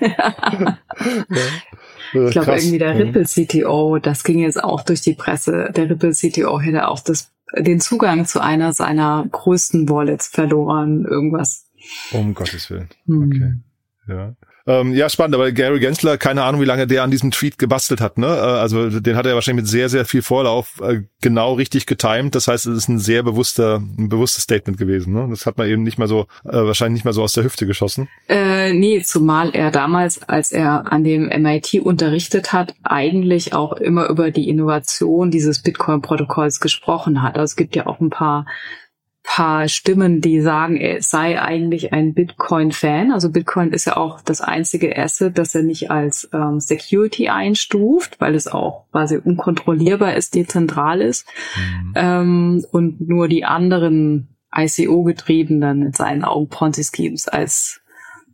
Ja. 0.00 0.78
Ich 2.14 2.32
glaube 2.32 2.52
irgendwie 2.52 2.78
der 2.78 2.98
Ripple 2.98 3.24
CTO, 3.24 3.98
das 3.98 4.22
ging 4.22 4.40
jetzt 4.40 4.62
auch 4.62 4.82
durch 4.82 5.00
die 5.00 5.14
Presse. 5.14 5.70
Der 5.74 5.88
Ripple 5.88 6.12
CTO 6.12 6.60
hätte 6.60 6.88
auch 6.88 7.00
das, 7.00 7.32
den 7.56 7.80
Zugang 7.80 8.26
zu 8.26 8.40
einer 8.40 8.74
seiner 8.74 9.26
größten 9.30 9.88
Wallets 9.88 10.28
verloren, 10.28 11.06
irgendwas. 11.06 11.70
Um 12.12 12.34
Gottes 12.34 12.70
Willen. 12.70 12.90
Hm. 13.06 13.26
Okay. 13.26 14.14
Ja. 14.14 14.36
Ähm, 14.66 14.94
ja, 14.94 15.08
spannend, 15.08 15.34
aber 15.34 15.50
Gary 15.52 15.80
Gensler, 15.80 16.18
keine 16.18 16.44
Ahnung, 16.44 16.60
wie 16.60 16.66
lange 16.66 16.86
der 16.86 17.02
an 17.02 17.10
diesem 17.10 17.30
Tweet 17.30 17.58
gebastelt 17.58 18.00
hat. 18.00 18.18
Ne? 18.18 18.26
Äh, 18.26 18.30
also 18.30 19.00
den 19.00 19.16
hat 19.16 19.26
er 19.26 19.34
wahrscheinlich 19.34 19.64
mit 19.64 19.70
sehr, 19.70 19.88
sehr 19.88 20.04
viel 20.04 20.22
Vorlauf 20.22 20.80
äh, 20.80 21.02
genau 21.20 21.54
richtig 21.54 21.86
getimed. 21.86 22.34
Das 22.34 22.48
heißt, 22.48 22.66
es 22.66 22.76
ist 22.76 22.88
ein 22.88 22.98
sehr 22.98 23.22
bewusster, 23.22 23.82
ein 23.98 24.08
bewusstes 24.08 24.44
Statement 24.44 24.78
gewesen. 24.78 25.14
Ne? 25.14 25.26
Das 25.30 25.46
hat 25.46 25.58
man 25.58 25.68
eben 25.68 25.82
nicht 25.82 25.98
mal 25.98 26.08
so, 26.08 26.26
äh, 26.44 26.52
wahrscheinlich 26.52 27.00
nicht 27.00 27.04
mal 27.04 27.12
so 27.12 27.22
aus 27.22 27.32
der 27.32 27.44
Hüfte 27.44 27.66
geschossen. 27.66 28.08
Äh, 28.28 28.72
nee, 28.72 29.02
zumal 29.02 29.50
er 29.54 29.70
damals, 29.70 30.22
als 30.22 30.52
er 30.52 30.92
an 30.92 31.04
dem 31.04 31.26
MIT 31.26 31.80
unterrichtet 31.82 32.52
hat, 32.52 32.74
eigentlich 32.82 33.54
auch 33.54 33.72
immer 33.72 34.08
über 34.08 34.30
die 34.30 34.48
Innovation 34.48 35.30
dieses 35.30 35.62
Bitcoin-Protokolls 35.62 36.60
gesprochen 36.60 37.22
hat. 37.22 37.34
Also 37.34 37.44
es 37.44 37.56
gibt 37.56 37.74
ja 37.74 37.86
auch 37.86 38.00
ein 38.00 38.10
paar 38.10 38.46
paar 39.22 39.68
Stimmen, 39.68 40.20
die 40.20 40.40
sagen, 40.40 40.76
er 40.76 41.00
sei 41.00 41.40
eigentlich 41.40 41.92
ein 41.92 42.12
Bitcoin-Fan. 42.12 43.12
Also 43.12 43.30
Bitcoin 43.30 43.72
ist 43.72 43.84
ja 43.84 43.96
auch 43.96 44.20
das 44.20 44.40
einzige 44.40 44.96
Asset, 44.98 45.38
das 45.38 45.54
er 45.54 45.62
nicht 45.62 45.90
als 45.90 46.28
ähm, 46.32 46.60
Security 46.60 47.28
einstuft, 47.28 48.20
weil 48.20 48.34
es 48.34 48.48
auch 48.48 48.90
quasi 48.90 49.16
unkontrollierbar 49.16 50.14
ist, 50.14 50.34
dezentral 50.34 51.00
ist. 51.00 51.26
Mhm. 51.56 51.92
Ähm, 51.94 52.66
und 52.72 53.00
nur 53.00 53.28
die 53.28 53.44
anderen 53.44 54.36
ICO-getriebenen 54.54 55.82
in 55.82 55.92
seinen 55.92 56.24
Augen 56.24 56.48
Ponzi-Schemes 56.48 57.28
als 57.28 57.80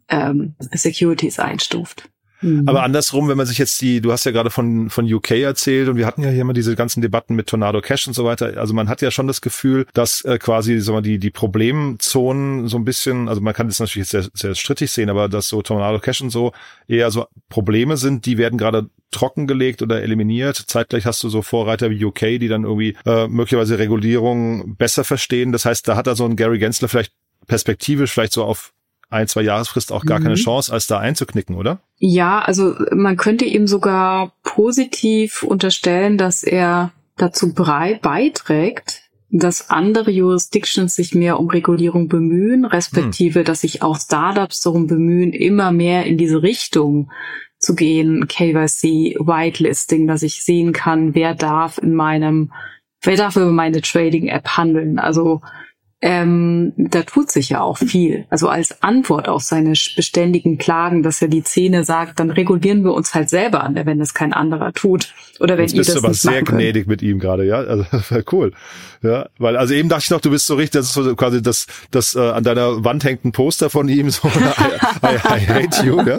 ähm, 0.08 0.54
Securities 0.58 1.38
einstuft. 1.38 2.10
Mhm. 2.40 2.64
Aber 2.66 2.82
andersrum, 2.82 3.28
wenn 3.28 3.36
man 3.36 3.46
sich 3.46 3.58
jetzt 3.58 3.80
die, 3.80 4.00
du 4.00 4.12
hast 4.12 4.24
ja 4.24 4.32
gerade 4.32 4.50
von, 4.50 4.90
von 4.90 5.12
UK 5.12 5.32
erzählt 5.32 5.88
und 5.88 5.96
wir 5.96 6.06
hatten 6.06 6.22
ja 6.22 6.30
hier 6.30 6.42
immer 6.42 6.52
diese 6.52 6.76
ganzen 6.76 7.00
Debatten 7.00 7.34
mit 7.34 7.48
Tornado 7.48 7.80
Cash 7.80 8.06
und 8.06 8.14
so 8.14 8.24
weiter. 8.24 8.56
Also 8.56 8.74
man 8.74 8.88
hat 8.88 9.02
ja 9.02 9.10
schon 9.10 9.26
das 9.26 9.40
Gefühl, 9.40 9.86
dass 9.92 10.22
äh, 10.24 10.38
quasi 10.38 10.78
sagen 10.80 10.98
wir, 10.98 11.02
die, 11.02 11.18
die 11.18 11.30
Problemzonen 11.30 12.68
so 12.68 12.76
ein 12.76 12.84
bisschen, 12.84 13.28
also 13.28 13.40
man 13.40 13.54
kann 13.54 13.68
das 13.68 13.80
natürlich 13.80 14.08
sehr, 14.08 14.26
sehr 14.34 14.54
strittig 14.54 14.90
sehen, 14.90 15.10
aber 15.10 15.28
dass 15.28 15.48
so 15.48 15.62
Tornado 15.62 15.98
Cash 15.98 16.20
und 16.20 16.30
so 16.30 16.52
eher 16.86 17.10
so 17.10 17.26
Probleme 17.48 17.96
sind, 17.96 18.26
die 18.26 18.38
werden 18.38 18.58
gerade 18.58 18.88
trockengelegt 19.10 19.82
oder 19.82 20.02
eliminiert. 20.02 20.56
Zeitgleich 20.56 21.06
hast 21.06 21.22
du 21.22 21.28
so 21.28 21.42
Vorreiter 21.42 21.90
wie 21.90 22.04
UK, 22.04 22.38
die 22.38 22.48
dann 22.48 22.64
irgendwie 22.64 22.96
äh, 23.06 23.26
möglicherweise 23.26 23.78
Regulierung 23.78 24.76
besser 24.76 25.04
verstehen. 25.04 25.52
Das 25.52 25.64
heißt, 25.64 25.88
da 25.88 25.96
hat 25.96 26.06
da 26.06 26.14
so 26.14 26.24
ein 26.24 26.36
Gary 26.36 26.58
Gensler 26.58 26.88
vielleicht 26.88 27.12
perspektivisch 27.46 28.12
vielleicht 28.12 28.32
so 28.32 28.44
auf 28.44 28.72
ein, 29.10 29.26
zwei 29.26 29.42
Jahresfrist 29.42 29.92
auch 29.92 30.04
gar 30.04 30.20
mhm. 30.20 30.24
keine 30.24 30.34
Chance, 30.34 30.72
als 30.72 30.86
da 30.86 30.98
einzuknicken, 30.98 31.56
oder? 31.56 31.80
Ja, 31.96 32.40
also 32.40 32.74
man 32.92 33.16
könnte 33.16 33.44
ihm 33.44 33.66
sogar 33.66 34.32
positiv 34.42 35.42
unterstellen, 35.42 36.18
dass 36.18 36.42
er 36.42 36.92
dazu 37.16 37.54
beiträgt, 37.54 39.02
dass 39.30 39.70
andere 39.70 40.10
Jurisdictions 40.10 40.94
sich 40.94 41.14
mehr 41.14 41.38
um 41.38 41.48
Regulierung 41.48 42.08
bemühen, 42.08 42.64
respektive, 42.64 43.40
hm. 43.40 43.44
dass 43.44 43.62
sich 43.62 43.82
auch 43.82 43.98
Startups 43.98 44.60
darum 44.60 44.86
bemühen, 44.86 45.32
immer 45.32 45.70
mehr 45.72 46.06
in 46.06 46.16
diese 46.16 46.42
Richtung 46.42 47.10
zu 47.58 47.74
gehen, 47.74 48.28
KYC, 48.28 49.16
Whitelisting, 49.18 50.06
dass 50.06 50.22
ich 50.22 50.44
sehen 50.44 50.72
kann, 50.72 51.14
wer 51.14 51.34
darf 51.34 51.78
in 51.78 51.94
meinem, 51.94 52.52
wer 53.02 53.16
darf 53.16 53.36
über 53.36 53.50
meine 53.50 53.82
Trading-App 53.82 54.56
handeln. 54.56 54.98
Also 54.98 55.42
ähm, 56.00 56.72
da 56.76 57.02
tut 57.02 57.30
sich 57.30 57.48
ja 57.48 57.60
auch 57.60 57.76
viel. 57.76 58.26
Also 58.30 58.48
als 58.48 58.82
Antwort 58.82 59.28
auf 59.28 59.42
seine 59.42 59.70
beständigen 59.70 60.56
Klagen, 60.56 61.02
dass 61.02 61.20
er 61.20 61.26
die 61.26 61.42
Szene 61.42 61.82
sagt, 61.82 62.20
dann 62.20 62.30
regulieren 62.30 62.84
wir 62.84 62.94
uns 62.94 63.14
halt 63.14 63.28
selber, 63.28 63.68
ne, 63.68 63.84
wenn 63.84 64.00
es 64.00 64.14
kein 64.14 64.32
anderer 64.32 64.72
tut. 64.72 65.12
Oder 65.40 65.56
wenn 65.56 65.64
Jetzt 65.64 65.74
ihr 65.74 65.78
bist 65.78 65.90
das 65.90 66.00
du 66.00 66.06
aber 66.06 66.14
sehr 66.14 66.42
gnädig 66.42 66.86
mit 66.86 67.02
ihm 67.02 67.18
gerade, 67.18 67.44
ja. 67.44 67.58
Also 67.58 67.84
cool. 68.32 68.52
Ja, 69.02 69.28
weil 69.38 69.56
also 69.56 69.74
eben 69.74 69.88
dachte 69.88 70.04
ich 70.04 70.10
noch, 70.10 70.20
du 70.20 70.30
bist 70.30 70.46
so 70.46 70.54
richtig, 70.54 70.80
das 70.80 70.86
ist 70.86 70.94
so 70.94 71.14
quasi 71.16 71.42
das, 71.42 71.66
das 71.90 72.14
äh, 72.14 72.20
an 72.20 72.42
deiner 72.44 72.84
Wand 72.84 73.04
hängt 73.04 73.24
ein 73.24 73.32
Poster 73.32 73.70
von 73.70 73.88
ihm, 73.88 74.10
so 74.10 74.28
I, 74.28 74.30
I, 74.30 75.14
I 75.14 75.46
hate 75.46 75.84
you, 75.84 76.00
ja. 76.02 76.18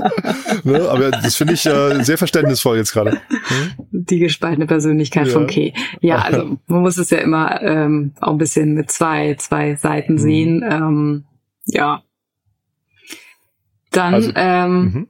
Ne? 0.63 0.89
Aber 0.89 1.12
das 1.12 1.36
finde 1.36 1.54
ich 1.54 1.65
äh, 1.65 2.04
sehr 2.04 2.18
verständnisvoll 2.18 2.78
jetzt 2.78 2.92
gerade. 2.92 3.12
Hm? 3.12 3.72
Die 3.92 4.20
gespaltene 4.20 4.65
Persönlichkeit 4.65 5.28
ja. 5.28 5.34
von 5.34 5.48
Kay. 5.48 5.74
Ja, 6.02 6.20
also 6.20 6.58
man 6.68 6.82
muss 6.82 6.98
es 6.98 7.10
ja 7.10 7.20
immer 7.20 7.62
ähm, 7.62 8.13
auch 8.22 8.32
ein 8.32 8.38
bisschen 8.38 8.74
mit 8.74 8.92
zwei, 8.92 9.36
zwei 9.36 9.68
Seiten 9.77 10.13
mhm. 10.13 10.17
sehen. 10.17 10.65
Ähm, 10.69 11.25
ja. 11.65 12.03
Dann, 13.91 14.13
also, 14.13 14.32
ähm, 14.36 14.82
mhm. 14.82 15.08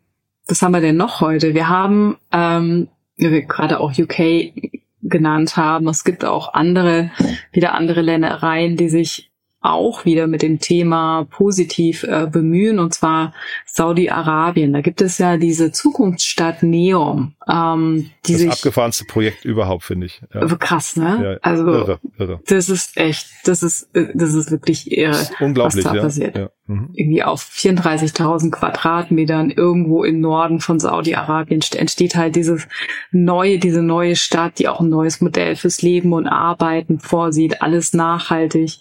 was 0.48 0.62
haben 0.62 0.74
wir 0.74 0.82
denn 0.82 0.98
noch 0.98 1.22
heute? 1.22 1.54
Wir 1.54 1.70
haben 1.70 2.18
ähm, 2.32 2.88
gerade 3.18 3.80
auch 3.80 3.98
UK 3.98 4.54
genannt 5.02 5.58
haben. 5.58 5.88
Es 5.88 6.04
gibt 6.04 6.26
auch 6.26 6.54
andere, 6.54 7.12
wieder 7.52 7.74
andere 7.74 8.02
Ländereien, 8.02 8.78
die 8.78 8.90
sich 8.90 9.29
auch 9.62 10.06
wieder 10.06 10.28
mit 10.28 10.42
dem 10.42 10.60
Thema 10.60 11.28
positiv 11.30 12.04
äh, 12.04 12.28
bemühen, 12.32 12.80
und 12.80 12.94
zwar 12.94 13.34
Saudi-Arabien. 13.66 14.72
Da 14.72 14.82
gibt 14.82 15.02
es 15.02 15.18
ja 15.18 15.38
diese 15.38 15.72
Zukunftsstadt 15.72 16.64
Neom. 16.64 17.34
Ähm, 17.50 18.10
die 18.26 18.34
das 18.34 18.42
sich, 18.42 18.52
abgefahrenste 18.52 19.06
Projekt 19.06 19.44
überhaupt, 19.44 19.84
finde 19.84 20.06
ich. 20.06 20.22
Ja. 20.34 20.46
Krass, 20.56 20.96
ne? 20.96 21.20
Ja, 21.22 21.50
also 21.50 21.68
irre, 21.68 22.00
irre. 22.18 22.40
das 22.48 22.70
ist 22.70 22.96
echt, 22.98 23.28
das 23.44 23.64
ist, 23.64 23.90
das 23.94 24.34
ist 24.34 24.52
wirklich 24.52 24.92
irre, 24.92 25.12
ist 25.12 25.34
unglaublich, 25.42 25.84
was 25.84 25.92
da 25.92 25.96
ja. 25.96 26.02
passiert. 26.04 26.38
Ja. 26.38 26.50
Mhm. 26.70 26.90
Irgendwie 26.94 27.24
auf 27.24 27.42
34.000 27.42 28.52
Quadratmetern 28.52 29.50
irgendwo 29.50 30.04
im 30.04 30.22
Norden 30.22 30.60
von 30.60 30.80
Saudi-Arabien 30.80 31.62
entsteht 31.76 32.16
halt 32.16 32.36
dieses 32.36 32.68
neue, 33.12 33.58
diese 33.58 33.82
neue 33.82 34.16
Stadt, 34.16 34.60
die 34.60 34.68
auch 34.68 34.80
ein 34.80 34.90
neues 34.90 35.20
Modell 35.20 35.56
fürs 35.56 35.82
Leben 35.82 36.14
und 36.14 36.28
Arbeiten 36.28 37.00
vorsieht, 37.00 37.64
alles 37.64 37.94
nachhaltig. 37.94 38.78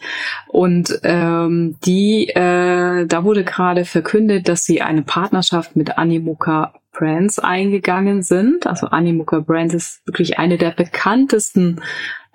Und 0.49 1.01
ähm, 1.03 1.77
die, 1.87 2.29
äh, 2.29 3.07
da 3.07 3.25
wurde 3.25 3.43
gerade 3.43 3.87
verkündet, 3.87 4.49
dass 4.49 4.67
sie 4.67 4.83
eine 4.83 5.01
Partnerschaft 5.01 5.75
mit 5.75 5.97
Animoca 5.97 6.75
Brands 6.93 7.39
eingegangen 7.39 8.23
sind. 8.23 8.67
Also 8.67 8.89
Animoca 8.89 9.39
Brands 9.39 9.73
ist 9.73 10.07
wirklich 10.07 10.39
eine 10.39 10.59
der 10.59 10.73
bekanntesten 10.73 11.81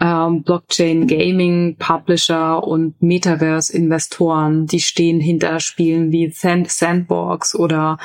ähm, 0.03 0.43
Blockchain 0.43 1.07
Gaming 1.07 1.77
Publisher 1.77 2.61
und 2.61 3.01
Metaverse 3.01 3.75
Investoren, 3.75 4.67
die 4.67 4.81
stehen 4.81 5.21
hinter 5.21 5.61
Spielen 5.61 6.11
wie 6.11 6.29
Sand 6.29 6.69
Sandbox 6.69 7.55
oder 7.55 7.97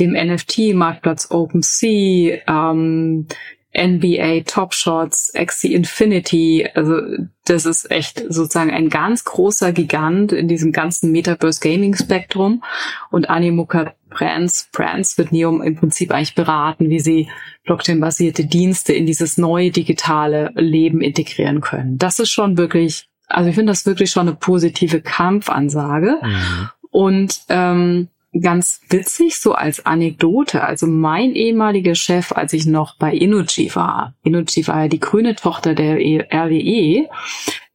dem 0.00 0.14
NFT 0.14 0.74
Marktplatz 0.74 1.30
OpenSea, 1.30 2.40
ähm, 2.48 3.28
NBA 3.76 4.42
Top 4.46 4.72
Shots, 4.72 5.34
Axie 5.34 5.74
Infinity. 5.74 6.68
Also 6.74 7.00
das 7.44 7.66
ist 7.66 7.90
echt 7.90 8.24
sozusagen 8.28 8.70
ein 8.70 8.88
ganz 8.88 9.24
großer 9.24 9.72
Gigant 9.72 10.32
in 10.32 10.48
diesem 10.48 10.72
ganzen 10.72 11.10
Metaverse 11.10 11.60
Gaming 11.60 11.94
Spektrum. 11.94 12.62
Und 13.10 13.28
Animoca 13.28 13.94
Brands, 14.10 14.68
Brands 14.72 15.18
wird 15.18 15.32
Neum 15.32 15.60
im 15.60 15.76
Prinzip 15.76 16.12
eigentlich 16.12 16.34
beraten, 16.34 16.88
wie 16.88 17.00
sie 17.00 17.28
Blockchain-basierte 17.64 18.46
Dienste 18.46 18.92
in 18.92 19.06
dieses 19.06 19.38
neue 19.38 19.70
digitale 19.70 20.52
Leben 20.54 21.00
integrieren 21.00 21.60
können. 21.60 21.98
Das 21.98 22.20
ist 22.20 22.30
schon 22.30 22.56
wirklich, 22.56 23.08
also 23.26 23.48
ich 23.48 23.56
finde 23.56 23.72
das 23.72 23.86
wirklich 23.86 24.10
schon 24.10 24.28
eine 24.28 24.36
positive 24.36 25.00
Kampfansage. 25.00 26.18
Mhm. 26.22 26.70
Und 26.90 27.40
ähm, 27.48 28.08
ganz 28.40 28.80
witzig, 28.88 29.38
so 29.38 29.52
als 29.52 29.86
Anekdote. 29.86 30.62
Also 30.62 30.86
mein 30.86 31.32
ehemaliger 31.34 31.94
Chef, 31.94 32.32
als 32.32 32.52
ich 32.52 32.66
noch 32.66 32.96
bei 32.98 33.12
Innogy 33.12 33.74
war, 33.74 34.14
Innogy 34.22 34.66
war 34.66 34.82
ja 34.82 34.88
die 34.88 35.00
grüne 35.00 35.34
Tochter 35.34 35.74
der 35.74 35.96
RWE, 35.96 37.08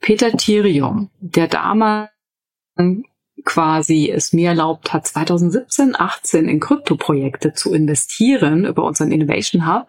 Peter 0.02 0.32
Thirium, 0.32 1.10
der 1.19 1.48
damals 1.48 2.10
quasi 3.45 4.12
es 4.13 4.34
mir 4.34 4.50
erlaubt 4.50 4.93
hat, 4.93 5.08
2017, 5.08 5.95
18 5.98 6.48
in 6.48 6.60
Kryptoprojekte 6.60 7.54
zu 7.54 7.74
investieren 7.74 8.65
über 8.65 8.84
unseren 8.84 9.12
Innovation 9.12 9.65
Hub, 9.65 9.88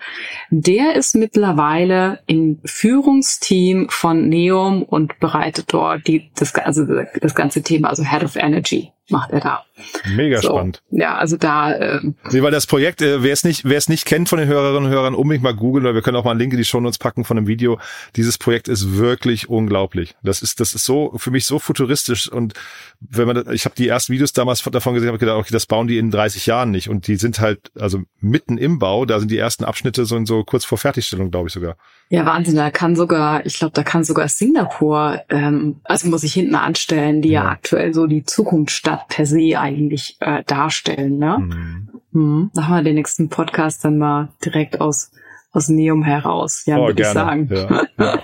der 0.51 0.95
ist 0.95 1.15
mittlerweile 1.15 2.21
im 2.27 2.61
Führungsteam 2.65 3.89
von 3.91 4.29
Neum 4.29 4.83
und 4.83 5.19
bereitet 5.19 5.73
dort 5.73 6.07
die, 6.07 6.31
das, 6.37 6.55
also 6.55 6.87
das 7.21 7.35
ganze 7.35 7.63
Thema, 7.63 7.89
also 7.89 8.05
Head 8.05 8.25
of 8.25 8.37
Energy 8.37 8.93
macht 9.09 9.33
er 9.33 9.41
da. 9.41 9.65
Mega 10.15 10.41
so, 10.41 10.51
spannend. 10.51 10.83
Ja, 10.91 11.17
also 11.17 11.37
da. 11.37 11.73
Äh, 11.73 12.01
nee, 12.31 12.43
weil 12.43 12.51
das 12.51 12.67
Projekt, 12.67 13.03
äh, 13.03 13.23
wer 13.23 13.33
es 13.33 13.45
nicht, 13.45 13.65
wer 13.65 13.79
es 13.79 13.89
nicht 13.89 14.07
kennt 14.07 14.29
von 14.29 14.39
den 14.39 14.49
Hörerinnen 14.49 14.87
und 14.87 14.91
Hörern, 14.91 15.15
unbedingt 15.15 15.43
mal 15.43 15.55
googeln, 15.55 15.85
weil 15.85 15.95
wir 15.95 16.03
können 16.03 16.17
auch 16.17 16.25
mal 16.25 16.33
einen 16.33 16.41
Link 16.41 16.53
in 16.53 16.59
die 16.59 16.65
Show 16.65 16.81
Notes 16.81 16.99
packen 16.99 17.25
von 17.25 17.37
einem 17.37 17.47
Video. 17.47 17.79
Dieses 18.17 18.39
Projekt 18.39 18.69
ist 18.69 18.97
wirklich 18.97 19.49
unglaublich. 19.49 20.15
Das 20.23 20.43
ist, 20.43 20.61
das 20.61 20.75
ist 20.75 20.85
so 20.85 21.13
für 21.17 21.31
mich 21.31 21.47
so 21.47 21.59
futuristisch 21.59 22.31
und 22.31 22.55
wenn 23.01 23.27
man, 23.27 23.53
ich 23.53 23.65
habe 23.65 23.75
die 23.75 23.89
ersten 23.89 24.13
Videos 24.13 24.33
damals 24.33 24.63
davon 24.63 24.95
gesehen, 24.95 25.09
habe 25.09 25.19
gedacht, 25.19 25.39
okay, 25.39 25.53
das 25.53 25.67
bauen 25.67 25.87
die 25.87 25.99
in 25.99 26.11
30 26.11 26.47
Jahren 26.47 26.71
nicht 26.71 26.89
und 26.89 27.07
die 27.07 27.17
sind 27.17 27.41
halt 27.41 27.71
also 27.79 28.01
mitten 28.21 28.59
im 28.59 28.79
Bau. 28.79 29.07
Da 29.07 29.19
sind 29.19 29.31
die 29.31 29.39
ersten 29.39 29.65
Abschnitte 29.65 30.05
so, 30.05 30.23
so 30.25 30.45
kurz 30.45 30.65
vor 30.65 30.79
Fertigstellung, 30.79 31.31
glaube 31.31 31.49
ich 31.49 31.55
sogar. 31.55 31.77
Ja, 32.11 32.27
Wahnsinn. 32.27 32.57
Da 32.57 32.71
kann 32.71 32.97
sogar, 32.97 33.47
ich 33.47 33.59
glaube, 33.59 33.73
da 33.73 33.85
kann 33.85 34.05
sogar 34.05 34.29
Singapur, 34.29 35.21
ähm, 35.31 35.81
also 35.85 36.09
muss 36.09 36.25
ich 36.25 36.35
hinten 36.35 36.57
anstellen, 36.57 37.23
die 37.23 37.31
ja, 37.31 37.45
ja 37.45 37.51
aktuell 37.51 37.95
so 37.95 38.07
die 38.07 38.25
Zukunftsstadt 38.25 39.09
per 39.09 39.27
se 39.27 39.59
eigentlich 39.71 40.17
äh, 40.21 40.43
darstellen. 40.45 41.19
Ne? 41.19 41.39
Mhm. 41.39 41.89
Mhm. 42.13 42.51
Da 42.55 42.67
haben 42.67 42.77
wir 42.77 42.83
den 42.83 42.97
nächsten 42.97 43.29
Podcast 43.29 43.85
dann 43.85 43.99
mal 43.99 44.29
direkt 44.45 44.81
aus 44.81 45.11
aus 45.53 45.69
Neum 45.69 46.05
heraus, 46.05 46.65
ja, 46.67 46.79
oh, 46.79 46.87
würde 46.87 47.03
ich 47.03 47.09
sagen. 47.09 47.49
Ja, 47.53 47.83
ja. 47.99 48.23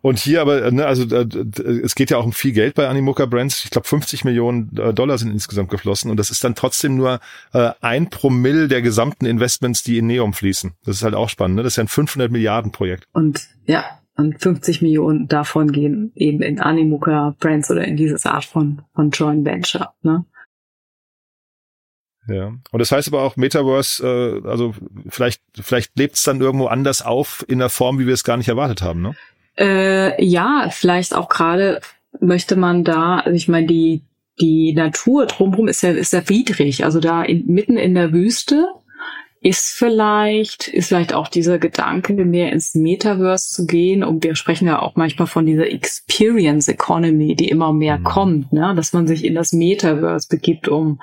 Und 0.00 0.18
hier 0.18 0.40
aber, 0.40 0.70
ne, 0.70 0.84
also 0.84 1.04
äh, 1.14 1.26
es 1.82 1.94
geht 1.94 2.10
ja 2.10 2.18
auch 2.18 2.24
um 2.26 2.32
viel 2.32 2.52
Geld 2.52 2.74
bei 2.74 2.88
Animoca 2.88 3.26
Brands. 3.26 3.64
Ich 3.64 3.70
glaube, 3.70 3.86
50 3.86 4.24
Millionen 4.24 4.76
äh, 4.76 4.92
Dollar 4.92 5.16
sind 5.18 5.30
insgesamt 5.30 5.70
geflossen 5.70 6.10
und 6.10 6.18
das 6.18 6.30
ist 6.30 6.42
dann 6.42 6.54
trotzdem 6.54 6.96
nur 6.96 7.20
äh, 7.52 7.70
ein 7.80 8.10
Promille 8.10 8.68
der 8.68 8.82
gesamten 8.82 9.24
Investments, 9.24 9.82
die 9.82 9.98
in 9.98 10.06
Neum 10.06 10.32
fließen. 10.32 10.72
Das 10.84 10.96
ist 10.96 11.02
halt 11.04 11.14
auch 11.14 11.28
spannend. 11.28 11.56
Ne? 11.56 11.62
Das 11.62 11.74
ist 11.74 11.76
ja 11.76 11.84
ein 11.84 11.88
500 11.88 12.30
Milliarden 12.30 12.72
Projekt. 12.72 13.06
Und 13.12 13.46
ja, 13.66 13.84
und 14.16 14.40
50 14.40 14.82
Millionen 14.82 15.26
davon 15.28 15.72
gehen 15.72 16.12
eben 16.14 16.42
in 16.42 16.60
Animoca 16.60 17.34
Brands 17.38 17.70
oder 17.70 17.84
in 17.84 17.96
dieses 17.96 18.26
Art 18.26 18.44
von 18.44 18.82
von 18.94 19.10
Joint 19.10 19.44
Venture. 19.44 19.90
Ne? 20.02 20.24
Ja. 22.28 22.52
Und 22.70 22.78
das 22.78 22.92
heißt 22.92 23.08
aber 23.08 23.22
auch 23.22 23.36
Metaverse, 23.36 24.42
äh, 24.44 24.48
also 24.48 24.74
vielleicht, 25.08 25.42
vielleicht 25.60 25.98
lebt 25.98 26.16
es 26.16 26.22
dann 26.22 26.40
irgendwo 26.40 26.66
anders 26.66 27.02
auf 27.02 27.44
in 27.48 27.58
der 27.58 27.68
Form, 27.68 27.98
wie 27.98 28.06
wir 28.06 28.14
es 28.14 28.24
gar 28.24 28.36
nicht 28.36 28.48
erwartet 28.48 28.82
haben, 28.82 29.02
ne? 29.02 29.14
Äh, 29.56 30.24
ja, 30.24 30.68
vielleicht 30.70 31.14
auch 31.14 31.28
gerade 31.28 31.80
möchte 32.20 32.56
man 32.56 32.84
da, 32.84 33.18
also 33.18 33.36
ich 33.36 33.48
meine, 33.48 33.66
die, 33.66 34.02
die 34.40 34.72
Natur 34.74 35.26
drumherum 35.26 35.68
ist 35.68 35.82
ja, 35.82 35.90
ist 35.90 36.12
ja 36.12 36.28
widrig. 36.28 36.84
Also 36.84 37.00
da 37.00 37.22
in, 37.22 37.46
mitten 37.46 37.76
in 37.76 37.94
der 37.94 38.12
Wüste 38.12 38.66
ist 39.40 39.76
vielleicht, 39.76 40.68
ist 40.68 40.88
vielleicht 40.88 41.12
auch 41.12 41.28
dieser 41.28 41.58
Gedanke, 41.58 42.14
mehr 42.14 42.50
ins 42.50 42.74
Metaverse 42.74 43.50
zu 43.50 43.66
gehen. 43.66 44.02
Und 44.02 44.24
wir 44.24 44.34
sprechen 44.36 44.66
ja 44.66 44.80
auch 44.80 44.96
manchmal 44.96 45.26
von 45.26 45.44
dieser 45.44 45.70
Experience 45.70 46.66
Economy, 46.66 47.36
die 47.36 47.50
immer 47.50 47.72
mehr 47.72 47.98
mhm. 47.98 48.04
kommt, 48.04 48.52
ne? 48.52 48.72
dass 48.74 48.94
man 48.94 49.06
sich 49.06 49.24
in 49.24 49.34
das 49.34 49.52
Metaverse 49.52 50.28
begibt, 50.30 50.66
um 50.66 51.00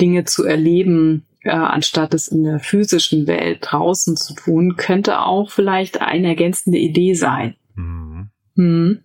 Dinge 0.00 0.24
zu 0.24 0.44
erleben, 0.44 1.24
äh, 1.42 1.50
anstatt 1.50 2.14
es 2.14 2.28
in 2.28 2.44
der 2.44 2.58
physischen 2.60 3.26
Welt 3.26 3.58
draußen 3.62 4.16
zu 4.16 4.34
tun, 4.34 4.76
könnte 4.76 5.20
auch 5.20 5.50
vielleicht 5.50 6.00
eine 6.00 6.28
ergänzende 6.28 6.78
Idee 6.78 7.14
sein. 7.14 7.54
Mhm. 7.74 8.30
Hm. 8.56 9.00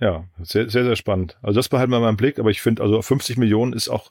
Ja, 0.00 0.24
sehr, 0.42 0.70
sehr, 0.70 0.84
sehr 0.84 0.96
spannend. 0.96 1.36
Also 1.42 1.58
das 1.58 1.68
behalten 1.68 1.92
wir 1.92 2.00
mal 2.00 2.08
im 2.08 2.16
Blick, 2.16 2.38
aber 2.38 2.50
ich 2.50 2.62
finde, 2.62 2.82
also 2.82 3.02
50 3.02 3.36
Millionen 3.36 3.74
ist 3.74 3.90
auch 3.90 4.10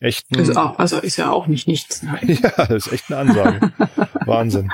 echt 0.00 0.30
ein, 0.32 0.40
ist 0.40 0.56
auch, 0.56 0.78
also 0.78 0.98
ist 0.98 1.16
ja 1.16 1.30
auch 1.30 1.46
nicht 1.46 1.66
nichts. 1.66 2.02
Nein. 2.02 2.38
ja, 2.42 2.66
das 2.66 2.86
ist 2.86 2.92
echt 2.92 3.10
eine 3.10 3.20
Ansage. 3.20 3.72
Wahnsinn. 4.26 4.70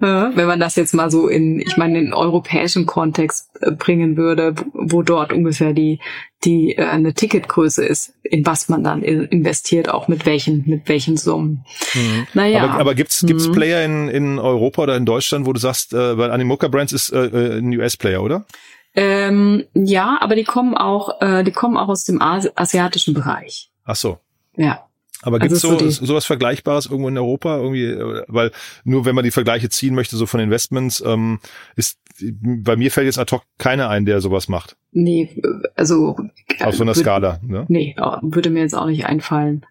Ja. 0.00 0.30
Wenn 0.34 0.46
man 0.46 0.60
das 0.60 0.76
jetzt 0.76 0.94
mal 0.94 1.10
so 1.10 1.26
in, 1.28 1.60
ich 1.60 1.76
meine, 1.76 1.98
in 1.98 2.06
den 2.06 2.14
europäischen 2.14 2.86
Kontext 2.86 3.50
äh, 3.60 3.72
bringen 3.72 4.16
würde, 4.16 4.54
wo 4.72 5.02
dort 5.02 5.32
ungefähr 5.32 5.72
die 5.72 6.00
die 6.44 6.76
äh, 6.76 6.84
eine 6.84 7.14
Ticketgröße 7.14 7.84
ist, 7.84 8.14
in 8.22 8.46
was 8.46 8.68
man 8.68 8.84
dann 8.84 9.02
investiert, 9.02 9.88
auch 9.88 10.06
mit 10.06 10.26
welchen 10.26 10.62
mit 10.66 10.88
welchen 10.88 11.16
Summen. 11.16 11.64
Mhm. 11.94 12.26
Naja. 12.34 12.62
Aber, 12.62 12.74
aber 12.74 12.94
gibt's 12.94 13.24
gibt's 13.26 13.48
mhm. 13.48 13.52
Player 13.52 13.84
in 13.84 14.08
in 14.08 14.38
Europa 14.38 14.82
oder 14.82 14.96
in 14.96 15.06
Deutschland, 15.06 15.46
wo 15.46 15.52
du 15.52 15.58
sagst, 15.60 15.92
äh, 15.92 16.16
weil 16.16 16.30
Animoca 16.30 16.68
Brands 16.68 16.92
ist 16.92 17.10
äh, 17.10 17.26
äh 17.26 17.58
ein 17.58 17.76
US-Player, 17.76 18.22
oder? 18.22 18.46
Ähm, 18.94 19.64
ja, 19.74 20.18
aber 20.20 20.34
die 20.34 20.44
kommen 20.44 20.76
auch, 20.76 21.20
äh, 21.20 21.44
die 21.44 21.52
kommen 21.52 21.76
auch 21.76 21.88
aus 21.88 22.04
dem 22.04 22.20
Asi 22.20 22.50
asiatischen 22.54 23.14
Bereich. 23.14 23.70
Ach 23.84 23.96
so. 23.96 24.18
Ja. 24.56 24.84
Aber 25.22 25.38
gibt 25.40 25.52
es 25.52 25.64
also 25.64 25.78
so, 25.78 25.90
so 25.90 26.06
sowas 26.06 26.24
Vergleichbares 26.24 26.86
irgendwo 26.86 27.08
in 27.08 27.18
Europa? 27.18 27.56
Irgendwie, 27.56 27.86
äh, 27.86 28.24
weil 28.28 28.52
nur 28.84 29.04
wenn 29.04 29.14
man 29.14 29.24
die 29.24 29.30
Vergleiche 29.30 29.68
ziehen 29.68 29.94
möchte, 29.94 30.16
so 30.16 30.26
von 30.26 30.40
Investments, 30.40 31.02
ähm, 31.04 31.40
ist 31.76 31.98
bei 32.20 32.76
mir 32.76 32.90
fällt 32.90 33.06
jetzt 33.06 33.18
ad 33.18 33.34
hoc 33.34 33.42
keiner 33.58 33.88
ein, 33.88 34.04
der 34.04 34.20
sowas 34.20 34.48
macht. 34.48 34.76
Nee, 34.92 35.40
also 35.76 36.16
auf 36.60 36.74
so 36.74 36.82
einer 36.82 36.94
Skala, 36.94 37.38
ne? 37.42 37.64
Nee, 37.68 37.94
würde 38.22 38.50
mir 38.50 38.60
jetzt 38.60 38.74
auch 38.74 38.86
nicht 38.86 39.06
einfallen. 39.06 39.64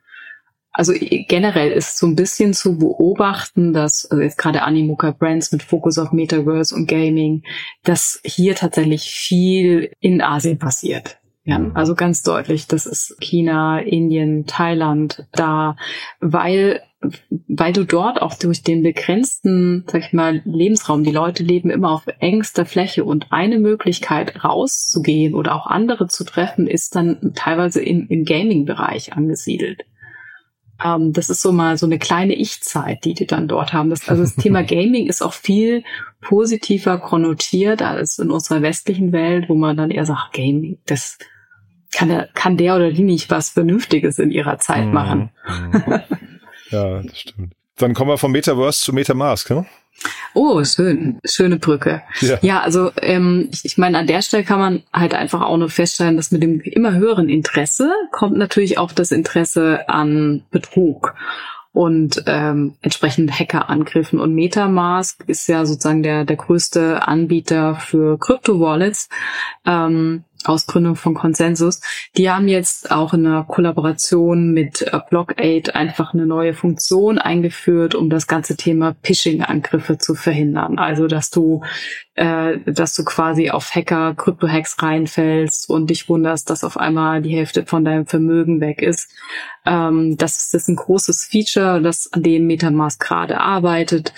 Also 0.77 0.93
generell 0.99 1.71
ist 1.71 1.97
so 1.97 2.05
ein 2.05 2.15
bisschen 2.15 2.53
zu 2.53 2.77
beobachten, 2.77 3.73
dass 3.73 4.05
also 4.05 4.21
jetzt 4.21 4.37
gerade 4.37 4.61
Animoca 4.61 5.09
Brands 5.09 5.51
mit 5.51 5.63
Fokus 5.63 5.97
auf 5.97 6.11
Metaverse 6.11 6.75
und 6.75 6.87
Gaming, 6.87 7.41
dass 7.83 8.21
hier 8.23 8.53
tatsächlich 8.53 9.09
viel 9.09 9.91
in 9.99 10.21
Asien 10.21 10.59
passiert. 10.59 11.17
Ja, 11.45 11.57
mhm. 11.57 11.71
also 11.75 11.95
ganz 11.95 12.21
deutlich, 12.21 12.67
das 12.67 12.85
ist 12.85 13.17
China, 13.19 13.79
Indien, 13.79 14.45
Thailand 14.45 15.25
da, 15.31 15.77
weil 16.19 16.83
weil 17.47 17.73
du 17.73 17.83
dort 17.83 18.21
auch 18.21 18.35
durch 18.35 18.61
den 18.61 18.83
begrenzten, 18.83 19.83
sag 19.87 20.01
ich 20.01 20.13
mal, 20.13 20.41
Lebensraum, 20.45 21.03
die 21.03 21.11
Leute 21.11 21.43
leben 21.43 21.71
immer 21.71 21.91
auf 21.91 22.03
engster 22.19 22.65
Fläche 22.65 23.03
und 23.03 23.31
eine 23.31 23.57
Möglichkeit 23.57 24.43
rauszugehen 24.43 25.33
oder 25.33 25.55
auch 25.55 25.65
andere 25.65 26.07
zu 26.07 26.23
treffen, 26.23 26.67
ist 26.67 26.95
dann 26.95 27.33
teilweise 27.33 27.81
im, 27.81 28.07
im 28.09 28.25
Gaming-Bereich 28.25 29.13
angesiedelt. 29.13 29.85
Ähm, 30.83 31.13
das 31.13 31.29
ist 31.29 31.41
so 31.41 31.51
mal 31.51 31.77
so 31.77 31.85
eine 31.85 31.99
kleine 31.99 32.33
Ich-Zeit, 32.33 33.03
die 33.05 33.13
die 33.13 33.27
dann 33.27 33.47
dort 33.47 33.73
haben. 33.73 33.89
Das, 33.89 34.07
also 34.09 34.23
das 34.23 34.35
Thema 34.37 34.63
Gaming 34.63 35.07
ist 35.07 35.21
auch 35.21 35.33
viel 35.33 35.83
positiver 36.21 36.99
konnotiert 36.99 37.81
als 37.81 38.19
in 38.19 38.31
unserer 38.31 38.61
westlichen 38.61 39.11
Welt, 39.11 39.49
wo 39.49 39.55
man 39.55 39.77
dann 39.77 39.91
eher 39.91 40.05
sagt, 40.05 40.33
Gaming, 40.33 40.79
das 40.85 41.17
kann 41.93 42.09
der, 42.09 42.29
kann 42.33 42.57
der 42.57 42.75
oder 42.75 42.91
die 42.91 43.03
nicht 43.03 43.29
was 43.29 43.49
Vernünftiges 43.49 44.19
in 44.19 44.31
ihrer 44.31 44.59
Zeit 44.59 44.87
mhm. 44.87 44.93
machen. 44.93 45.29
ja, 46.69 47.01
das 47.01 47.19
stimmt. 47.19 47.53
Dann 47.77 47.93
kommen 47.93 48.09
wir 48.09 48.17
vom 48.17 48.31
Metaverse 48.31 48.83
zu 48.83 48.93
Metamask, 48.93 49.49
ne? 49.49 49.65
Oh, 50.33 50.63
schön. 50.63 51.19
Schöne 51.25 51.57
Brücke. 51.57 52.03
Ja, 52.21 52.37
ja 52.41 52.61
also 52.61 52.91
ähm, 53.01 53.49
ich, 53.51 53.65
ich 53.65 53.77
meine, 53.77 53.97
an 53.97 54.07
der 54.07 54.21
Stelle 54.21 54.43
kann 54.43 54.59
man 54.59 54.83
halt 54.93 55.13
einfach 55.13 55.41
auch 55.41 55.57
nur 55.57 55.69
feststellen, 55.69 56.17
dass 56.17 56.31
mit 56.31 56.43
dem 56.43 56.61
immer 56.61 56.93
höheren 56.93 57.29
Interesse 57.29 57.91
kommt 58.11 58.37
natürlich 58.37 58.77
auch 58.77 58.91
das 58.91 59.11
Interesse 59.11 59.89
an 59.89 60.43
Betrug 60.51 61.15
und 61.73 62.23
ähm, 62.25 62.75
entsprechend 62.81 63.39
Hackerangriffen. 63.39 64.19
Und 64.19 64.33
MetaMask 64.33 65.23
ist 65.27 65.47
ja 65.47 65.65
sozusagen 65.65 66.03
der, 66.03 66.25
der 66.25 66.35
größte 66.35 67.07
Anbieter 67.07 67.75
für 67.75 68.17
Krypto-Wallets. 68.17 69.09
Ähm, 69.65 70.23
Ausgründung 70.45 70.95
von 70.95 71.13
Consensus. 71.13 71.81
Die 72.15 72.29
haben 72.29 72.47
jetzt 72.47 72.91
auch 72.91 73.13
in 73.13 73.25
einer 73.25 73.43
Kollaboration 73.43 74.51
mit 74.53 74.81
äh, 74.81 74.99
Blockade 75.09 75.75
einfach 75.75 76.13
eine 76.13 76.25
neue 76.25 76.53
Funktion 76.53 77.17
eingeführt, 77.17 77.95
um 77.95 78.09
das 78.09 78.27
ganze 78.27 78.55
Thema 78.55 78.95
Phishing-Angriffe 79.03 79.97
zu 79.97 80.15
verhindern. 80.15 80.79
Also, 80.79 81.07
dass 81.07 81.29
du, 81.29 81.63
äh, 82.15 82.57
dass 82.65 82.95
du 82.95 83.03
quasi 83.03 83.49
auf 83.49 83.73
Hacker, 83.73 84.15
Krypto-Hacks 84.15 84.81
reinfällst 84.81 85.69
und 85.69 85.89
dich 85.89 86.09
wunderst, 86.09 86.49
dass 86.49 86.63
auf 86.63 86.77
einmal 86.77 87.21
die 87.21 87.35
Hälfte 87.35 87.65
von 87.65 87.83
deinem 87.83 88.05
Vermögen 88.05 88.61
weg 88.61 88.81
ist. 88.81 89.11
Ähm, 89.65 90.17
das 90.17 90.53
ist 90.53 90.67
ein 90.67 90.75
großes 90.75 91.25
Feature, 91.25 91.81
das 91.81 92.11
an 92.13 92.23
dem 92.23 92.47
Metamask 92.47 93.01
gerade 93.01 93.39
arbeitet, 93.39 94.13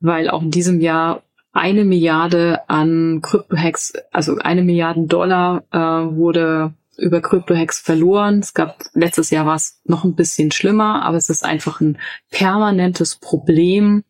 weil 0.00 0.28
auch 0.30 0.42
in 0.42 0.50
diesem 0.50 0.80
Jahr 0.80 1.22
eine 1.54 1.84
Milliarde 1.84 2.68
an 2.68 3.20
Krypto-Hacks, 3.22 3.94
also 4.12 4.36
eine 4.38 4.62
Milliarde 4.62 5.06
Dollar 5.06 5.62
äh, 5.70 5.78
wurde 5.78 6.74
über 6.98 7.20
Krypto-Hacks 7.20 7.78
verloren. 7.78 8.40
Es 8.40 8.54
gab 8.54 8.78
letztes 8.92 9.30
Jahr 9.30 9.46
war 9.46 9.56
es 9.56 9.80
noch 9.84 10.04
ein 10.04 10.14
bisschen 10.14 10.50
schlimmer, 10.50 11.02
aber 11.04 11.16
es 11.16 11.30
ist 11.30 11.44
einfach 11.44 11.80
ein 11.80 11.98
permanentes 12.30 13.16
Problem. 13.16 14.04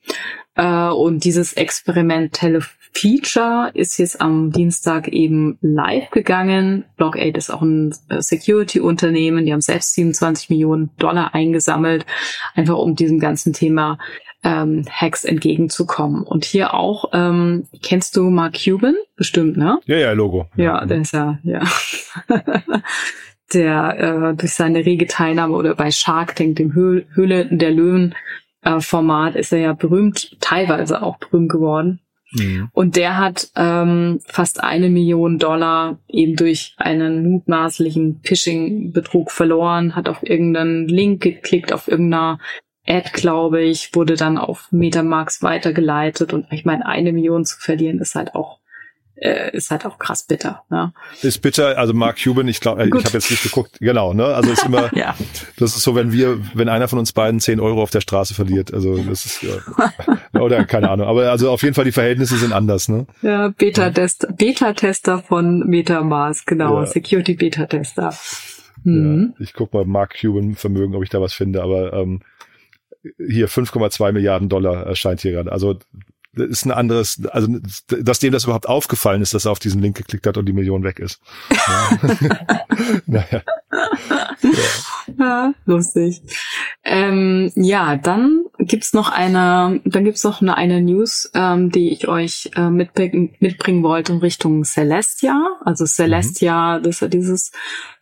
Äh, 0.55 0.89
und 0.89 1.25
dieses 1.25 1.53
experimentelle 1.53 2.63
Feature 2.97 3.73
ist 3.75 3.99
jetzt 3.99 4.21
am 4.21 4.53
Dienstag 4.53 5.09
eben 5.09 5.59
live 5.61 6.11
gegangen. 6.11 6.85
Blockade 6.97 7.37
ist 7.37 7.51
auch 7.51 7.63
ein 7.63 7.95
äh, 8.09 8.23
Security-Unternehmen. 8.23 9.45
Die 9.45 9.53
haben 9.53 9.61
selbst 9.61 9.95
27 9.95 10.49
Millionen 10.49 10.91
Dollar 10.99 11.35
eingesammelt, 11.35 12.07
einfach 12.55 12.79
um 12.79 12.95
diesem 12.95 13.19
ganzen 13.19 13.53
Thema 13.53 13.99
ähm, 14.45 14.85
Hacks 14.91 15.25
entgegenzukommen. 15.25 16.23
Und 16.23 16.45
hier 16.45 16.75
auch, 16.75 17.11
ähm, 17.13 17.67
kennst 17.83 18.17
du 18.17 18.31
Mark 18.31 18.55
Cuban? 18.63 18.95
Bestimmt, 19.17 19.57
ne? 19.57 19.81
Ja, 19.87 19.97
ja, 19.97 20.13
Logo. 20.13 20.47
Ja, 20.57 20.85
der 20.85 21.01
ist 21.01 21.15
ja, 21.15 21.39
ja. 21.43 21.63
der 23.55 23.99
äh, 23.99 24.37
durch 24.37 24.53
seine 24.53 24.85
rege 24.85 25.07
Teilnahme 25.07 25.55
oder 25.55 25.75
bei 25.75 25.91
Shark 25.91 26.37
Tank, 26.37 26.57
dem 26.57 26.75
Höhle, 26.75 27.07
Höhle 27.15 27.47
der 27.47 27.71
Löwen 27.71 28.15
äh, 28.63 28.81
Format, 28.81 29.35
ist 29.35 29.53
er 29.53 29.59
ja 29.59 29.73
berühmt, 29.73 30.37
teilweise 30.41 31.03
auch 31.03 31.19
berühmt 31.19 31.51
geworden. 31.51 32.01
Mhm. 32.33 32.69
Und 32.73 32.97
der 32.97 33.17
hat 33.17 33.49
ähm, 33.57 34.21
fast 34.27 34.63
eine 34.63 34.91
Million 34.91 35.39
Dollar 35.39 35.99
eben 36.09 36.37
durch 36.37 36.75
einen 36.77 37.31
mutmaßlichen 37.31 38.21
Phishing-Betrug 38.25 39.31
verloren, 39.31 39.95
hat 39.95 40.09
auf 40.09 40.23
irgendeinen 40.23 40.89
Link 40.89 41.23
geklickt, 41.23 41.73
auf 41.73 41.89
irgendeiner 41.89 42.41
Ad, 42.87 43.11
glaube 43.13 43.63
ich, 43.63 43.95
wurde 43.95 44.15
dann 44.17 44.37
auf 44.37 44.69
Metamax 44.71 45.43
weitergeleitet 45.43 46.33
und 46.33 46.47
ich 46.51 46.65
meine, 46.65 46.87
eine 46.87 47.13
Million 47.13 47.45
zu 47.45 47.59
verlieren 47.59 47.99
ist 47.99 48.15
halt 48.15 48.35
auch 48.35 48.59
äh, 49.17 49.57
ist 49.57 49.71
halt 49.71 49.87
auch 49.87 49.99
krass 49.99 50.25
bitter. 50.25 50.63
Ne? 50.71 50.93
Ist 51.23 51.41
bitter, 51.41 51.79
also 51.79 51.95
Mark 51.95 52.19
Cuban, 52.23 52.49
ich 52.49 52.61
glaube, 52.61 52.85
ich 52.85 52.93
habe 52.93 53.11
jetzt 53.13 53.31
nicht 53.31 53.43
geguckt, 53.43 53.79
genau, 53.81 54.13
ne? 54.13 54.27
Also 54.27 54.51
ist 54.51 54.65
immer, 54.65 54.95
ja. 54.97 55.15
das 55.57 55.77
ist 55.77 55.83
so, 55.83 55.95
wenn 55.95 56.13
wir, 56.13 56.41
wenn 56.55 56.69
einer 56.69 56.89
von 56.89 56.99
uns 56.99 57.13
beiden 57.13 57.41
zehn 57.41 57.61
Euro 57.61 57.83
auf 57.83 57.91
der 57.91 58.01
Straße 58.01 58.35
verliert, 58.35 58.75
also 58.75 58.99
das 58.99 59.25
ist 59.25 59.43
ja, 59.43 59.55
oder 60.41 60.65
keine 60.65 60.91
Ahnung, 60.91 61.07
aber 61.07 61.31
also 61.31 61.51
auf 61.51 61.63
jeden 61.63 61.75
Fall 61.75 61.85
die 61.85 61.93
Verhältnisse 61.93 62.37
sind 62.37 62.53
anders, 62.53 62.89
ne? 62.89 63.07
Ja, 63.23 63.49
Beta-Tester, 63.49 64.33
Beta-Tester 64.33 65.21
von 65.21 65.61
Metamask, 65.61 66.47
genau, 66.47 66.81
ja. 66.81 66.87
Security 66.87 67.35
Beta-Tester. 67.35 68.15
Mhm. 68.83 69.35
Ja, 69.39 69.45
ich 69.45 69.55
guck 69.55 69.73
mal 69.73 69.85
Mark 69.85 70.17
Cuban 70.21 70.57
Vermögen, 70.57 70.95
ob 70.95 71.03
ich 71.03 71.09
da 71.09 71.21
was 71.21 71.33
finde, 71.33 71.63
aber 71.63 71.93
ähm, 71.93 72.21
hier 73.19 73.49
5,2 73.49 74.13
Milliarden 74.13 74.49
Dollar 74.49 74.87
erscheint 74.87 75.21
hier 75.21 75.33
gerade. 75.33 75.53
Also 75.53 75.79
das 76.37 76.49
ist 76.49 76.65
ein 76.65 76.73
anderes, 76.73 77.23
also 77.31 77.49
dass 77.87 78.19
dem 78.19 78.33
das 78.33 78.45
überhaupt 78.45 78.69
aufgefallen 78.69 79.23
ist, 79.23 79.35
dass 79.35 79.45
er 79.45 79.53
auf 79.53 79.59
diesen 79.59 79.81
Link 79.81 79.97
geklickt 79.97 80.27
hat 80.27 80.37
und 80.37 80.47
die 80.47 80.53
Million 80.53 80.83
weg 80.83 80.99
ist. 80.99 81.21
Ja. 81.51 81.99
naja. 83.07 83.43
Ja. 84.43 84.51
ja. 85.19 85.55
lustig. 85.65 86.23
Ähm, 86.83 87.53
ja, 87.55 87.97
dann 87.97 88.45
gibt's 88.67 88.93
noch 88.93 89.11
eine, 89.11 89.81
dann 89.85 90.05
gibt's 90.05 90.25
noch 90.25 90.41
eine, 90.41 90.57
eine 90.57 90.81
News, 90.81 91.31
ähm, 91.35 91.71
die 91.71 91.91
ich 91.91 92.09
euch 92.09 92.51
äh, 92.57 92.71
mitbringen, 92.71 93.35
mitbringen 93.39 93.83
wollte 93.83 94.13
in 94.13 94.19
Richtung 94.19 94.65
Celestia. 94.65 95.41
Also 95.65 95.87
Celestia, 95.87 96.79
mhm. 96.79 96.83
das 96.83 97.03
ist 97.03 97.13
dieses 97.13 97.53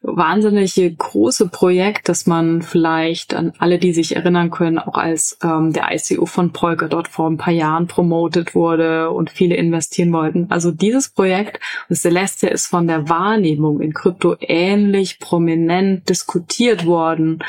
wahnsinnige 0.02 0.92
große 0.92 1.48
Projekt, 1.48 2.08
das 2.08 2.26
man 2.26 2.62
vielleicht 2.62 3.34
an 3.34 3.52
alle, 3.58 3.78
die 3.78 3.92
sich 3.92 4.16
erinnern 4.16 4.50
können, 4.50 4.78
auch 4.78 4.98
als 4.98 5.38
ähm, 5.42 5.72
der 5.72 5.88
ICO 5.92 6.26
von 6.26 6.52
Polkadot 6.52 7.08
vor 7.08 7.30
ein 7.30 7.36
paar 7.36 7.52
Jahren 7.52 7.86
promotet 7.86 8.54
wurde 8.54 9.10
und 9.10 9.30
viele 9.30 9.54
investieren 9.56 10.12
wollten. 10.12 10.46
Also 10.50 10.72
dieses 10.72 11.08
Projekt, 11.08 11.60
Celestia 11.92 12.50
ist 12.50 12.66
von 12.66 12.86
der 12.86 13.08
Wahrnehmung 13.08 13.80
in 13.80 13.94
Krypto 13.94 14.36
ähnlich 14.40 15.20
prominent 15.20 16.08
diskutiert 16.08 16.86
worden. 16.86 17.42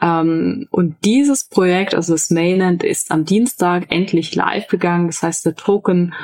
Ähm, 0.00 0.68
und 0.70 0.96
dieses 1.04 1.48
Projekt, 1.48 1.94
also 1.94 2.12
das 2.12 2.30
Mainland, 2.30 2.82
ist 2.82 3.10
am 3.10 3.24
Dienstag 3.24 3.86
endlich 3.90 4.34
live 4.34 4.68
gegangen. 4.68 5.06
Das 5.06 5.22
heißt, 5.22 5.46
der 5.46 5.54
Token 5.54 6.14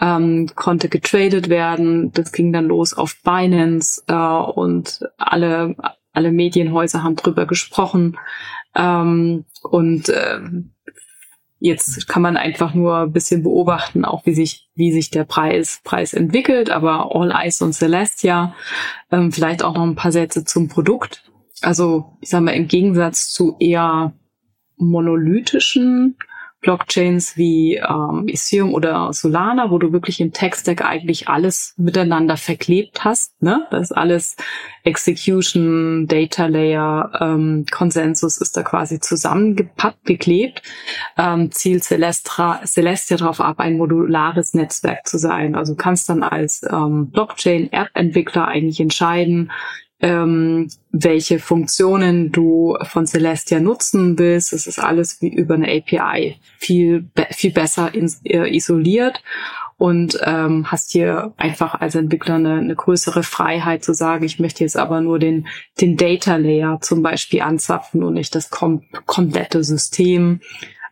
ähm, 0.00 0.50
konnte 0.54 0.88
getradet 0.88 1.48
werden. 1.48 2.12
Das 2.12 2.32
ging 2.32 2.52
dann 2.52 2.66
los 2.66 2.94
auf 2.94 3.16
Binance 3.22 4.02
äh, 4.08 4.14
und 4.14 5.00
alle 5.16 5.76
alle 6.12 6.32
Medienhäuser 6.32 7.02
haben 7.02 7.16
drüber 7.16 7.46
gesprochen. 7.46 8.18
Ähm, 8.74 9.44
und 9.62 10.08
äh, 10.08 10.40
jetzt 11.58 12.08
kann 12.08 12.22
man 12.22 12.36
einfach 12.36 12.74
nur 12.74 12.98
ein 12.98 13.12
bisschen 13.12 13.42
beobachten, 13.42 14.04
auch 14.04 14.26
wie 14.26 14.34
sich, 14.34 14.68
wie 14.74 14.92
sich 14.92 15.10
der 15.10 15.24
Preis, 15.24 15.80
Preis 15.84 16.14
entwickelt. 16.14 16.70
Aber 16.70 17.14
All 17.14 17.32
Eyes 17.32 17.62
und 17.62 17.74
Celestia, 17.74 18.54
ähm, 19.10 19.32
vielleicht 19.32 19.62
auch 19.62 19.74
noch 19.74 19.82
ein 19.82 19.96
paar 19.96 20.12
Sätze 20.12 20.44
zum 20.44 20.68
Produkt. 20.68 21.29
Also, 21.62 22.16
ich 22.20 22.30
sag 22.30 22.42
mal, 22.42 22.52
im 22.52 22.68
Gegensatz 22.68 23.30
zu 23.30 23.56
eher 23.58 24.14
monolithischen 24.76 26.16
Blockchains 26.60 27.38
wie 27.38 27.76
ähm, 27.76 28.26
Ethereum 28.28 28.74
oder 28.74 29.12
Solana, 29.12 29.70
wo 29.70 29.78
du 29.78 29.92
wirklich 29.92 30.20
im 30.20 30.32
Tech-Stack 30.32 30.84
eigentlich 30.84 31.28
alles 31.28 31.74
miteinander 31.78 32.36
verklebt 32.36 33.02
hast. 33.02 33.40
Ne? 33.42 33.66
Das 33.70 33.90
ist 33.90 33.92
alles 33.92 34.36
Execution, 34.84 36.06
Data 36.06 36.46
Layer, 36.46 37.12
ähm, 37.18 37.64
Konsensus 37.70 38.36
ist 38.36 38.56
da 38.58 38.62
quasi 38.62 39.00
zusammengepackt, 39.00 40.04
geklebt. 40.04 40.62
Ähm, 41.16 41.50
zielt 41.50 41.84
Celestra, 41.84 42.60
Celestia 42.66 43.16
darauf 43.16 43.40
ab, 43.40 43.58
ein 43.58 43.78
modulares 43.78 44.52
Netzwerk 44.52 45.06
zu 45.06 45.18
sein. 45.18 45.54
Also 45.54 45.76
kannst 45.76 46.10
dann 46.10 46.22
als 46.22 46.62
ähm, 46.70 47.10
Blockchain-App-Entwickler 47.10 48.46
eigentlich 48.46 48.80
entscheiden, 48.80 49.50
ähm, 50.00 50.68
welche 50.90 51.38
Funktionen 51.38 52.32
du 52.32 52.76
von 52.82 53.06
Celestia 53.06 53.60
nutzen 53.60 54.18
willst. 54.18 54.52
Es 54.52 54.66
ist 54.66 54.78
alles 54.78 55.20
wie 55.20 55.28
über 55.28 55.54
eine 55.54 55.70
API 55.70 56.36
viel, 56.58 57.08
viel 57.30 57.52
besser 57.52 57.92
äh, 57.94 58.56
isoliert 58.56 59.22
und 59.76 60.18
ähm, 60.24 60.70
hast 60.70 60.92
hier 60.92 61.32
einfach 61.36 61.80
als 61.80 61.94
Entwickler 61.94 62.34
eine, 62.34 62.58
eine 62.58 62.76
größere 62.76 63.22
Freiheit 63.22 63.82
zu 63.82 63.94
sagen, 63.94 64.24
ich 64.24 64.38
möchte 64.38 64.64
jetzt 64.64 64.76
aber 64.76 65.00
nur 65.00 65.18
den, 65.18 65.46
den 65.80 65.96
Data 65.96 66.36
Layer 66.36 66.80
zum 66.80 67.02
Beispiel 67.02 67.40
anzapfen 67.40 68.02
und 68.02 68.14
nicht 68.14 68.34
das 68.34 68.50
kom 68.50 68.82
komplette 69.06 69.64
System. 69.64 70.40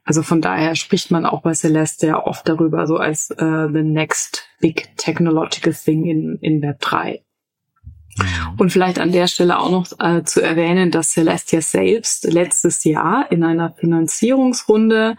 Also 0.04 0.22
von 0.22 0.40
daher 0.40 0.74
spricht 0.74 1.10
man 1.10 1.26
auch 1.26 1.42
bei 1.42 1.52
Celestia 1.52 2.24
oft 2.24 2.48
darüber 2.48 2.86
so 2.86 2.96
als 2.96 3.30
äh, 3.30 3.68
the 3.70 3.82
next 3.82 4.48
big 4.58 4.96
technological 4.96 5.74
thing 5.74 6.06
in, 6.06 6.38
in 6.40 6.62
Web 6.62 6.80
3. 6.80 7.22
Mhm. 8.18 8.54
Und 8.58 8.70
vielleicht 8.70 8.98
an 8.98 9.12
der 9.12 9.26
Stelle 9.26 9.58
auch 9.58 9.70
noch 9.70 9.86
äh, 10.00 10.22
zu 10.24 10.42
erwähnen, 10.42 10.90
dass 10.90 11.12
Celestia 11.12 11.60
selbst 11.60 12.24
letztes 12.24 12.84
Jahr 12.84 13.30
in 13.30 13.44
einer 13.44 13.72
Finanzierungsrunde 13.72 15.16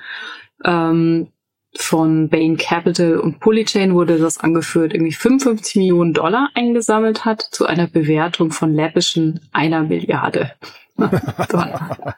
ähm, 0.65 1.27
von 1.75 2.29
Bain 2.29 2.57
Capital 2.57 3.17
und 3.17 3.39
Polychain 3.39 3.93
wurde 3.93 4.17
das 4.17 4.39
angeführt, 4.39 4.93
irgendwie 4.93 5.13
55 5.13 5.75
Millionen 5.75 6.13
Dollar 6.13 6.49
eingesammelt 6.55 7.25
hat 7.25 7.41
zu 7.41 7.65
einer 7.65 7.87
Bewertung 7.87 8.51
von 8.51 8.73
läppischen 8.73 9.41
einer 9.51 9.83
Milliarde. 9.83 10.51
Dollar. 11.49 12.15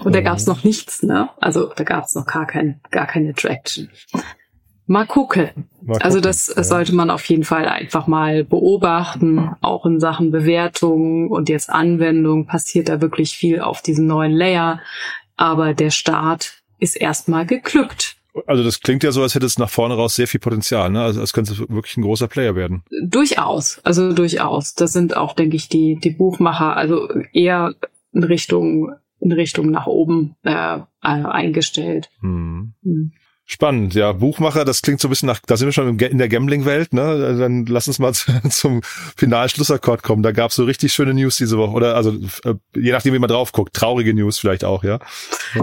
und 0.00 0.14
da 0.14 0.20
gab 0.20 0.36
es 0.36 0.46
noch 0.46 0.62
nichts, 0.62 1.02
ne? 1.02 1.30
Also 1.40 1.72
da 1.74 1.84
gab 1.84 2.04
es 2.04 2.14
noch 2.14 2.26
gar 2.26 2.46
kein, 2.46 2.80
gar 2.90 3.06
keine 3.06 3.32
Traction. 3.32 3.88
Mal 4.90 5.06
gucken. 5.06 5.44
Mal 5.44 5.52
also 5.52 5.92
gucken. 5.92 6.02
Also 6.02 6.20
das 6.20 6.52
ja. 6.56 6.64
sollte 6.64 6.92
man 6.96 7.10
auf 7.10 7.24
jeden 7.26 7.44
Fall 7.44 7.68
einfach 7.68 8.08
mal 8.08 8.42
beobachten. 8.42 9.54
Auch 9.60 9.86
in 9.86 10.00
Sachen 10.00 10.32
Bewertung 10.32 11.30
und 11.30 11.48
jetzt 11.48 11.70
Anwendung 11.70 12.46
passiert 12.46 12.88
da 12.88 13.00
wirklich 13.00 13.36
viel 13.36 13.60
auf 13.60 13.82
diesem 13.82 14.08
neuen 14.08 14.32
Layer. 14.32 14.80
Aber 15.36 15.74
der 15.74 15.90
Start 15.90 16.54
ist 16.80 16.96
erstmal 16.96 17.46
geglückt. 17.46 18.16
Also 18.48 18.64
das 18.64 18.80
klingt 18.80 19.04
ja 19.04 19.12
so, 19.12 19.22
als 19.22 19.36
hätte 19.36 19.46
es 19.46 19.60
nach 19.60 19.70
vorne 19.70 19.94
raus 19.94 20.16
sehr 20.16 20.26
viel 20.26 20.40
Potenzial, 20.40 20.90
ne? 20.90 21.02
Also 21.02 21.20
als 21.20 21.32
könnte 21.32 21.52
es 21.52 21.60
wirklich 21.60 21.96
ein 21.96 22.02
großer 22.02 22.26
Player 22.26 22.56
werden. 22.56 22.82
Durchaus, 23.04 23.80
also 23.84 24.12
durchaus. 24.12 24.74
Das 24.74 24.92
sind 24.92 25.16
auch, 25.16 25.34
denke 25.34 25.54
ich, 25.54 25.68
die, 25.68 26.00
die 26.02 26.10
Buchmacher, 26.10 26.76
also 26.76 27.08
eher 27.32 27.76
in 28.12 28.24
Richtung, 28.24 28.92
in 29.20 29.30
Richtung 29.30 29.70
nach 29.70 29.86
oben 29.86 30.34
äh, 30.42 30.80
eingestellt. 31.00 32.10
Hm. 32.22 32.72
Hm. 32.82 33.12
Spannend, 33.52 33.94
ja. 33.94 34.12
Buchmacher, 34.12 34.64
das 34.64 34.80
klingt 34.80 35.00
so 35.00 35.08
ein 35.08 35.10
bisschen 35.10 35.26
nach, 35.26 35.40
da 35.44 35.56
sind 35.56 35.66
wir 35.66 35.72
schon 35.72 35.98
in 35.98 36.18
der 36.18 36.28
Gambling-Welt, 36.28 36.92
ne? 36.92 37.36
Dann 37.36 37.66
lass 37.66 37.88
uns 37.88 37.98
mal 37.98 38.14
zum 38.48 38.80
finalen 39.16 39.48
Schlussakkord 39.48 40.04
kommen. 40.04 40.22
Da 40.22 40.30
gab 40.30 40.50
es 40.50 40.56
so 40.56 40.62
richtig 40.62 40.92
schöne 40.92 41.14
News 41.14 41.34
diese 41.34 41.58
Woche. 41.58 41.72
Oder 41.72 41.96
also 41.96 42.12
äh, 42.44 42.54
je 42.76 42.92
nachdem, 42.92 43.12
wie 43.12 43.18
man 43.18 43.28
drauf 43.28 43.50
guckt, 43.50 43.74
traurige 43.74 44.14
News 44.14 44.38
vielleicht 44.38 44.62
auch, 44.62 44.84
ja. 44.84 45.00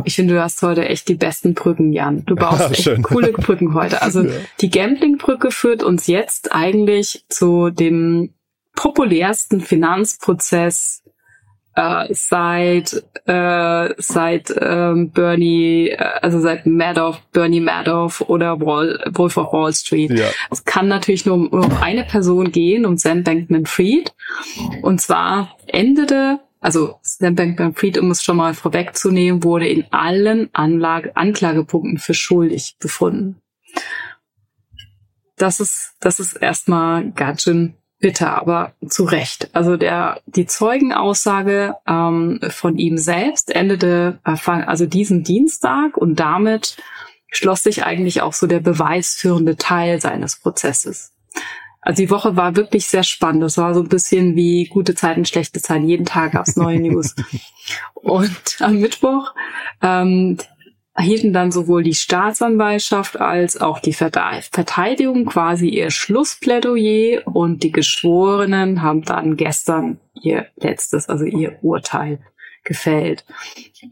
Ich 0.03 0.17
finde, 0.17 0.33
du 0.33 0.43
hast 0.43 0.61
heute 0.63 0.85
echt 0.85 1.07
die 1.07 1.15
besten 1.15 1.53
Brücken, 1.53 1.93
Jan. 1.93 2.25
Du 2.25 2.35
baust 2.35 2.59
ja, 2.59 2.69
echt 2.71 2.83
schön. 2.83 3.03
coole 3.03 3.31
Brücken 3.31 3.73
heute. 3.73 4.01
Also 4.01 4.21
ja. 4.23 4.33
die 4.59 4.69
Gambling-Brücke 4.69 5.51
führt 5.51 5.81
uns 5.81 6.07
jetzt 6.07 6.51
eigentlich 6.51 7.23
zu 7.29 7.69
dem 7.69 8.33
populärsten 8.75 9.61
Finanzprozess 9.61 11.03
äh, 11.77 12.11
seit 12.11 13.03
äh, 13.25 13.93
seit 13.97 14.53
ähm, 14.59 15.11
Bernie, 15.11 15.89
äh, 15.89 15.97
also 16.21 16.39
seit 16.39 16.65
Madoff, 16.65 17.21
Bernie 17.31 17.61
Madoff 17.61 18.21
oder 18.21 18.59
Wall, 18.59 18.99
Wolf 19.13 19.37
of 19.37 19.53
Wall 19.53 19.71
Street. 19.73 20.11
Ja. 20.11 20.25
Es 20.49 20.65
kann 20.65 20.87
natürlich 20.87 21.27
nur 21.27 21.35
um, 21.35 21.47
um 21.49 21.71
eine 21.77 22.03
Person 22.03 22.51
gehen, 22.51 22.85
um 22.85 22.97
Sam 22.97 23.23
Bankman-Fried. 23.23 24.11
Und 24.81 25.01
zwar 25.01 25.55
endete 25.67 26.39
also 26.59 26.95
Sam 27.03 27.35
Bankman-Fried, 27.35 27.99
um 27.99 28.09
es 28.09 28.23
schon 28.23 28.37
mal 28.37 28.55
vorwegzunehmen, 28.55 29.43
wurde 29.43 29.67
in 29.67 29.85
allen 29.91 30.49
Anlage, 30.53 31.15
Anklagepunkten 31.15 31.99
für 31.99 32.15
schuldig 32.15 32.77
befunden. 32.79 33.39
Das 35.35 35.59
ist, 35.59 35.93
das 35.99 36.19
ist 36.19 36.33
erstmal 36.33 37.11
ganz 37.11 37.43
schön 37.43 37.75
bitter, 37.99 38.37
aber 38.37 38.73
zu 38.87 39.05
Recht. 39.05 39.49
Also 39.53 39.77
der 39.77 40.21
die 40.25 40.45
Zeugenaussage 40.45 41.75
ähm, 41.87 42.39
von 42.49 42.77
ihm 42.77 42.97
selbst 42.97 43.53
endete 43.53 44.19
äh, 44.25 44.49
also 44.49 44.85
diesen 44.85 45.23
Dienstag 45.23 45.97
und 45.97 46.19
damit 46.19 46.77
schloss 47.29 47.63
sich 47.63 47.83
eigentlich 47.83 48.21
auch 48.21 48.33
so 48.33 48.47
der 48.47 48.59
beweisführende 48.59 49.57
Teil 49.57 49.99
seines 49.99 50.37
Prozesses. 50.37 51.13
Also 51.81 52.03
die 52.03 52.09
Woche 52.09 52.35
war 52.35 52.55
wirklich 52.55 52.87
sehr 52.87 53.03
spannend. 53.03 53.43
Das 53.43 53.57
war 53.57 53.73
so 53.73 53.81
ein 53.81 53.87
bisschen 53.87 54.35
wie 54.35 54.65
gute 54.65 54.93
Zeiten, 54.93 55.25
schlechte 55.25 55.61
Zeiten. 55.61 55.87
Jeden 55.87 56.05
Tag 56.05 56.33
gab's 56.33 56.57
neue 56.57 56.79
News. 56.79 57.15
Und 57.93 58.57
am 58.59 58.79
Mittwoch 58.79 59.33
ähm, 59.81 60.37
erhielten 60.97 61.31
dann 61.31 61.51
sowohl 61.51 61.83
die 61.83 61.93
Staatsanwaltschaft 61.93 63.21
als 63.21 63.61
auch 63.61 63.79
die 63.79 63.93
Verteidigung 63.93 65.25
quasi 65.25 65.69
ihr 65.69 65.91
Schlussplädoyer 65.91 67.21
und 67.25 67.61
die 67.61 67.71
Geschworenen 67.71 68.81
haben 68.81 69.03
dann 69.03 69.37
gestern 69.37 69.99
ihr 70.19 70.47
letztes, 70.55 71.07
also 71.07 71.23
ihr 71.25 71.59
Urteil 71.61 72.19
gefällt. 72.63 73.25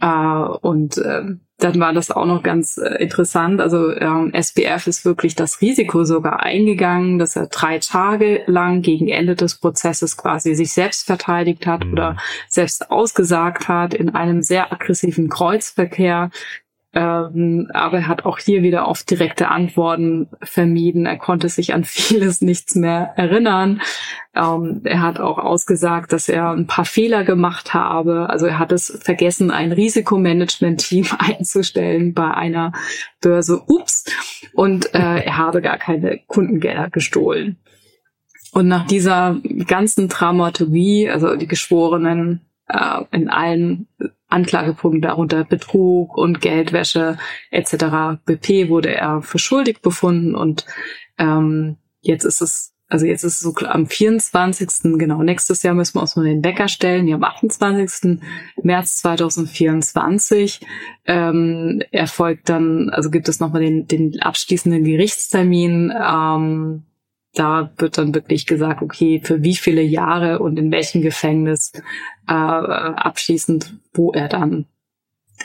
Äh, 0.02 0.08
und 0.08 0.98
äh, 0.98 1.36
dann 1.58 1.80
war 1.80 1.94
das 1.94 2.12
auch 2.12 2.26
noch 2.26 2.42
ganz 2.42 2.78
äh, 2.78 2.96
interessant. 2.96 3.62
Also 3.62 3.96
ähm, 3.96 4.34
SBF 4.34 4.88
ist 4.88 5.06
wirklich 5.06 5.36
das 5.36 5.62
Risiko 5.62 6.04
sogar 6.04 6.42
eingegangen, 6.42 7.20
dass 7.20 7.36
er 7.36 7.48
drei 7.48 7.78
Tage 7.78 8.42
lang 8.48 8.82
gegen 8.82 9.08
Ende 9.08 9.36
des 9.36 9.60
Prozesses 9.60 10.18
quasi 10.18 10.56
sich 10.56 10.74
selbst 10.74 11.06
verteidigt 11.06 11.68
hat 11.68 11.86
mhm. 11.86 11.94
oder 11.94 12.18
selbst 12.50 12.90
ausgesagt 12.90 13.68
hat 13.68 13.94
in 13.94 14.14
einem 14.14 14.42
sehr 14.42 14.74
aggressiven 14.74 15.30
Kreuzverkehr 15.30 16.32
ähm, 16.96 17.70
aber 17.74 17.98
er 17.98 18.08
hat 18.08 18.24
auch 18.24 18.40
hier 18.40 18.64
wieder 18.64 18.88
auf 18.88 19.04
direkte 19.04 19.50
Antworten 19.50 20.30
vermieden. 20.42 21.06
Er 21.06 21.18
konnte 21.18 21.50
sich 21.50 21.74
an 21.74 21.84
vieles 21.84 22.40
nichts 22.40 22.76
mehr 22.76 23.14
erinnern. 23.18 23.82
Ähm, 24.34 24.82
er 24.86 25.02
hat 25.02 25.20
auch 25.20 25.38
ausgesagt, 25.38 26.14
dass 26.14 26.30
er 26.30 26.52
ein 26.52 26.68
paar 26.68 26.86
Fehler 26.86 27.26
gemacht 27.26 27.74
habe. 27.74 28.30
Also 28.30 28.46
er 28.46 28.60
hat 28.60 28.72
es 28.72 28.98
vergessen, 29.04 29.52
ein 29.52 29.74
Risikomanagement-Team 29.74 31.08
einzustellen 31.20 32.14
bei 32.14 32.34
einer 32.34 32.72
Börse. 33.20 33.62
Ups. 33.68 34.06
Und 34.54 34.96
äh, 34.96 35.20
er 35.26 35.38
habe 35.38 35.62
gar 35.62 35.78
keine 35.78 36.22
Kundengelder 36.28 36.90
gestohlen. 36.90 37.58
Und 38.54 38.70
nach 38.70 38.88
dieser 38.88 39.36
ganzen 39.68 40.08
Dramaturgie, 40.08 41.10
also 41.10 41.36
die 41.36 41.48
Geschworenen 41.48 42.45
äh, 42.68 43.04
in 43.12 43.30
allen 43.30 43.88
Anklagepunkten, 44.28 45.02
darunter 45.02 45.44
Betrug 45.44 46.18
und 46.18 46.42
Geldwäsche 46.42 47.18
etc. 47.52 48.20
BP 48.26 48.70
wurde 48.70 48.94
er 48.94 49.22
für 49.22 49.40
schuldig 49.40 49.82
befunden 49.82 50.36
und 50.36 50.66
ähm, 51.18 51.78
jetzt 52.02 52.26
ist 52.26 52.42
es 52.42 52.72
also 52.88 53.08
jetzt 53.08 53.24
ist 53.24 53.38
es 53.38 53.40
so 53.40 53.54
am 53.66 53.88
24. 53.88 54.98
genau 54.98 55.24
nächstes 55.24 55.64
Jahr 55.64 55.74
müssen 55.74 55.96
wir 55.96 56.02
uns 56.02 56.16
mal 56.16 56.26
den 56.26 56.44
Wecker 56.44 56.68
stellen, 56.68 57.08
ja 57.08 57.16
am 57.16 57.24
28. 57.24 58.20
März 58.62 58.98
2024 58.98 60.62
ähm, 61.06 61.82
erfolgt 61.92 62.50
dann 62.50 62.90
also 62.90 63.10
gibt 63.10 63.30
es 63.30 63.40
nochmal 63.40 63.62
den 63.62 63.88
den 63.88 64.22
abschließenden 64.22 64.84
Gerichtstermin 64.84 65.94
ähm, 65.96 66.84
da 67.36 67.72
wird 67.78 67.98
dann 67.98 68.16
wirklich 68.16 68.46
gesagt, 68.46 68.82
okay, 68.82 69.22
für 69.24 69.44
wie 69.44 69.56
viele 69.56 69.82
Jahre 69.82 70.40
und 70.40 70.58
in 70.58 70.72
welchem 70.72 71.02
Gefängnis 71.02 71.72
äh, 72.28 72.32
abschließend, 72.32 73.76
wo 73.94 74.12
er 74.12 74.28
dann 74.28 74.66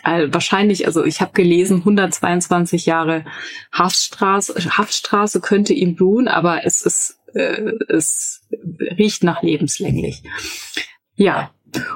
äh, 0.05 0.29
wahrscheinlich, 0.31 0.87
also 0.87 1.05
ich 1.05 1.21
habe 1.21 1.33
gelesen, 1.33 1.79
122 1.79 2.87
Jahre 2.87 3.25
Haftstraße, 3.73 4.55
Haftstraße 4.79 5.41
könnte 5.41 5.75
ihm 5.75 5.97
blühen, 5.97 6.29
aber 6.29 6.65
es 6.65 6.83
ist, 6.83 7.19
äh, 7.35 7.73
es 7.89 8.47
riecht 8.97 9.25
nach 9.25 9.43
lebenslänglich. 9.43 10.23
Ja, 11.17 11.51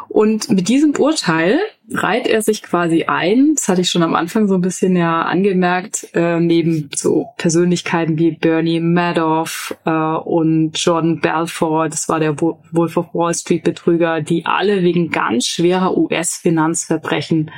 und 0.08 0.50
mit 0.50 0.68
diesem 0.68 0.94
Urteil 0.96 1.58
reiht 1.90 2.26
er 2.26 2.40
sich 2.42 2.62
quasi 2.62 3.04
ein, 3.04 3.54
das 3.54 3.68
hatte 3.68 3.82
ich 3.82 3.90
schon 3.90 4.02
am 4.02 4.14
Anfang 4.14 4.48
so 4.48 4.54
ein 4.54 4.60
bisschen 4.60 4.96
ja 4.96 5.22
angemerkt, 5.22 6.08
äh, 6.14 6.40
neben 6.40 6.88
so 6.94 7.28
Persönlichkeiten 7.36 8.18
wie 8.18 8.32
Bernie 8.32 8.80
Madoff 8.80 9.76
äh, 9.84 9.90
und 9.90 10.72
John 10.74 11.20
Balfour, 11.20 11.88
das 11.88 12.08
war 12.08 12.20
der 12.20 12.40
Wolf 12.40 12.96
of 12.96 13.14
Wall 13.14 13.34
Street 13.34 13.64
Betrüger, 13.64 14.20
die 14.20 14.46
alle 14.46 14.82
wegen 14.82 15.10
ganz 15.10 15.46
schwerer 15.46 15.96
US-Finanzverbrechen 15.96 17.50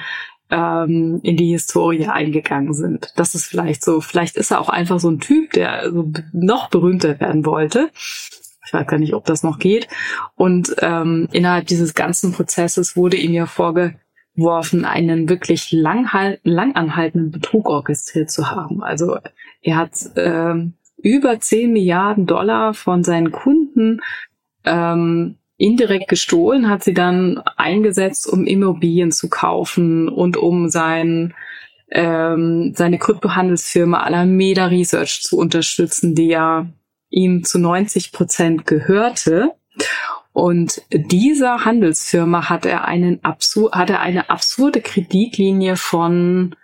ähm, 0.51 1.21
in 1.23 1.37
die 1.37 1.53
Historie 1.53 2.07
eingegangen 2.07 2.75
sind. 2.75 3.13
Das 3.17 3.35
ist 3.35 3.47
vielleicht 3.47 3.85
so, 3.85 4.01
vielleicht 4.01 4.37
ist 4.37 4.51
er 4.51 4.61
auch 4.61 4.69
einfach 4.69 5.01
so 5.01 5.11
ein 5.11 5.21
Typ, 5.21 5.53
der 5.53 5.91
so 5.91 6.11
noch 6.33 6.71
berühmter 6.71 7.19
werden 7.21 7.45
wollte. 7.45 7.91
Ich 8.67 8.73
weiß 8.73 8.87
gar 8.87 8.99
nicht, 8.99 9.15
ob 9.15 9.25
das 9.25 9.43
noch 9.43 9.59
geht. 9.59 9.89
Und 10.35 10.75
ähm, 10.81 11.29
innerhalb 11.33 11.67
dieses 11.67 11.95
ganzen 11.95 12.33
Prozesses 12.33 12.97
wurde 12.97 13.17
ihm 13.17 13.33
ja 13.33 13.47
vorgeworfen, 13.47 14.85
einen 14.85 15.29
wirklich 15.29 15.71
langanhaltenden 15.71 17.31
Betrug 17.31 17.69
orchestriert 17.69 18.31
zu 18.31 18.51
haben. 18.51 18.83
Also 18.83 19.19
er 19.63 19.77
hat 19.77 19.93
ähm, 20.17 20.75
über 20.97 21.39
10 21.39 21.73
Milliarden 21.73 22.27
Dollar 22.27 22.75
von 22.75 23.05
seinen 23.05 23.31
Kunden 23.31 24.01
ähm, 24.65 25.37
indirekt 25.59 26.09
gestohlen, 26.09 26.69
hat 26.69 26.85
sie 26.85 26.95
dann 26.95 27.39
eingesetzt, 27.57 28.27
um 28.29 28.47
Immobilien 28.47 29.13
zu 29.13 29.29
kaufen 29.29 30.09
und 30.09 30.37
um 30.37 30.69
sein, 30.69 31.35
ähm, 31.91 32.73
seine 32.75 32.99
Kryptohandelsfirma 32.99 34.01
Alameda 34.03 34.67
Research 34.67 35.23
zu 35.23 35.39
unterstützen, 35.39 36.15
die 36.15 36.29
ja 36.29 36.67
ihm 37.11 37.45
zu 37.45 37.59
90 37.59 38.13
Prozent 38.13 38.67
gehörte. 38.67 39.53
Und 40.33 40.83
dieser 40.93 41.65
Handelsfirma 41.65 42.51
hat 42.51 42.67
er 42.67 42.85
einen 42.85 43.25
absur 43.25 43.71
hat 43.73 43.89
er 43.91 44.01
eine 44.01 44.29
absurde 44.29 44.83
Kreditlinie 44.83 45.77
von 45.77 46.55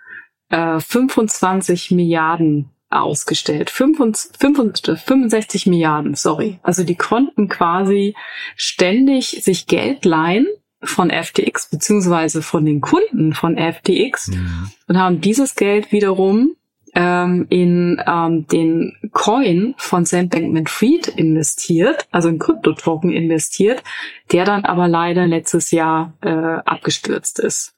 äh, 0.51 0.79
25 0.79 1.91
Milliarden 1.91 2.71
ausgestellt. 2.91 3.71
65, 3.71 4.99
65 4.99 5.67
Milliarden, 5.67 6.15
sorry. 6.15 6.59
Also 6.63 6.85
die 6.85 6.97
konnten 6.97 7.49
quasi 7.49 8.15
ständig 8.57 9.43
sich 9.43 9.67
Geld 9.67 10.05
leihen 10.05 10.47
von 10.83 11.11
FTX 11.11 11.71
beziehungsweise 11.71 12.43
von 12.43 12.65
den 12.65 12.81
Kunden 12.81 13.33
von 13.33 13.57
FTX 13.57 14.29
mhm. 14.29 14.71
und 14.89 14.99
haben 14.99 15.21
dieses 15.21 15.55
Geld 15.55 15.93
wiederum 15.93 16.57
ähm, 16.95 17.47
in 17.49 18.03
ähm, 18.07 18.47
den 18.47 18.97
Coin 19.13 19.75
von 19.79 20.05
Sam 20.05 20.29
Bankman-Fried 20.29 21.09
investiert, 21.09 22.07
also 22.11 22.29
in 22.29 22.39
Kryptotoken 22.39 23.11
investiert, 23.11 23.83
der 24.31 24.45
dann 24.45 24.65
aber 24.65 24.89
leider 24.89 25.27
letztes 25.27 25.71
Jahr 25.71 26.13
äh, 26.21 26.29
abgestürzt 26.29 27.39
ist. 27.39 27.75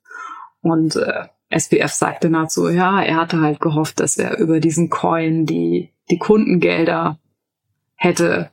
Und 0.62 0.96
äh, 0.96 1.28
SBF 1.50 1.92
sagte 1.92 2.30
dazu, 2.30 2.68
ja, 2.68 3.02
er 3.02 3.16
hatte 3.16 3.40
halt 3.40 3.60
gehofft, 3.60 4.00
dass 4.00 4.16
er 4.16 4.38
über 4.38 4.60
diesen 4.60 4.90
Coin 4.90 5.46
die, 5.46 5.90
die 6.10 6.18
Kundengelder 6.18 7.18
hätte 7.94 8.50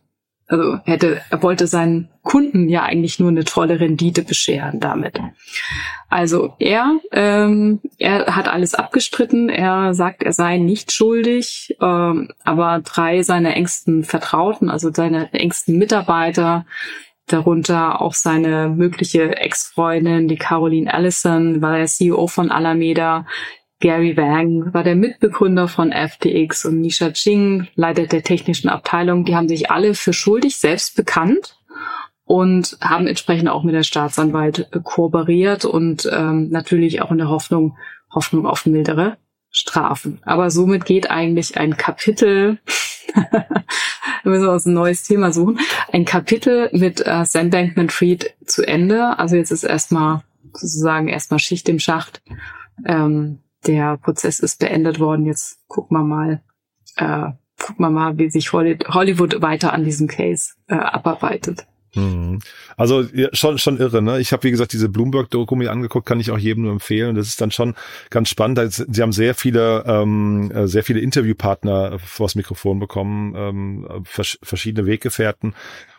also 0.51 0.79
hätte, 0.83 1.21
er 1.29 1.41
wollte 1.41 1.65
seinen 1.65 2.09
Kunden 2.23 2.67
ja 2.67 2.83
eigentlich 2.83 3.19
nur 3.19 3.29
eine 3.29 3.45
tolle 3.45 3.79
Rendite 3.79 4.21
bescheren 4.21 4.81
damit. 4.81 5.17
Also 6.09 6.55
er, 6.59 6.99
ähm, 7.13 7.79
er 7.97 8.35
hat 8.35 8.49
alles 8.49 8.75
abgestritten. 8.75 9.47
Er 9.47 9.93
sagt, 9.93 10.23
er 10.23 10.33
sei 10.33 10.57
nicht 10.57 10.91
schuldig, 10.91 11.77
ähm, 11.81 12.31
aber 12.43 12.81
drei 12.83 13.23
seiner 13.23 13.55
engsten 13.55 14.03
Vertrauten, 14.03 14.69
also 14.69 14.91
seine 14.93 15.31
engsten 15.31 15.77
Mitarbeiter, 15.77 16.65
darunter 17.27 18.01
auch 18.01 18.13
seine 18.13 18.67
mögliche 18.67 19.37
Ex-Freundin, 19.37 20.27
die 20.27 20.35
Caroline 20.35 20.93
Allison, 20.93 21.61
war 21.61 21.77
der 21.77 21.85
CEO 21.85 22.27
von 22.27 22.51
Alameda, 22.51 23.25
Gary 23.81 24.15
Wang 24.15 24.73
war 24.73 24.83
der 24.83 24.95
Mitbegründer 24.95 25.67
von 25.67 25.91
FTX 25.91 26.65
und 26.65 26.79
Nisha 26.79 27.11
Ching, 27.11 27.67
Leiter 27.75 28.07
der 28.07 28.23
technischen 28.23 28.69
Abteilung. 28.69 29.25
Die 29.25 29.35
haben 29.35 29.49
sich 29.49 29.69
alle 29.69 29.95
für 29.95 30.13
schuldig 30.13 30.55
selbst 30.57 30.95
bekannt 30.95 31.57
und 32.23 32.77
haben 32.79 33.07
entsprechend 33.07 33.49
auch 33.49 33.63
mit 33.63 33.75
der 33.75 33.83
Staatsanwalt 33.83 34.69
kooperiert 34.83 35.65
und 35.65 36.09
ähm, 36.13 36.49
natürlich 36.49 37.01
auch 37.01 37.11
in 37.11 37.17
der 37.17 37.29
Hoffnung, 37.29 37.75
Hoffnung 38.13 38.45
auf 38.45 38.65
mildere 38.65 39.17
Strafen. 39.49 40.21
Aber 40.23 40.49
somit 40.51 40.85
geht 40.85 41.09
eigentlich 41.09 41.57
ein 41.57 41.75
Kapitel, 41.75 42.59
müssen 44.23 44.45
wir 44.45 44.51
uns 44.51 44.65
ein 44.65 44.73
neues 44.73 45.03
Thema 45.03 45.33
suchen, 45.33 45.59
ein 45.91 46.05
Kapitel 46.05 46.69
mit 46.71 47.05
äh, 47.05 47.25
Sam 47.25 47.49
Bankman-Fried 47.49 48.35
zu 48.45 48.65
Ende. 48.65 49.17
Also 49.19 49.35
jetzt 49.35 49.51
ist 49.51 49.63
erstmal 49.63 50.21
sozusagen 50.53 51.07
erstmal 51.07 51.39
Schicht 51.39 51.67
im 51.67 51.79
Schacht. 51.79 52.21
Ähm, 52.85 53.39
der 53.67 53.97
Prozess 53.97 54.39
ist 54.39 54.59
beendet 54.59 54.99
worden. 54.99 55.25
Jetzt 55.25 55.59
gucken 55.67 55.97
wir 55.97 56.03
mal, 56.03 56.41
äh, 56.97 57.31
gucken 57.59 57.85
wir 57.85 57.89
mal, 57.89 58.17
wie 58.17 58.29
sich 58.29 58.53
Hollywood 58.53 59.41
weiter 59.41 59.73
an 59.73 59.83
diesem 59.83 60.07
Case 60.07 60.53
äh, 60.67 60.75
abarbeitet. 60.75 61.65
Mhm. 61.95 62.39
Also 62.77 63.01
ja, 63.01 63.27
schon 63.33 63.57
schon 63.57 63.77
irre, 63.77 64.01
ne? 64.01 64.19
Ich 64.19 64.31
habe 64.31 64.43
wie 64.43 64.51
gesagt 64.51 64.71
diese 64.71 64.87
Bloomberg-Doku 64.87 65.55
mir 65.55 65.71
angeguckt, 65.71 66.05
kann 66.05 66.21
ich 66.21 66.31
auch 66.31 66.37
jedem 66.37 66.63
nur 66.63 66.71
empfehlen. 66.71 67.15
Das 67.15 67.27
ist 67.27 67.41
dann 67.41 67.51
schon 67.51 67.75
ganz 68.09 68.29
spannend. 68.29 68.71
Sie 68.71 69.01
haben 69.01 69.11
sehr 69.11 69.35
viele 69.35 69.83
ähm, 69.85 70.51
äh, 70.51 70.67
sehr 70.67 70.83
viele 70.83 71.01
Interviewpartner 71.01 71.99
vors 71.99 72.35
Mikrofon 72.35 72.79
bekommen, 72.79 73.35
ähm, 73.35 74.03
vers 74.05 74.39
verschiedene 74.41 74.87
Weggefährten. 74.87 75.53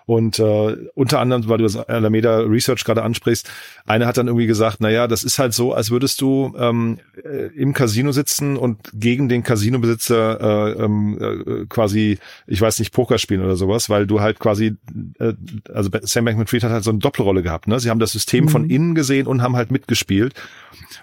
Und 0.07 0.39
äh, 0.39 0.77
unter 0.95 1.21
anderem, 1.21 1.49
weil 1.49 1.59
du 1.59 1.65
das 1.65 1.77
Alameda 1.77 2.39
Research 2.41 2.85
gerade 2.85 3.03
ansprichst, 3.03 3.51
eine 3.87 4.07
hat 4.07 4.17
dann 4.17 4.27
irgendwie 4.27 4.47
gesagt, 4.47 4.79
na 4.81 4.91
ja, 4.91 5.07
das 5.07 5.25
ist 5.25 5.39
halt 5.39 5.55
so, 5.55 5.73
als 5.73 5.91
würdest 5.91 6.21
du 6.21 6.55
ähm, 6.59 6.99
äh, 7.25 7.47
im 7.57 7.73
Casino 7.73 8.13
sitzen 8.13 8.57
und 8.57 8.79
gegen 8.95 9.29
den 9.29 9.43
Casinobesitzer 9.43 10.41
äh, 10.77 10.85
ähm, 10.85 11.19
äh, 11.21 11.67
quasi, 11.67 12.19
ich 12.47 12.61
weiß 12.61 12.79
nicht, 12.79 12.93
Poker 12.93 13.19
spielen 13.19 13.43
oder 13.43 13.57
sowas, 13.57 13.91
weil 13.91 14.07
du 14.07 14.21
halt 14.21 14.39
quasi, 14.39 14.77
äh, 15.19 15.35
also 15.73 15.91
Sam 16.03 16.25
Bankman-Fried 16.25 16.65
hat 16.65 16.73
halt 16.73 16.85
so 16.85 16.91
eine 16.91 16.99
Doppelrolle 16.99 17.43
gehabt. 17.43 17.69
Ne? 17.69 17.79
Sie 17.81 17.91
haben 17.91 18.01
das 18.01 18.13
System 18.13 18.45
mhm. 18.45 18.49
von 18.49 18.71
innen 18.71 18.95
gesehen 18.95 19.27
und 19.27 19.43
haben 19.43 19.57
halt 19.57 19.71
mitgespielt. 19.71 20.35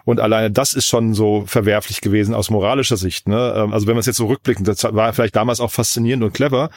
Und 0.06 0.20
alleine 0.20 0.52
das 0.52 0.74
ist 0.74 0.88
schon 0.88 1.14
so 1.14 1.44
verwerflich 1.46 2.02
gewesen 2.02 2.34
aus 2.34 2.50
moralischer 2.50 2.98
Sicht. 2.98 3.28
Ne? 3.28 3.54
Ähm, 3.56 3.74
also 3.74 3.88
wenn 3.88 3.96
man 3.96 4.02
es 4.02 4.06
jetzt 4.06 4.18
so 4.18 4.28
rückblickend, 4.28 4.68
das 4.68 4.84
war 4.84 5.14
vielleicht 5.14 5.36
damals 5.36 5.60
auch 5.60 5.72
faszinierend 5.72 6.24
und 6.24 6.34
clever, 6.34 6.70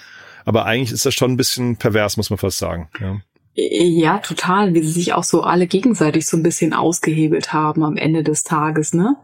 aber 0.45 0.64
eigentlich 0.64 0.93
ist 0.93 1.07
das 1.07 1.14
schon 1.14 1.32
ein 1.32 1.36
bisschen 1.36 1.76
pervers, 1.76 2.16
muss 2.16 2.30
man 2.30 2.38
fast 2.38 2.59
sagen. 2.59 2.88
Ja. 3.01 3.20
Ja, 3.55 4.18
total, 4.18 4.72
wie 4.72 4.82
sie 4.82 4.93
sich 4.93 5.12
auch 5.12 5.24
so 5.24 5.43
alle 5.43 5.66
gegenseitig 5.66 6.26
so 6.26 6.38
ein 6.38 6.43
bisschen 6.43 6.72
ausgehebelt 6.72 7.53
haben 7.53 7.84
am 7.84 7.99
Ende 7.99 8.22
des 8.22 8.45
Tages, 8.45 8.95
ne? 8.95 9.16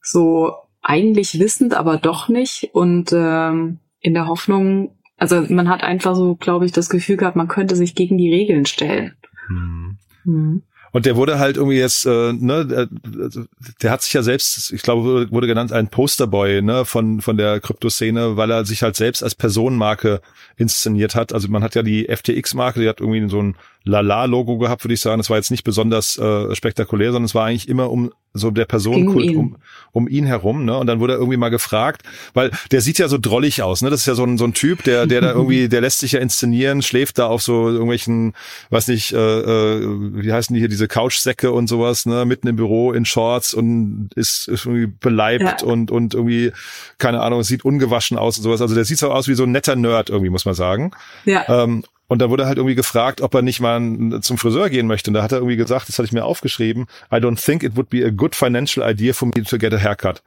So 0.00 0.52
eigentlich 0.82 1.40
wissend, 1.40 1.74
aber 1.74 1.96
doch 1.96 2.28
nicht 2.28 2.70
und 2.74 3.12
ähm, 3.12 3.80
in 3.98 4.14
der 4.14 4.28
Hoffnung, 4.28 4.96
also 5.16 5.44
man 5.48 5.68
hat 5.68 5.82
einfach 5.82 6.14
so, 6.14 6.36
glaube 6.36 6.64
ich, 6.64 6.72
das 6.72 6.90
Gefühl 6.90 7.16
gehabt, 7.16 7.36
man 7.36 7.48
könnte 7.48 7.74
sich 7.74 7.94
gegen 7.94 8.18
die 8.18 8.32
Regeln 8.32 8.66
stellen. 8.66 9.16
Hm. 9.48 9.98
Mhm. 10.24 10.62
Und 10.92 11.06
der 11.06 11.16
wurde 11.16 11.38
halt 11.38 11.56
irgendwie 11.56 11.78
jetzt, 11.78 12.04
äh, 12.04 12.32
ne, 12.34 12.66
der, 12.66 12.88
also, 13.18 13.44
der 13.80 13.90
hat 13.90 14.02
sich 14.02 14.12
ja 14.12 14.22
selbst, 14.22 14.72
ich 14.72 14.82
glaube, 14.82 15.30
wurde 15.30 15.46
genannt 15.46 15.72
ein 15.72 15.88
Posterboy, 15.88 16.60
ne, 16.60 16.84
von 16.84 17.22
von 17.22 17.38
der 17.38 17.60
Kryptoszene, 17.60 18.36
weil 18.36 18.50
er 18.50 18.66
sich 18.66 18.82
halt 18.82 18.96
selbst 18.96 19.22
als 19.22 19.34
Personenmarke 19.34 20.20
inszeniert 20.56 21.14
hat. 21.14 21.32
Also 21.32 21.48
man 21.48 21.62
hat 21.62 21.74
ja 21.74 21.82
die 21.82 22.06
FTX-Marke, 22.14 22.80
die 22.80 22.88
hat 22.88 23.00
irgendwie 23.00 23.28
so 23.30 23.42
ein 23.42 23.56
Lala-Logo 23.84 24.58
gehabt, 24.58 24.84
würde 24.84 24.94
ich 24.94 25.00
sagen. 25.00 25.18
Das 25.18 25.30
war 25.30 25.38
jetzt 25.38 25.50
nicht 25.50 25.64
besonders 25.64 26.18
äh, 26.18 26.54
spektakulär, 26.54 27.12
sondern 27.12 27.24
es 27.24 27.34
war 27.34 27.46
eigentlich 27.46 27.68
immer 27.68 27.90
um 27.90 28.12
so 28.34 28.50
der 28.50 28.64
Personenkult 28.64 29.36
um, 29.36 29.56
um 29.92 30.08
ihn 30.08 30.24
herum, 30.24 30.64
ne? 30.64 30.76
Und 30.78 30.86
dann 30.86 31.00
wurde 31.00 31.14
er 31.14 31.18
irgendwie 31.18 31.36
mal 31.36 31.50
gefragt, 31.50 32.02
weil 32.32 32.50
der 32.70 32.80
sieht 32.80 32.98
ja 32.98 33.08
so 33.08 33.18
drollig 33.18 33.62
aus, 33.62 33.82
ne? 33.82 33.90
Das 33.90 34.00
ist 34.00 34.06
ja 34.06 34.14
so 34.14 34.24
ein, 34.24 34.38
so 34.38 34.44
ein 34.44 34.54
Typ, 34.54 34.82
der, 34.84 35.06
der 35.06 35.20
da 35.20 35.30
irgendwie, 35.34 35.68
der 35.68 35.82
lässt 35.82 35.98
sich 35.98 36.12
ja 36.12 36.20
inszenieren, 36.20 36.82
schläft 36.82 37.18
da 37.18 37.26
auf 37.26 37.42
so 37.42 37.68
irgendwelchen, 37.68 38.32
weiß 38.70 38.88
nicht, 38.88 39.12
äh, 39.12 39.16
äh, 39.16 39.80
wie 40.14 40.32
heißen 40.32 40.54
die 40.54 40.60
hier, 40.60 40.68
diese 40.68 40.88
Couchsäcke 40.88 41.52
und 41.52 41.66
sowas, 41.68 42.06
ne? 42.06 42.24
Mitten 42.24 42.48
im 42.48 42.56
Büro 42.56 42.92
in 42.92 43.04
Shorts 43.04 43.52
und 43.52 44.10
ist, 44.14 44.48
ist 44.48 44.64
irgendwie 44.64 44.86
beleibt 44.86 45.62
ja. 45.62 45.66
und, 45.66 45.90
und 45.90 46.14
irgendwie, 46.14 46.52
keine 46.98 47.20
Ahnung, 47.20 47.42
sieht 47.42 47.64
ungewaschen 47.64 48.16
aus 48.16 48.38
und 48.38 48.44
sowas. 48.44 48.62
Also 48.62 48.74
der 48.74 48.84
sieht 48.84 48.98
so 48.98 49.10
aus 49.10 49.28
wie 49.28 49.34
so 49.34 49.42
ein 49.42 49.52
netter 49.52 49.76
Nerd 49.76 50.08
irgendwie, 50.08 50.30
muss 50.30 50.46
man 50.46 50.54
sagen. 50.54 50.92
Ja. 51.24 51.64
Ähm, 51.64 51.84
und 52.12 52.18
da 52.18 52.28
wurde 52.28 52.44
halt 52.44 52.58
irgendwie 52.58 52.74
gefragt, 52.74 53.22
ob 53.22 53.34
er 53.34 53.40
nicht 53.40 53.60
mal 53.60 54.20
zum 54.20 54.36
Friseur 54.36 54.68
gehen 54.68 54.86
möchte. 54.86 55.08
Und 55.08 55.14
da 55.14 55.22
hat 55.22 55.32
er 55.32 55.38
irgendwie 55.38 55.56
gesagt, 55.56 55.88
das 55.88 55.96
hatte 55.96 56.04
ich 56.04 56.12
mir 56.12 56.26
aufgeschrieben, 56.26 56.86
I 57.10 57.16
don't 57.16 57.42
think 57.42 57.62
it 57.62 57.74
would 57.74 57.88
be 57.88 58.04
a 58.04 58.10
good 58.10 58.36
financial 58.36 58.86
idea 58.86 59.14
for 59.14 59.28
me 59.34 59.42
to 59.42 59.56
get 59.56 59.72
a 59.72 59.78
haircut. 59.78 60.22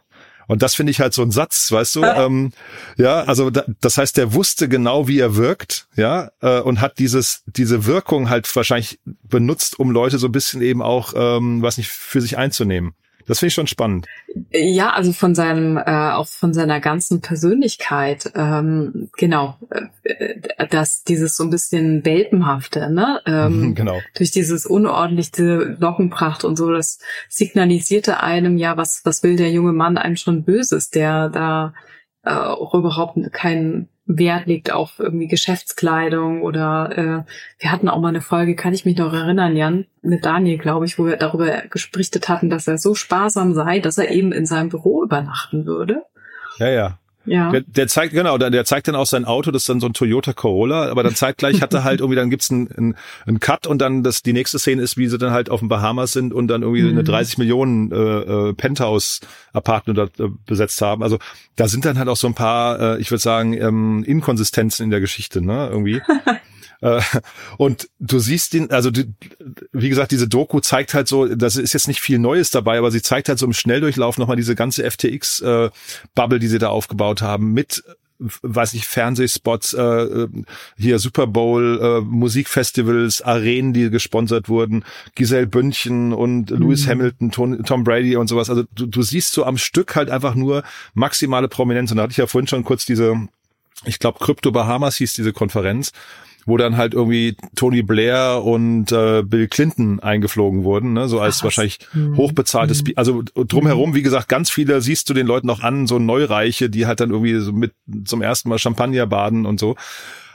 Und 0.48 0.64
das 0.64 0.74
finde 0.74 0.90
ich 0.90 1.00
halt 1.00 1.14
so 1.14 1.22
ein 1.22 1.30
Satz, 1.30 1.72
weißt 1.72 1.96
du? 1.98 2.04
ähm, 2.04 2.54
ja, 2.98 3.22
also 3.26 3.52
da, 3.52 3.66
das 3.82 4.00
heißt, 4.00 4.18
der 4.18 4.34
wusste 4.34 4.68
genau, 4.68 5.08
wie 5.08 5.20
er 5.20 5.36
wirkt, 5.36 5.88
ja, 5.96 6.32
äh, 6.42 6.60
und 6.60 6.82
hat 6.82 6.98
dieses 6.98 7.44
diese 7.46 7.86
Wirkung 7.86 8.32
halt 8.32 8.54
wahrscheinlich 8.56 9.00
benutzt, 9.22 9.78
um 9.78 9.92
Leute 9.92 10.18
so 10.18 10.28
ein 10.28 10.32
bisschen 10.32 10.64
eben 10.64 10.82
auch, 10.82 11.14
ähm, 11.16 11.62
was 11.62 11.78
nicht, 11.78 11.92
für 11.92 12.20
sich 12.20 12.36
einzunehmen. 12.36 12.96
Das 13.28 13.40
finde 13.40 13.48
ich 13.48 13.54
schon 13.54 13.68
spannend. 13.68 14.08
Ja, 14.52 14.92
also 14.92 15.12
von 15.14 15.34
seinem, 15.34 15.78
äh, 15.78 16.12
auch 16.12 16.28
von 16.28 16.54
seiner 16.54 16.80
ganzen 16.80 17.22
Persönlichkeit, 17.22 18.32
ähm, 18.36 19.10
genau, 19.18 19.58
äh, 20.04 20.68
dass 20.70 21.04
dieses 21.04 21.36
so 21.36 21.44
ein 21.44 21.50
bisschen 21.50 22.06
Welpenhafte, 22.06 22.92
ne? 22.92 23.22
Ähm, 23.26 23.74
genau. 23.76 24.00
Durch 24.16 24.32
dieses 24.32 24.66
unordentliche 24.66 25.76
Lockenpracht 25.80 26.44
und 26.44 26.56
so, 26.56 26.72
das 26.72 27.00
signalisierte 27.30 28.22
einem 28.22 28.58
ja, 28.58 28.78
was, 28.78 29.02
was 29.06 29.24
will 29.24 29.36
der 29.36 29.52
junge 29.52 29.74
Mann 29.74 29.98
einem 29.98 30.18
schon 30.18 30.44
Böses, 30.44 30.90
der 30.90 31.30
da 31.30 31.74
äh, 32.24 32.32
auch 32.32 32.74
überhaupt 32.74 33.18
keinen 33.32 33.90
Wert 34.06 34.46
legt 34.46 34.72
auf 34.72 35.00
irgendwie 35.00 35.28
Geschäftskleidung 35.28 36.42
oder 36.44 36.98
äh, 36.98 37.62
wir 37.62 37.72
hatten 37.72 37.90
auch 37.90 38.00
mal 38.00 38.10
eine 38.10 38.22
Folge, 38.22 38.56
kann 38.56 38.74
ich 38.74 38.86
mich 38.86 38.98
noch 38.98 39.14
erinnern, 39.14 39.56
Jan, 39.56 39.88
mit 40.02 40.26
Daniel, 40.26 40.58
glaube 40.58 40.86
ich, 40.86 41.00
wo 41.00 41.06
wir 41.06 41.18
darüber 41.18 41.64
gesprichtet 41.70 42.30
hatten, 42.30 42.50
dass 42.50 42.68
er 42.68 42.78
so 42.78 42.94
sparsam 42.94 43.54
sei, 43.54 43.80
dass 43.80 43.98
er 43.98 44.12
eben 44.12 44.32
in 44.32 44.46
seinem 44.46 44.70
Büro 44.70 45.04
übernachten 45.04 45.66
würde. 45.66 46.04
Ja, 46.58 46.70
ja. 46.70 47.00
Ja. 47.26 47.52
Der, 47.52 47.62
der 47.62 47.88
zeigt, 47.88 48.14
genau, 48.14 48.38
der, 48.38 48.50
der 48.50 48.66
zeigt 48.66 48.88
dann 48.88 48.96
auch 48.96 49.06
sein 49.06 49.26
Auto, 49.26 49.52
das 49.52 49.64
ist 49.64 49.70
dann 49.70 49.80
so 49.80 49.88
ein 49.88 49.94
Toyota 49.94 50.34
Corolla, 50.34 50.90
aber 50.90 51.04
dann 51.04 51.16
zeitgleich 51.16 51.62
hat 51.62 51.74
er 51.74 51.84
halt 51.84 52.00
irgendwie, 52.02 52.16
dann 52.16 52.30
gibt's 52.30 52.52
einen, 52.52 52.72
einen, 52.72 52.96
einen 53.26 53.40
Cut 53.40 53.68
und 53.68 53.80
dann 53.80 54.04
das, 54.04 54.22
die 54.24 54.34
nächste 54.34 54.60
Szene 54.60 54.82
ist, 54.82 54.98
wie 54.98 55.08
sie 55.08 55.18
dann 55.18 55.32
halt 55.32 55.50
auf 55.50 55.60
den 55.60 55.70
Bahamas 55.70 56.14
sind 56.14 56.34
und 56.34 56.48
dann 56.48 56.62
irgendwie 56.62 56.84
mhm. 56.84 56.90
eine 56.90 57.04
30 57.04 57.38
Millionen 57.38 57.92
äh, 57.92 58.50
äh, 58.50 58.54
Penthouse-Apartment 58.54 60.20
äh, 60.20 60.28
besetzt 60.46 60.82
haben. 60.82 61.04
Also 61.04 61.20
da 61.56 61.68
sind 61.68 61.86
dann 61.86 61.98
halt 61.98 62.10
auch 62.10 62.18
so 62.18 62.28
ein 62.28 62.36
paar, 62.36 62.80
äh, 62.80 63.02
ich 63.02 63.12
würde 63.12 63.22
sagen, 63.22 63.54
ähm, 63.54 64.04
Inkonsistenzen 64.06 64.84
in 64.84 64.90
der 64.92 65.00
Geschichte, 65.00 65.42
ne, 65.42 65.70
irgendwie. 65.72 66.02
Äh, 66.82 67.02
und 67.58 67.90
du 68.00 68.20
siehst 68.20 68.54
den, 68.54 68.72
also 68.72 68.92
du, 68.92 69.04
wie 69.72 69.90
gesagt, 69.90 70.12
diese 70.12 70.28
Doku 70.28 70.60
zeigt 70.60 70.94
halt 70.94 71.08
so, 71.08 71.28
das 71.28 71.56
ist 71.56 71.74
jetzt 71.74 71.88
nicht 71.88 72.02
viel 72.02 72.20
Neues 72.20 72.52
dabei, 72.52 72.78
aber 72.78 72.92
sie 72.92 73.02
zeigt 73.02 73.30
halt 73.30 73.40
so 73.40 73.46
im 73.46 73.54
Schnelldurchlauf 73.54 74.18
nochmal 74.18 74.38
diese 74.38 74.56
ganze 74.56 74.90
FTX-Bubble, 74.90 76.38
äh, 76.38 76.40
die 76.40 76.48
sie 76.48 76.60
da 76.60 76.70
aufgebaut 76.70 77.22
haben, 77.22 77.54
mit 77.54 77.84
weiß 78.18 78.74
ich, 78.76 78.86
Fernsehspots, 78.86 79.74
äh, 79.74 80.28
hier 80.78 81.00
Super 81.00 81.28
Bowl, 81.28 81.80
äh, 81.82 82.02
Musikfestivals, 82.02 83.22
Arenen, 83.22 83.74
die 83.74 83.90
gesponsert 83.90 84.48
wurden, 84.48 84.86
Giselle 85.16 85.48
Bündchen 85.48 86.14
und 86.14 86.52
mhm. 86.52 86.58
Lewis 86.58 86.88
Hamilton, 86.88 87.32
Tom, 87.32 87.64
Tom, 87.64 87.84
Brady 87.84 88.16
und 88.16 88.28
sowas. 88.28 88.50
Also 88.50 88.64
du, 88.74 88.86
du 88.86 89.02
siehst 89.02 89.34
so 89.34 89.44
am 89.44 89.58
Stück 89.58 89.96
halt 89.96 90.10
einfach 90.10 90.36
nur 90.36 90.64
maximale 90.94 91.48
Prominenz. 91.48 91.92
Und 91.92 91.98
da 91.98 92.04
hatte 92.04 92.12
ich 92.12 92.18
ja 92.18 92.28
vorhin 92.28 92.48
schon 92.48 92.64
kurz 92.64 92.86
diese, 92.86 93.16
ich 93.84 94.00
glaube, 94.00 94.20
Crypto 94.20 94.52
Bahamas 94.52 94.96
hieß 94.96 95.14
diese 95.14 95.34
Konferenz 95.34 95.92
wo 96.46 96.58
dann 96.58 96.78
halt 96.78 96.94
irgendwie 96.94 97.36
Tony 97.56 97.82
Blair 97.82 98.44
und 98.44 98.92
äh, 98.92 99.24
Bill 99.24 99.48
Clinton 99.48 100.00
eingeflogen 100.00 100.64
wurden, 100.64 100.94
ne? 100.94 101.08
so 101.08 101.20
als 101.20 101.40
Ach, 101.40 101.46
wahrscheinlich 101.46 101.80
mh. 101.94 102.18
hochbezahltes, 102.18 102.84
mhm. 102.84 102.94
also 102.96 103.24
drumherum, 103.36 103.96
wie 103.96 104.04
gesagt, 104.04 104.30
ganz 104.30 104.50
viele 104.50 104.82
siehst 104.82 105.10
du 105.10 105.14
den 105.14 105.26
Leuten 105.26 105.50
auch 105.50 105.62
an, 105.62 105.88
so 105.88 105.98
Neureiche, 105.98 106.70
die 106.70 106.86
halt 106.86 107.00
dann 107.00 107.10
irgendwie 107.10 107.40
so 107.40 107.52
mit 107.52 107.74
zum 108.06 108.22
ersten 108.22 108.50
Mal 108.50 108.60
Champagner 108.60 109.08
baden 109.08 109.46
und 109.46 109.60
so. 109.60 109.76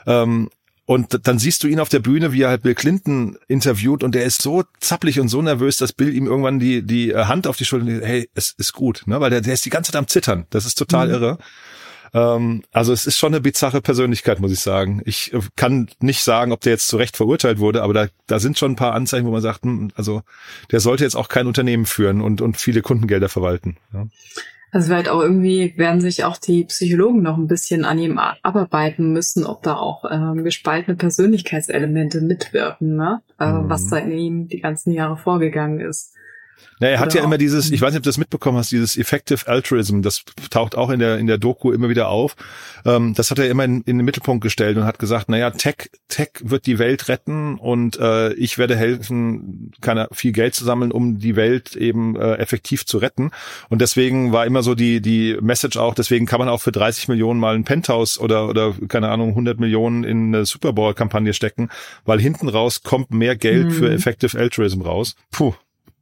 Ähm, 0.05 0.49
und 0.85 1.25
dann 1.25 1.39
siehst 1.39 1.63
du 1.63 1.67
ihn 1.67 1.79
auf 1.79 1.87
der 1.87 1.99
Bühne, 1.99 2.33
wie 2.33 2.41
er 2.41 2.49
halt 2.49 2.63
Bill 2.63 2.75
Clinton 2.75 3.37
interviewt 3.47 4.03
und 4.03 4.13
der 4.13 4.25
ist 4.25 4.41
so 4.41 4.65
zappelig 4.81 5.21
und 5.21 5.29
so 5.29 5.41
nervös, 5.41 5.77
dass 5.77 5.93
Bill 5.93 6.13
ihm 6.13 6.25
irgendwann 6.25 6.59
die, 6.59 6.81
die 6.85 7.15
Hand 7.15 7.47
auf 7.47 7.55
die 7.55 7.63
Schulter, 7.63 8.05
hey, 8.05 8.29
es 8.33 8.53
ist 8.57 8.73
gut, 8.73 9.03
ne? 9.05 9.21
Weil 9.21 9.29
der, 9.29 9.39
der 9.39 9.53
ist 9.53 9.63
die 9.63 9.69
ganze 9.69 9.93
Zeit 9.93 9.99
am 9.99 10.09
Zittern. 10.09 10.47
Das 10.49 10.65
ist 10.65 10.77
total 10.77 11.07
mhm. 11.07 11.13
irre. 11.13 11.37
Ähm, 12.13 12.63
also 12.71 12.93
es 12.93 13.05
ist 13.05 13.17
schon 13.17 13.33
eine 13.33 13.41
bizarre 13.41 13.81
Persönlichkeit, 13.81 14.39
muss 14.39 14.51
ich 14.51 14.59
sagen. 14.59 15.01
Ich 15.05 15.33
äh, 15.33 15.39
kann 15.55 15.89
nicht 15.99 16.23
sagen, 16.23 16.51
ob 16.51 16.61
der 16.61 16.73
jetzt 16.73 16.87
zu 16.87 16.97
Recht 16.97 17.15
verurteilt 17.17 17.59
wurde, 17.59 17.83
aber 17.83 17.93
da, 17.93 18.07
da 18.27 18.39
sind 18.39 18.57
schon 18.57 18.73
ein 18.73 18.77
paar 18.77 18.93
Anzeichen, 18.93 19.25
wo 19.25 19.31
man 19.31 19.41
sagt, 19.41 19.63
hm, 19.63 19.91
also 19.95 20.21
der 20.71 20.79
sollte 20.79 21.03
jetzt 21.03 21.15
auch 21.15 21.29
kein 21.29 21.47
Unternehmen 21.47 21.85
führen 21.85 22.21
und, 22.21 22.41
und 22.41 22.57
viele 22.57 22.81
Kundengelder 22.81 23.29
verwalten. 23.29 23.77
Ja. 23.93 24.07
Also 24.73 24.87
vielleicht 24.87 25.09
auch 25.09 25.21
irgendwie 25.21 25.73
werden 25.75 25.99
sich 25.99 26.23
auch 26.23 26.37
die 26.37 26.63
Psychologen 26.63 27.21
noch 27.21 27.37
ein 27.37 27.47
bisschen 27.47 27.83
an 27.83 27.99
ihm 27.99 28.17
abarbeiten 28.17 29.11
müssen, 29.11 29.45
ob 29.45 29.63
da 29.63 29.75
auch 29.75 30.05
ähm, 30.09 30.45
gespaltene 30.45 30.95
Persönlichkeitselemente 30.95 32.21
mitwirken, 32.21 32.95
ne? 32.95 33.21
Äh, 33.37 33.51
mhm. 33.51 33.69
was 33.69 33.87
da 33.87 33.97
in 33.97 34.11
ihm 34.11 34.47
die 34.47 34.61
ganzen 34.61 34.93
Jahre 34.93 35.17
vorgegangen 35.17 35.81
ist. 35.81 36.15
Na, 36.81 36.87
er 36.87 36.99
hat 36.99 37.13
ja 37.13 37.23
immer 37.23 37.37
dieses, 37.37 37.69
ich 37.69 37.79
weiß 37.79 37.91
nicht, 37.91 37.99
ob 37.99 38.03
du 38.03 38.09
das 38.09 38.17
mitbekommen 38.17 38.57
hast, 38.57 38.71
dieses 38.71 38.97
Effective 38.97 39.47
Altruism, 39.47 40.01
das 40.01 40.23
taucht 40.49 40.75
auch 40.75 40.89
in 40.89 40.99
der, 40.99 41.19
in 41.19 41.27
der 41.27 41.37
Doku 41.37 41.71
immer 41.71 41.89
wieder 41.89 42.09
auf. 42.09 42.35
Ähm, 42.85 43.13
das 43.13 43.29
hat 43.29 43.37
er 43.37 43.49
immer 43.49 43.63
in, 43.63 43.81
in 43.81 43.97
den 43.97 44.05
Mittelpunkt 44.05 44.41
gestellt 44.41 44.77
und 44.77 44.85
hat 44.85 44.97
gesagt, 44.97 45.29
naja, 45.29 45.51
Tech, 45.51 45.91
Tech 46.07 46.29
wird 46.41 46.65
die 46.65 46.79
Welt 46.79 47.07
retten 47.07 47.59
und 47.59 47.99
äh, 47.99 48.33
ich 48.33 48.57
werde 48.57 48.75
helfen, 48.75 49.71
keine, 49.81 50.07
viel 50.11 50.31
Geld 50.31 50.55
zu 50.55 50.65
sammeln, 50.65 50.91
um 50.91 51.19
die 51.19 51.35
Welt 51.35 51.75
eben 51.75 52.15
äh, 52.15 52.35
effektiv 52.35 52.85
zu 52.85 52.97
retten. 52.97 53.29
Und 53.69 53.81
deswegen 53.81 54.31
war 54.31 54.47
immer 54.47 54.63
so 54.63 54.73
die, 54.73 55.01
die 55.01 55.37
Message 55.39 55.77
auch, 55.77 55.93
deswegen 55.93 56.25
kann 56.25 56.39
man 56.39 56.49
auch 56.49 56.61
für 56.61 56.71
30 56.71 57.07
Millionen 57.09 57.39
mal 57.39 57.53
ein 57.53 57.63
Penthouse 57.63 58.19
oder, 58.19 58.49
oder 58.49 58.73
keine 58.87 59.09
Ahnung, 59.09 59.29
100 59.29 59.59
Millionen 59.59 60.03
in 60.03 60.33
eine 60.33 60.45
Super 60.45 60.73
Bowl-Kampagne 60.73 61.33
stecken, 61.33 61.69
weil 62.05 62.19
hinten 62.19 62.49
raus 62.49 62.81
kommt 62.81 63.11
mehr 63.11 63.35
Geld 63.35 63.67
mhm. 63.67 63.71
für 63.71 63.91
Effective 63.91 64.37
Altruism 64.37 64.81
raus. 64.81 65.15
Puh, 65.31 65.53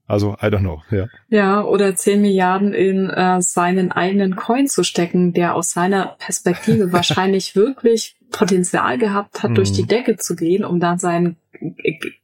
also, 0.09 0.35
I 0.41 0.47
don't 0.47 0.61
know, 0.61 0.81
ja. 0.89 1.07
Ja, 1.29 1.63
oder 1.63 1.95
10 1.95 2.19
Milliarden 2.21 2.73
in 2.73 3.11
äh, 3.11 3.41
seinen 3.43 3.91
eigenen 3.91 4.35
Coin 4.35 4.67
zu 4.67 4.83
stecken, 4.83 5.33
der 5.33 5.53
aus 5.53 5.71
seiner 5.71 6.15
Perspektive 6.17 6.91
wahrscheinlich 6.91 7.55
wirklich 7.55 8.17
Potenzial 8.31 8.97
gehabt 8.97 9.43
hat, 9.43 9.51
mhm. 9.51 9.55
durch 9.55 9.71
die 9.71 9.85
Decke 9.85 10.17
zu 10.17 10.35
gehen, 10.35 10.65
um 10.65 10.79
dann 10.79 10.97
seinen, 10.97 11.37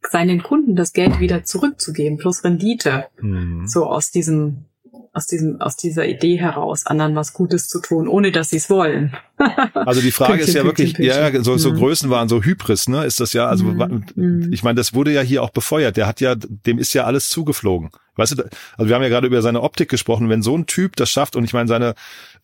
seinen 0.01 0.41
Kunden 0.41 0.75
das 0.75 0.93
Geld 0.93 1.19
wieder 1.19 1.43
zurückzugeben, 1.43 2.17
plus 2.17 2.43
Rendite. 2.43 3.05
Mhm. 3.21 3.67
So 3.67 3.85
aus 3.85 4.09
diesem 4.09 4.65
aus 5.13 5.27
diesem, 5.27 5.61
aus 5.61 5.77
dieser 5.77 6.07
Idee 6.07 6.37
heraus, 6.37 6.85
anderen 6.85 7.15
was 7.15 7.33
Gutes 7.33 7.67
zu 7.67 7.79
tun, 7.79 8.07
ohne 8.07 8.31
dass 8.31 8.49
sie 8.49 8.57
es 8.57 8.69
wollen. 8.69 9.15
also 9.73 10.01
die 10.01 10.11
Frage 10.11 10.41
ist 10.41 10.53
ja 10.53 10.63
wirklich, 10.63 10.97
ja, 10.97 11.41
so, 11.41 11.57
so 11.57 11.71
mhm. 11.71 11.77
Größen 11.77 12.09
waren 12.09 12.27
so 12.27 12.43
Hybris, 12.43 12.89
ne? 12.89 13.05
Ist 13.05 13.19
das 13.19 13.33
ja, 13.33 13.47
also 13.47 13.65
mhm. 13.65 14.05
mhm. 14.15 14.53
ich 14.53 14.63
meine, 14.63 14.75
das 14.75 14.93
wurde 14.93 15.11
ja 15.11 15.21
hier 15.21 15.43
auch 15.43 15.51
befeuert. 15.51 15.97
Der 15.97 16.07
hat 16.07 16.21
ja, 16.21 16.35
dem 16.35 16.79
ist 16.79 16.93
ja 16.93 17.05
alles 17.05 17.29
zugeflogen. 17.29 17.91
Weißt 18.17 18.37
du, 18.37 18.43
also 18.77 18.89
wir 18.89 18.95
haben 18.95 19.03
ja 19.03 19.09
gerade 19.09 19.27
über 19.27 19.41
seine 19.41 19.61
Optik 19.61 19.89
gesprochen. 19.89 20.29
Wenn 20.29 20.41
so 20.41 20.57
ein 20.57 20.65
Typ 20.65 20.95
das 20.95 21.09
schafft, 21.09 21.35
und 21.35 21.43
ich 21.43 21.53
meine, 21.53 21.67
seine 21.67 21.95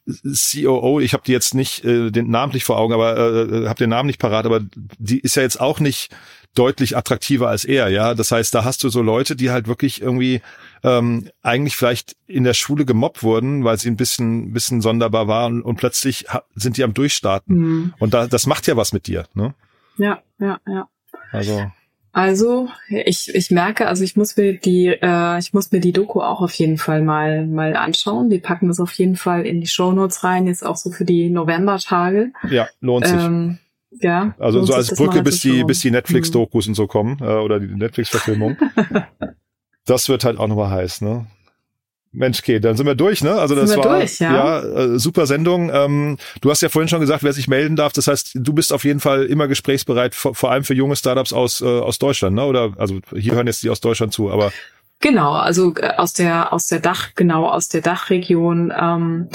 COO, 0.07 0.99
ich 0.99 1.13
habe 1.13 1.23
die 1.25 1.31
jetzt 1.31 1.53
nicht 1.53 1.85
äh, 1.85 2.11
den 2.11 2.29
namentlich 2.29 2.63
vor 2.63 2.77
Augen, 2.77 2.93
aber 2.93 3.17
äh 3.17 3.67
habe 3.67 3.77
den 3.77 3.89
Namen 3.89 4.07
nicht 4.07 4.19
parat, 4.19 4.45
aber 4.45 4.61
die 4.97 5.19
ist 5.19 5.35
ja 5.35 5.43
jetzt 5.43 5.61
auch 5.61 5.79
nicht 5.79 6.09
deutlich 6.55 6.97
attraktiver 6.97 7.47
als 7.47 7.63
er, 7.63 7.89
ja. 7.89 8.13
Das 8.13 8.31
heißt, 8.31 8.53
da 8.53 8.65
hast 8.65 8.83
du 8.83 8.89
so 8.89 9.01
Leute, 9.01 9.35
die 9.35 9.51
halt 9.51 9.67
wirklich 9.67 10.01
irgendwie 10.01 10.41
ähm, 10.83 11.29
eigentlich 11.41 11.75
vielleicht 11.75 12.15
in 12.27 12.43
der 12.43 12.53
Schule 12.53 12.85
gemobbt 12.85 13.23
wurden, 13.23 13.63
weil 13.63 13.77
sie 13.77 13.89
ein 13.89 13.97
bisschen, 13.97 14.53
bisschen 14.53 14.81
sonderbar 14.81 15.27
waren 15.27 15.61
und 15.61 15.75
plötzlich 15.75 16.25
sind 16.55 16.77
die 16.77 16.83
am 16.83 16.93
Durchstarten. 16.93 17.55
Mhm. 17.55 17.93
Und 17.99 18.13
da, 18.13 18.27
das 18.27 18.47
macht 18.47 18.67
ja 18.67 18.75
was 18.77 18.93
mit 18.93 19.07
dir, 19.07 19.25
ne? 19.33 19.53
Ja, 19.97 20.21
ja, 20.39 20.59
ja. 20.67 20.87
Also. 21.31 21.71
Also 22.13 22.67
ich, 22.89 23.33
ich 23.33 23.51
merke, 23.51 23.87
also 23.87 24.03
ich 24.03 24.17
muss 24.17 24.35
mir 24.35 24.57
die 24.57 24.87
äh, 24.87 25.39
ich 25.39 25.53
muss 25.53 25.71
mir 25.71 25.79
die 25.79 25.93
Doku 25.93 26.19
auch 26.19 26.41
auf 26.41 26.53
jeden 26.55 26.77
Fall 26.77 27.01
mal 27.01 27.47
mal 27.47 27.73
anschauen. 27.77 28.29
Wir 28.29 28.41
packen 28.41 28.67
das 28.67 28.81
auf 28.81 28.91
jeden 28.93 29.15
Fall 29.15 29.45
in 29.45 29.61
die 29.61 29.67
Show 29.67 29.93
Notes 29.93 30.21
rein, 30.25 30.45
jetzt 30.45 30.65
auch 30.65 30.75
so 30.75 30.91
für 30.91 31.05
die 31.05 31.29
Novembertage. 31.29 32.33
Ja, 32.49 32.67
lohnt 32.81 33.07
sich. 33.07 33.17
Ähm, 33.17 33.59
ja. 33.91 34.35
Also 34.39 34.65
so 34.65 34.73
als 34.73 34.93
Brücke 34.93 35.23
bis 35.23 35.39
die 35.39 35.63
bis 35.63 35.79
die 35.79 35.91
Netflix 35.91 36.31
Dokus 36.31 36.65
mhm. 36.65 36.71
und 36.71 36.75
so 36.75 36.87
kommen 36.87 37.17
äh, 37.21 37.35
oder 37.35 37.61
die 37.61 37.67
Netflix 37.67 38.09
Verfilmung. 38.09 38.57
das 39.85 40.09
wird 40.09 40.23
halt 40.23 40.37
auch 40.37 40.47
nochmal 40.47 40.71
heiß, 40.71 41.01
ne? 41.01 41.27
Mensch, 42.13 42.39
okay, 42.39 42.59
dann 42.59 42.75
sind 42.75 42.85
wir 42.85 42.95
durch, 42.95 43.23
ne? 43.23 43.35
Also 43.35 43.55
das 43.55 43.69
sind 43.69 43.83
war 43.83 43.99
durch, 43.99 44.19
ja, 44.19 44.33
ja 44.33 44.59
äh, 44.61 44.99
super 44.99 45.25
Sendung. 45.27 45.71
Ähm, 45.73 46.17
du 46.41 46.49
hast 46.49 46.61
ja 46.61 46.67
vorhin 46.67 46.89
schon 46.89 46.99
gesagt, 46.99 47.23
wer 47.23 47.31
sich 47.31 47.47
melden 47.47 47.77
darf. 47.77 47.93
Das 47.93 48.07
heißt, 48.07 48.31
du 48.35 48.53
bist 48.53 48.73
auf 48.73 48.83
jeden 48.83 48.99
Fall 48.99 49.25
immer 49.25 49.47
gesprächsbereit, 49.47 50.13
vor, 50.13 50.35
vor 50.35 50.51
allem 50.51 50.65
für 50.65 50.73
junge 50.73 50.97
Startups 50.97 51.31
aus 51.31 51.61
äh, 51.61 51.65
aus 51.65 51.99
Deutschland, 51.99 52.35
ne? 52.35 52.45
Oder 52.45 52.73
also 52.77 52.99
hier 53.15 53.33
hören 53.33 53.47
jetzt 53.47 53.63
die 53.63 53.69
aus 53.69 53.79
Deutschland 53.79 54.11
zu, 54.11 54.29
aber 54.29 54.51
genau, 54.99 55.31
also 55.31 55.73
äh, 55.77 55.95
aus 55.95 56.11
der 56.11 56.51
aus 56.51 56.67
der 56.67 56.81
Dach 56.81 57.11
genau 57.15 57.47
aus 57.47 57.69
der 57.69 57.81
Dachregion. 57.81 58.73
Ähm, 58.77 59.29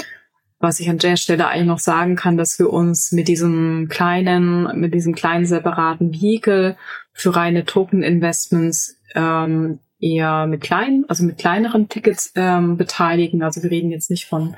was 0.59 0.79
ich 0.79 0.89
an 0.89 0.97
der 0.97 1.17
Stelle 1.17 1.47
eigentlich 1.47 1.67
noch 1.67 1.79
sagen 1.79 2.15
kann, 2.15 2.37
dass 2.37 2.57
wir 2.57 2.71
uns 2.71 3.11
mit 3.11 3.27
diesem 3.27 3.87
kleinen 3.89 4.79
mit 4.79 4.93
diesem 4.93 5.15
kleinen 5.15 5.45
separaten 5.45 6.13
Vehikel 6.13 6.77
für 7.13 7.35
reine 7.35 7.65
Token 7.65 8.03
Investments 8.03 8.97
ähm, 9.15 9.79
eher 9.99 10.47
mit 10.47 10.61
kleinen, 10.61 11.05
also 11.07 11.23
mit 11.23 11.37
kleineren 11.37 11.89
Tickets 11.89 12.31
ähm, 12.35 12.77
beteiligen. 12.77 13.43
Also 13.43 13.63
wir 13.63 13.71
reden 13.71 13.91
jetzt 13.91 14.09
nicht 14.09 14.25
von 14.25 14.55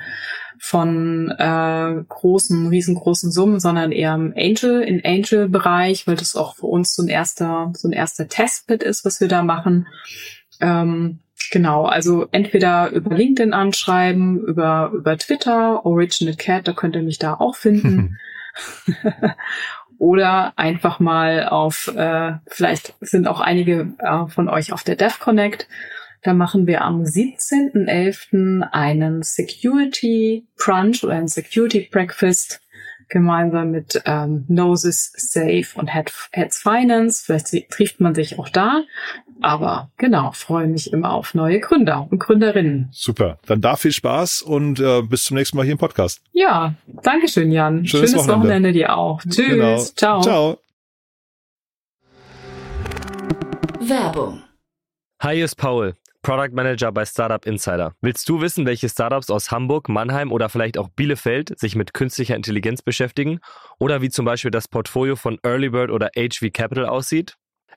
von 0.62 1.30
äh, 1.38 2.04
großen, 2.06 2.68
riesengroßen 2.68 3.30
Summen, 3.30 3.60
sondern 3.60 3.92
eher 3.92 4.14
im 4.14 4.34
Angel, 4.36 4.82
in 4.82 5.02
Angel-Bereich, 5.02 6.06
weil 6.06 6.16
das 6.16 6.36
auch 6.36 6.56
für 6.56 6.66
uns 6.66 6.94
so 6.94 7.02
ein 7.02 7.08
erster, 7.08 7.72
so 7.74 7.88
ein 7.88 7.92
erster 7.92 8.28
Testbit 8.28 8.82
ist, 8.82 9.06
was 9.06 9.22
wir 9.22 9.28
da 9.28 9.42
machen. 9.42 9.88
Ähm, 10.60 11.20
genau, 11.50 11.86
also 11.86 12.26
entweder 12.30 12.90
über 12.90 13.16
LinkedIn 13.16 13.54
anschreiben, 13.54 14.38
über, 14.38 14.90
über 14.92 15.16
Twitter, 15.16 15.86
Original 15.86 16.34
Cat, 16.34 16.68
da 16.68 16.74
könnt 16.74 16.94
ihr 16.94 17.02
mich 17.02 17.18
da 17.18 17.34
auch 17.34 17.56
finden. 17.56 18.18
oder 20.00 20.54
einfach 20.56 20.98
mal 20.98 21.46
auf, 21.46 21.92
äh, 21.94 22.32
vielleicht 22.46 22.94
sind 23.02 23.28
auch 23.28 23.40
einige 23.40 23.92
äh, 23.98 24.26
von 24.28 24.48
euch 24.48 24.72
auf 24.72 24.82
der 24.82 24.96
DevConnect. 24.96 25.68
Da 26.22 26.32
machen 26.32 26.66
wir 26.66 26.80
am 26.82 27.02
17.11. 27.02 28.62
einen 28.72 29.22
Security 29.22 30.46
Brunch 30.56 31.04
oder 31.04 31.14
einen 31.14 31.28
Security 31.28 31.86
Breakfast 31.92 32.62
gemeinsam 33.10 33.72
mit 33.72 34.00
ähm, 34.06 34.46
Noses 34.48 35.12
Safe 35.16 35.66
und 35.74 35.88
Heads 35.88 36.58
Finance. 36.58 37.24
Vielleicht 37.26 37.70
trifft 37.70 38.00
man 38.00 38.14
sich 38.14 38.38
auch 38.38 38.48
da. 38.48 38.82
Aber 39.42 39.90
genau, 39.96 40.32
freue 40.32 40.66
mich 40.66 40.92
immer 40.92 41.12
auf 41.12 41.34
neue 41.34 41.60
Gründer 41.60 42.06
und 42.10 42.18
Gründerinnen. 42.18 42.88
Super. 42.92 43.38
Dann 43.46 43.60
da 43.60 43.76
viel 43.76 43.92
Spaß 43.92 44.42
und 44.42 44.80
äh, 44.80 45.02
bis 45.02 45.24
zum 45.24 45.36
nächsten 45.36 45.56
Mal 45.56 45.64
hier 45.64 45.72
im 45.72 45.78
Podcast. 45.78 46.22
Ja, 46.32 46.74
danke 47.02 47.28
schön, 47.28 47.50
Jan. 47.50 47.86
Schönes, 47.86 48.10
Schönes 48.10 48.14
Wochenende. 48.28 48.44
Wochenende 48.44 48.72
dir 48.72 48.96
auch. 48.96 49.20
Tschüss. 49.22 49.46
Genau. 49.48 49.78
Ciao. 49.78 50.20
Ciao. 50.20 50.58
Werbung. 53.80 54.42
Hi, 55.22 55.34
hier 55.34 55.44
ist 55.46 55.56
Paul, 55.56 55.96
Product 56.22 56.52
Manager 56.52 56.92
bei 56.92 57.04
Startup 57.04 57.44
Insider. 57.46 57.94
Willst 58.02 58.28
du 58.28 58.40
wissen, 58.40 58.66
welche 58.66 58.88
Startups 58.88 59.30
aus 59.30 59.50
Hamburg, 59.50 59.88
Mannheim 59.88 60.32
oder 60.32 60.48
vielleicht 60.48 60.78
auch 60.78 60.88
Bielefeld 60.90 61.58
sich 61.58 61.76
mit 61.76 61.94
künstlicher 61.94 62.36
Intelligenz 62.36 62.82
beschäftigen? 62.82 63.40
Oder 63.78 64.02
wie 64.02 64.10
zum 64.10 64.26
Beispiel 64.26 64.50
das 64.50 64.68
Portfolio 64.68 65.16
von 65.16 65.38
Earlybird 65.42 65.90
oder 65.90 66.10
HV 66.14 66.52
Capital 66.52 66.86
aussieht? 66.86 67.36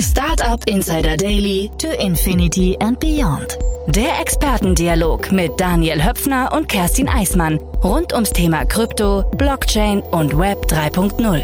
Startup 0.00 0.60
Insider 0.68 1.16
Daily 1.16 1.70
to 1.78 1.88
Infinity 2.00 2.76
and 2.80 2.98
Beyond. 3.00 3.58
Der 3.88 4.20
Expertendialog 4.20 5.30
mit 5.30 5.52
Daniel 5.58 6.04
Höpfner 6.04 6.52
und 6.52 6.68
Kerstin 6.68 7.08
Eismann 7.08 7.58
rund 7.84 8.12
ums 8.12 8.30
Thema 8.30 8.64
Krypto, 8.64 9.22
Blockchain 9.36 10.00
und 10.00 10.36
Web 10.36 10.66
3.0. 10.66 11.42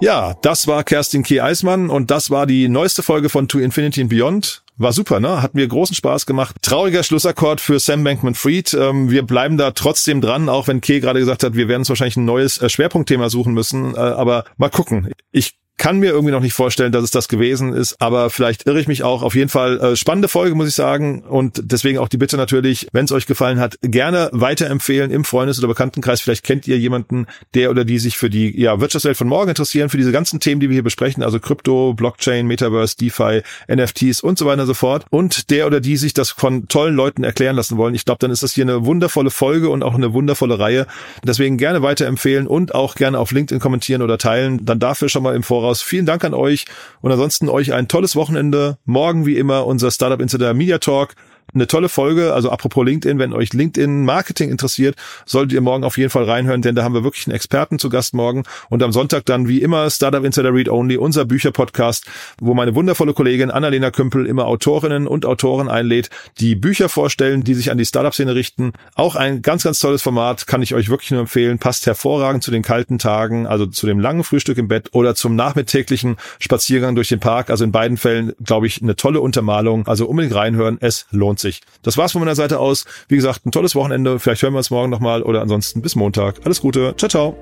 Ja, 0.00 0.34
das 0.42 0.66
war 0.66 0.84
Kerstin 0.84 1.22
K. 1.22 1.40
Eismann 1.40 1.88
und 1.88 2.10
das 2.10 2.30
war 2.30 2.46
die 2.46 2.68
neueste 2.68 3.02
Folge 3.02 3.30
von 3.30 3.48
To 3.48 3.58
Infinity 3.58 4.02
and 4.02 4.10
Beyond. 4.10 4.62
War 4.76 4.92
super, 4.92 5.20
ne? 5.20 5.40
Hat 5.40 5.54
mir 5.54 5.66
großen 5.66 5.96
Spaß 5.96 6.26
gemacht. 6.26 6.56
Trauriger 6.60 7.02
Schlussakkord 7.02 7.62
für 7.62 7.80
Sam 7.80 8.04
Bankman-Fried. 8.04 8.74
Ähm, 8.74 9.10
wir 9.10 9.22
bleiben 9.22 9.56
da 9.56 9.70
trotzdem 9.70 10.20
dran, 10.20 10.50
auch 10.50 10.68
wenn 10.68 10.82
Kay 10.82 11.00
gerade 11.00 11.18
gesagt 11.18 11.44
hat, 11.44 11.54
wir 11.54 11.68
werden 11.68 11.80
uns 11.80 11.88
wahrscheinlich 11.88 12.18
ein 12.18 12.26
neues 12.26 12.58
äh, 12.58 12.68
Schwerpunktthema 12.68 13.30
suchen 13.30 13.54
müssen. 13.54 13.94
Äh, 13.94 13.98
aber 13.98 14.44
mal 14.58 14.68
gucken. 14.68 15.10
Ich 15.32 15.54
kann 15.78 15.98
mir 15.98 16.10
irgendwie 16.10 16.32
noch 16.32 16.40
nicht 16.40 16.54
vorstellen, 16.54 16.90
dass 16.90 17.04
es 17.04 17.10
das 17.10 17.28
gewesen 17.28 17.74
ist, 17.74 18.00
aber 18.00 18.30
vielleicht 18.30 18.66
irre 18.66 18.80
ich 18.80 18.88
mich 18.88 19.02
auch. 19.02 19.22
Auf 19.22 19.34
jeden 19.34 19.50
Fall 19.50 19.78
äh, 19.78 19.96
spannende 19.96 20.28
Folge, 20.28 20.54
muss 20.54 20.68
ich 20.68 20.74
sagen. 20.74 21.22
Und 21.22 21.60
deswegen 21.64 21.98
auch 21.98 22.08
die 22.08 22.16
Bitte 22.16 22.36
natürlich, 22.36 22.88
wenn 22.92 23.04
es 23.04 23.12
euch 23.12 23.26
gefallen 23.26 23.60
hat, 23.60 23.78
gerne 23.82 24.30
weiterempfehlen 24.32 25.10
im 25.10 25.24
Freundes- 25.24 25.58
oder 25.58 25.68
Bekanntenkreis. 25.68 26.20
Vielleicht 26.22 26.44
kennt 26.44 26.66
ihr 26.66 26.78
jemanden, 26.78 27.26
der 27.54 27.70
oder 27.70 27.84
die 27.84 27.98
sich 27.98 28.16
für 28.16 28.30
die 28.30 28.58
ja, 28.58 28.80
Wirtschaftswelt 28.80 29.18
von 29.18 29.28
morgen 29.28 29.50
interessieren, 29.50 29.90
für 29.90 29.98
diese 29.98 30.12
ganzen 30.12 30.40
Themen, 30.40 30.60
die 30.60 30.70
wir 30.70 30.74
hier 30.74 30.82
besprechen, 30.82 31.22
also 31.22 31.38
Krypto, 31.40 31.92
Blockchain, 31.94 32.46
Metaverse, 32.46 32.96
DeFi, 32.96 33.42
NFTs 33.70 34.22
und 34.22 34.38
so 34.38 34.46
weiter 34.46 34.62
und 34.62 34.68
so 34.68 34.74
fort. 34.74 35.04
Und 35.10 35.50
der 35.50 35.66
oder 35.66 35.80
die 35.80 35.98
sich 35.98 36.14
das 36.14 36.30
von 36.30 36.68
tollen 36.68 36.94
Leuten 36.94 37.22
erklären 37.22 37.54
lassen 37.54 37.76
wollen. 37.76 37.94
Ich 37.94 38.06
glaube, 38.06 38.18
dann 38.20 38.30
ist 38.30 38.42
das 38.42 38.52
hier 38.52 38.64
eine 38.64 38.86
wundervolle 38.86 39.30
Folge 39.30 39.68
und 39.68 39.82
auch 39.82 39.94
eine 39.94 40.14
wundervolle 40.14 40.58
Reihe. 40.58 40.86
Deswegen 41.22 41.58
gerne 41.58 41.82
weiterempfehlen 41.82 42.46
und 42.46 42.74
auch 42.74 42.94
gerne 42.94 43.18
auf 43.18 43.30
LinkedIn 43.30 43.60
kommentieren 43.60 44.00
oder 44.00 44.16
teilen. 44.16 44.64
Dann 44.64 44.78
dafür 44.78 45.08
schon 45.08 45.22
mal 45.22 45.36
im 45.36 45.42
Voraus 45.42 45.65
Vielen 45.74 46.06
Dank 46.06 46.24
an 46.24 46.34
euch. 46.34 46.64
Und 47.00 47.12
ansonsten 47.12 47.48
euch 47.48 47.72
ein 47.72 47.88
tolles 47.88 48.16
Wochenende. 48.16 48.78
Morgen 48.84 49.26
wie 49.26 49.36
immer 49.36 49.66
unser 49.66 49.90
Startup 49.90 50.20
Insider 50.20 50.54
Media 50.54 50.78
Talk 50.78 51.14
eine 51.54 51.66
tolle 51.66 51.88
Folge. 51.88 52.34
Also 52.34 52.50
apropos 52.50 52.84
LinkedIn, 52.84 53.18
wenn 53.18 53.32
euch 53.32 53.52
LinkedIn 53.52 54.04
Marketing 54.04 54.50
interessiert, 54.50 54.96
solltet 55.24 55.52
ihr 55.52 55.60
morgen 55.60 55.84
auf 55.84 55.98
jeden 55.98 56.10
Fall 56.10 56.24
reinhören, 56.24 56.62
denn 56.62 56.74
da 56.74 56.84
haben 56.84 56.94
wir 56.94 57.04
wirklich 57.04 57.26
einen 57.26 57.34
Experten 57.34 57.78
zu 57.78 57.88
Gast 57.88 58.14
morgen. 58.14 58.44
Und 58.68 58.82
am 58.82 58.92
Sonntag 58.92 59.24
dann 59.26 59.48
wie 59.48 59.62
immer 59.62 59.90
Startup 59.90 60.24
Insider 60.24 60.52
Read 60.52 60.68
Only, 60.68 60.96
unser 60.96 61.24
Bücherpodcast, 61.24 62.06
wo 62.40 62.54
meine 62.54 62.74
wundervolle 62.74 63.14
Kollegin 63.14 63.50
Annalena 63.50 63.90
Kümpel 63.90 64.26
immer 64.26 64.46
Autorinnen 64.46 65.06
und 65.06 65.24
Autoren 65.24 65.68
einlädt, 65.68 66.10
die 66.38 66.54
Bücher 66.54 66.88
vorstellen, 66.88 67.44
die 67.44 67.54
sich 67.54 67.70
an 67.70 67.78
die 67.78 67.84
Startup-Szene 67.84 68.34
richten. 68.34 68.72
Auch 68.94 69.16
ein 69.16 69.42
ganz, 69.42 69.62
ganz 69.64 69.78
tolles 69.78 70.02
Format, 70.02 70.46
kann 70.46 70.62
ich 70.62 70.74
euch 70.74 70.88
wirklich 70.88 71.10
nur 71.10 71.20
empfehlen. 71.20 71.58
Passt 71.58 71.86
hervorragend 71.86 72.42
zu 72.42 72.50
den 72.50 72.62
kalten 72.62 72.98
Tagen, 72.98 73.46
also 73.46 73.66
zu 73.66 73.86
dem 73.86 74.00
langen 74.00 74.24
Frühstück 74.24 74.58
im 74.58 74.68
Bett 74.68 74.90
oder 74.92 75.14
zum 75.14 75.36
nachmittäglichen 75.36 76.16
Spaziergang 76.38 76.94
durch 76.94 77.08
den 77.08 77.20
Park. 77.20 77.50
Also 77.50 77.64
in 77.64 77.72
beiden 77.72 77.96
Fällen, 77.96 78.32
glaube 78.42 78.66
ich, 78.66 78.82
eine 78.82 78.96
tolle 78.96 79.20
Untermalung. 79.20 79.86
Also 79.86 80.06
unbedingt 80.06 80.34
reinhören, 80.34 80.78
es 80.80 81.06
lohnt 81.36 81.40
sich. 81.40 81.60
Das 81.82 81.96
war's 81.96 82.12
von 82.12 82.20
meiner 82.20 82.34
Seite 82.34 82.58
aus. 82.58 82.84
Wie 83.08 83.16
gesagt, 83.16 83.46
ein 83.46 83.52
tolles 83.52 83.74
Wochenende. 83.74 84.18
Vielleicht 84.18 84.42
hören 84.42 84.52
wir 84.54 84.58
uns 84.58 84.70
morgen 84.70 84.90
nochmal 84.90 85.22
oder 85.22 85.40
ansonsten 85.42 85.82
bis 85.82 85.94
Montag. 85.94 86.40
Alles 86.44 86.60
Gute. 86.60 86.94
Ciao, 86.96 87.08
ciao. 87.08 87.36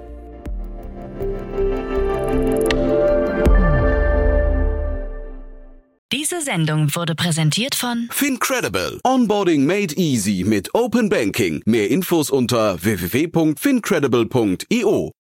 Diese 6.13 6.43
Sendung 6.43 6.95
wurde 6.95 7.15
präsentiert 7.15 7.75
von 7.75 8.09
Fincredible. 8.11 9.01
Onboarding 9.05 9.65
made 9.67 9.95
easy 9.97 10.45
mit 10.47 10.75
Open 10.75 11.09
Banking. 11.09 11.63
Mehr 11.67 11.91
Infos 11.91 12.31
unter 12.31 12.83
www.fincredible.io. 12.83 15.13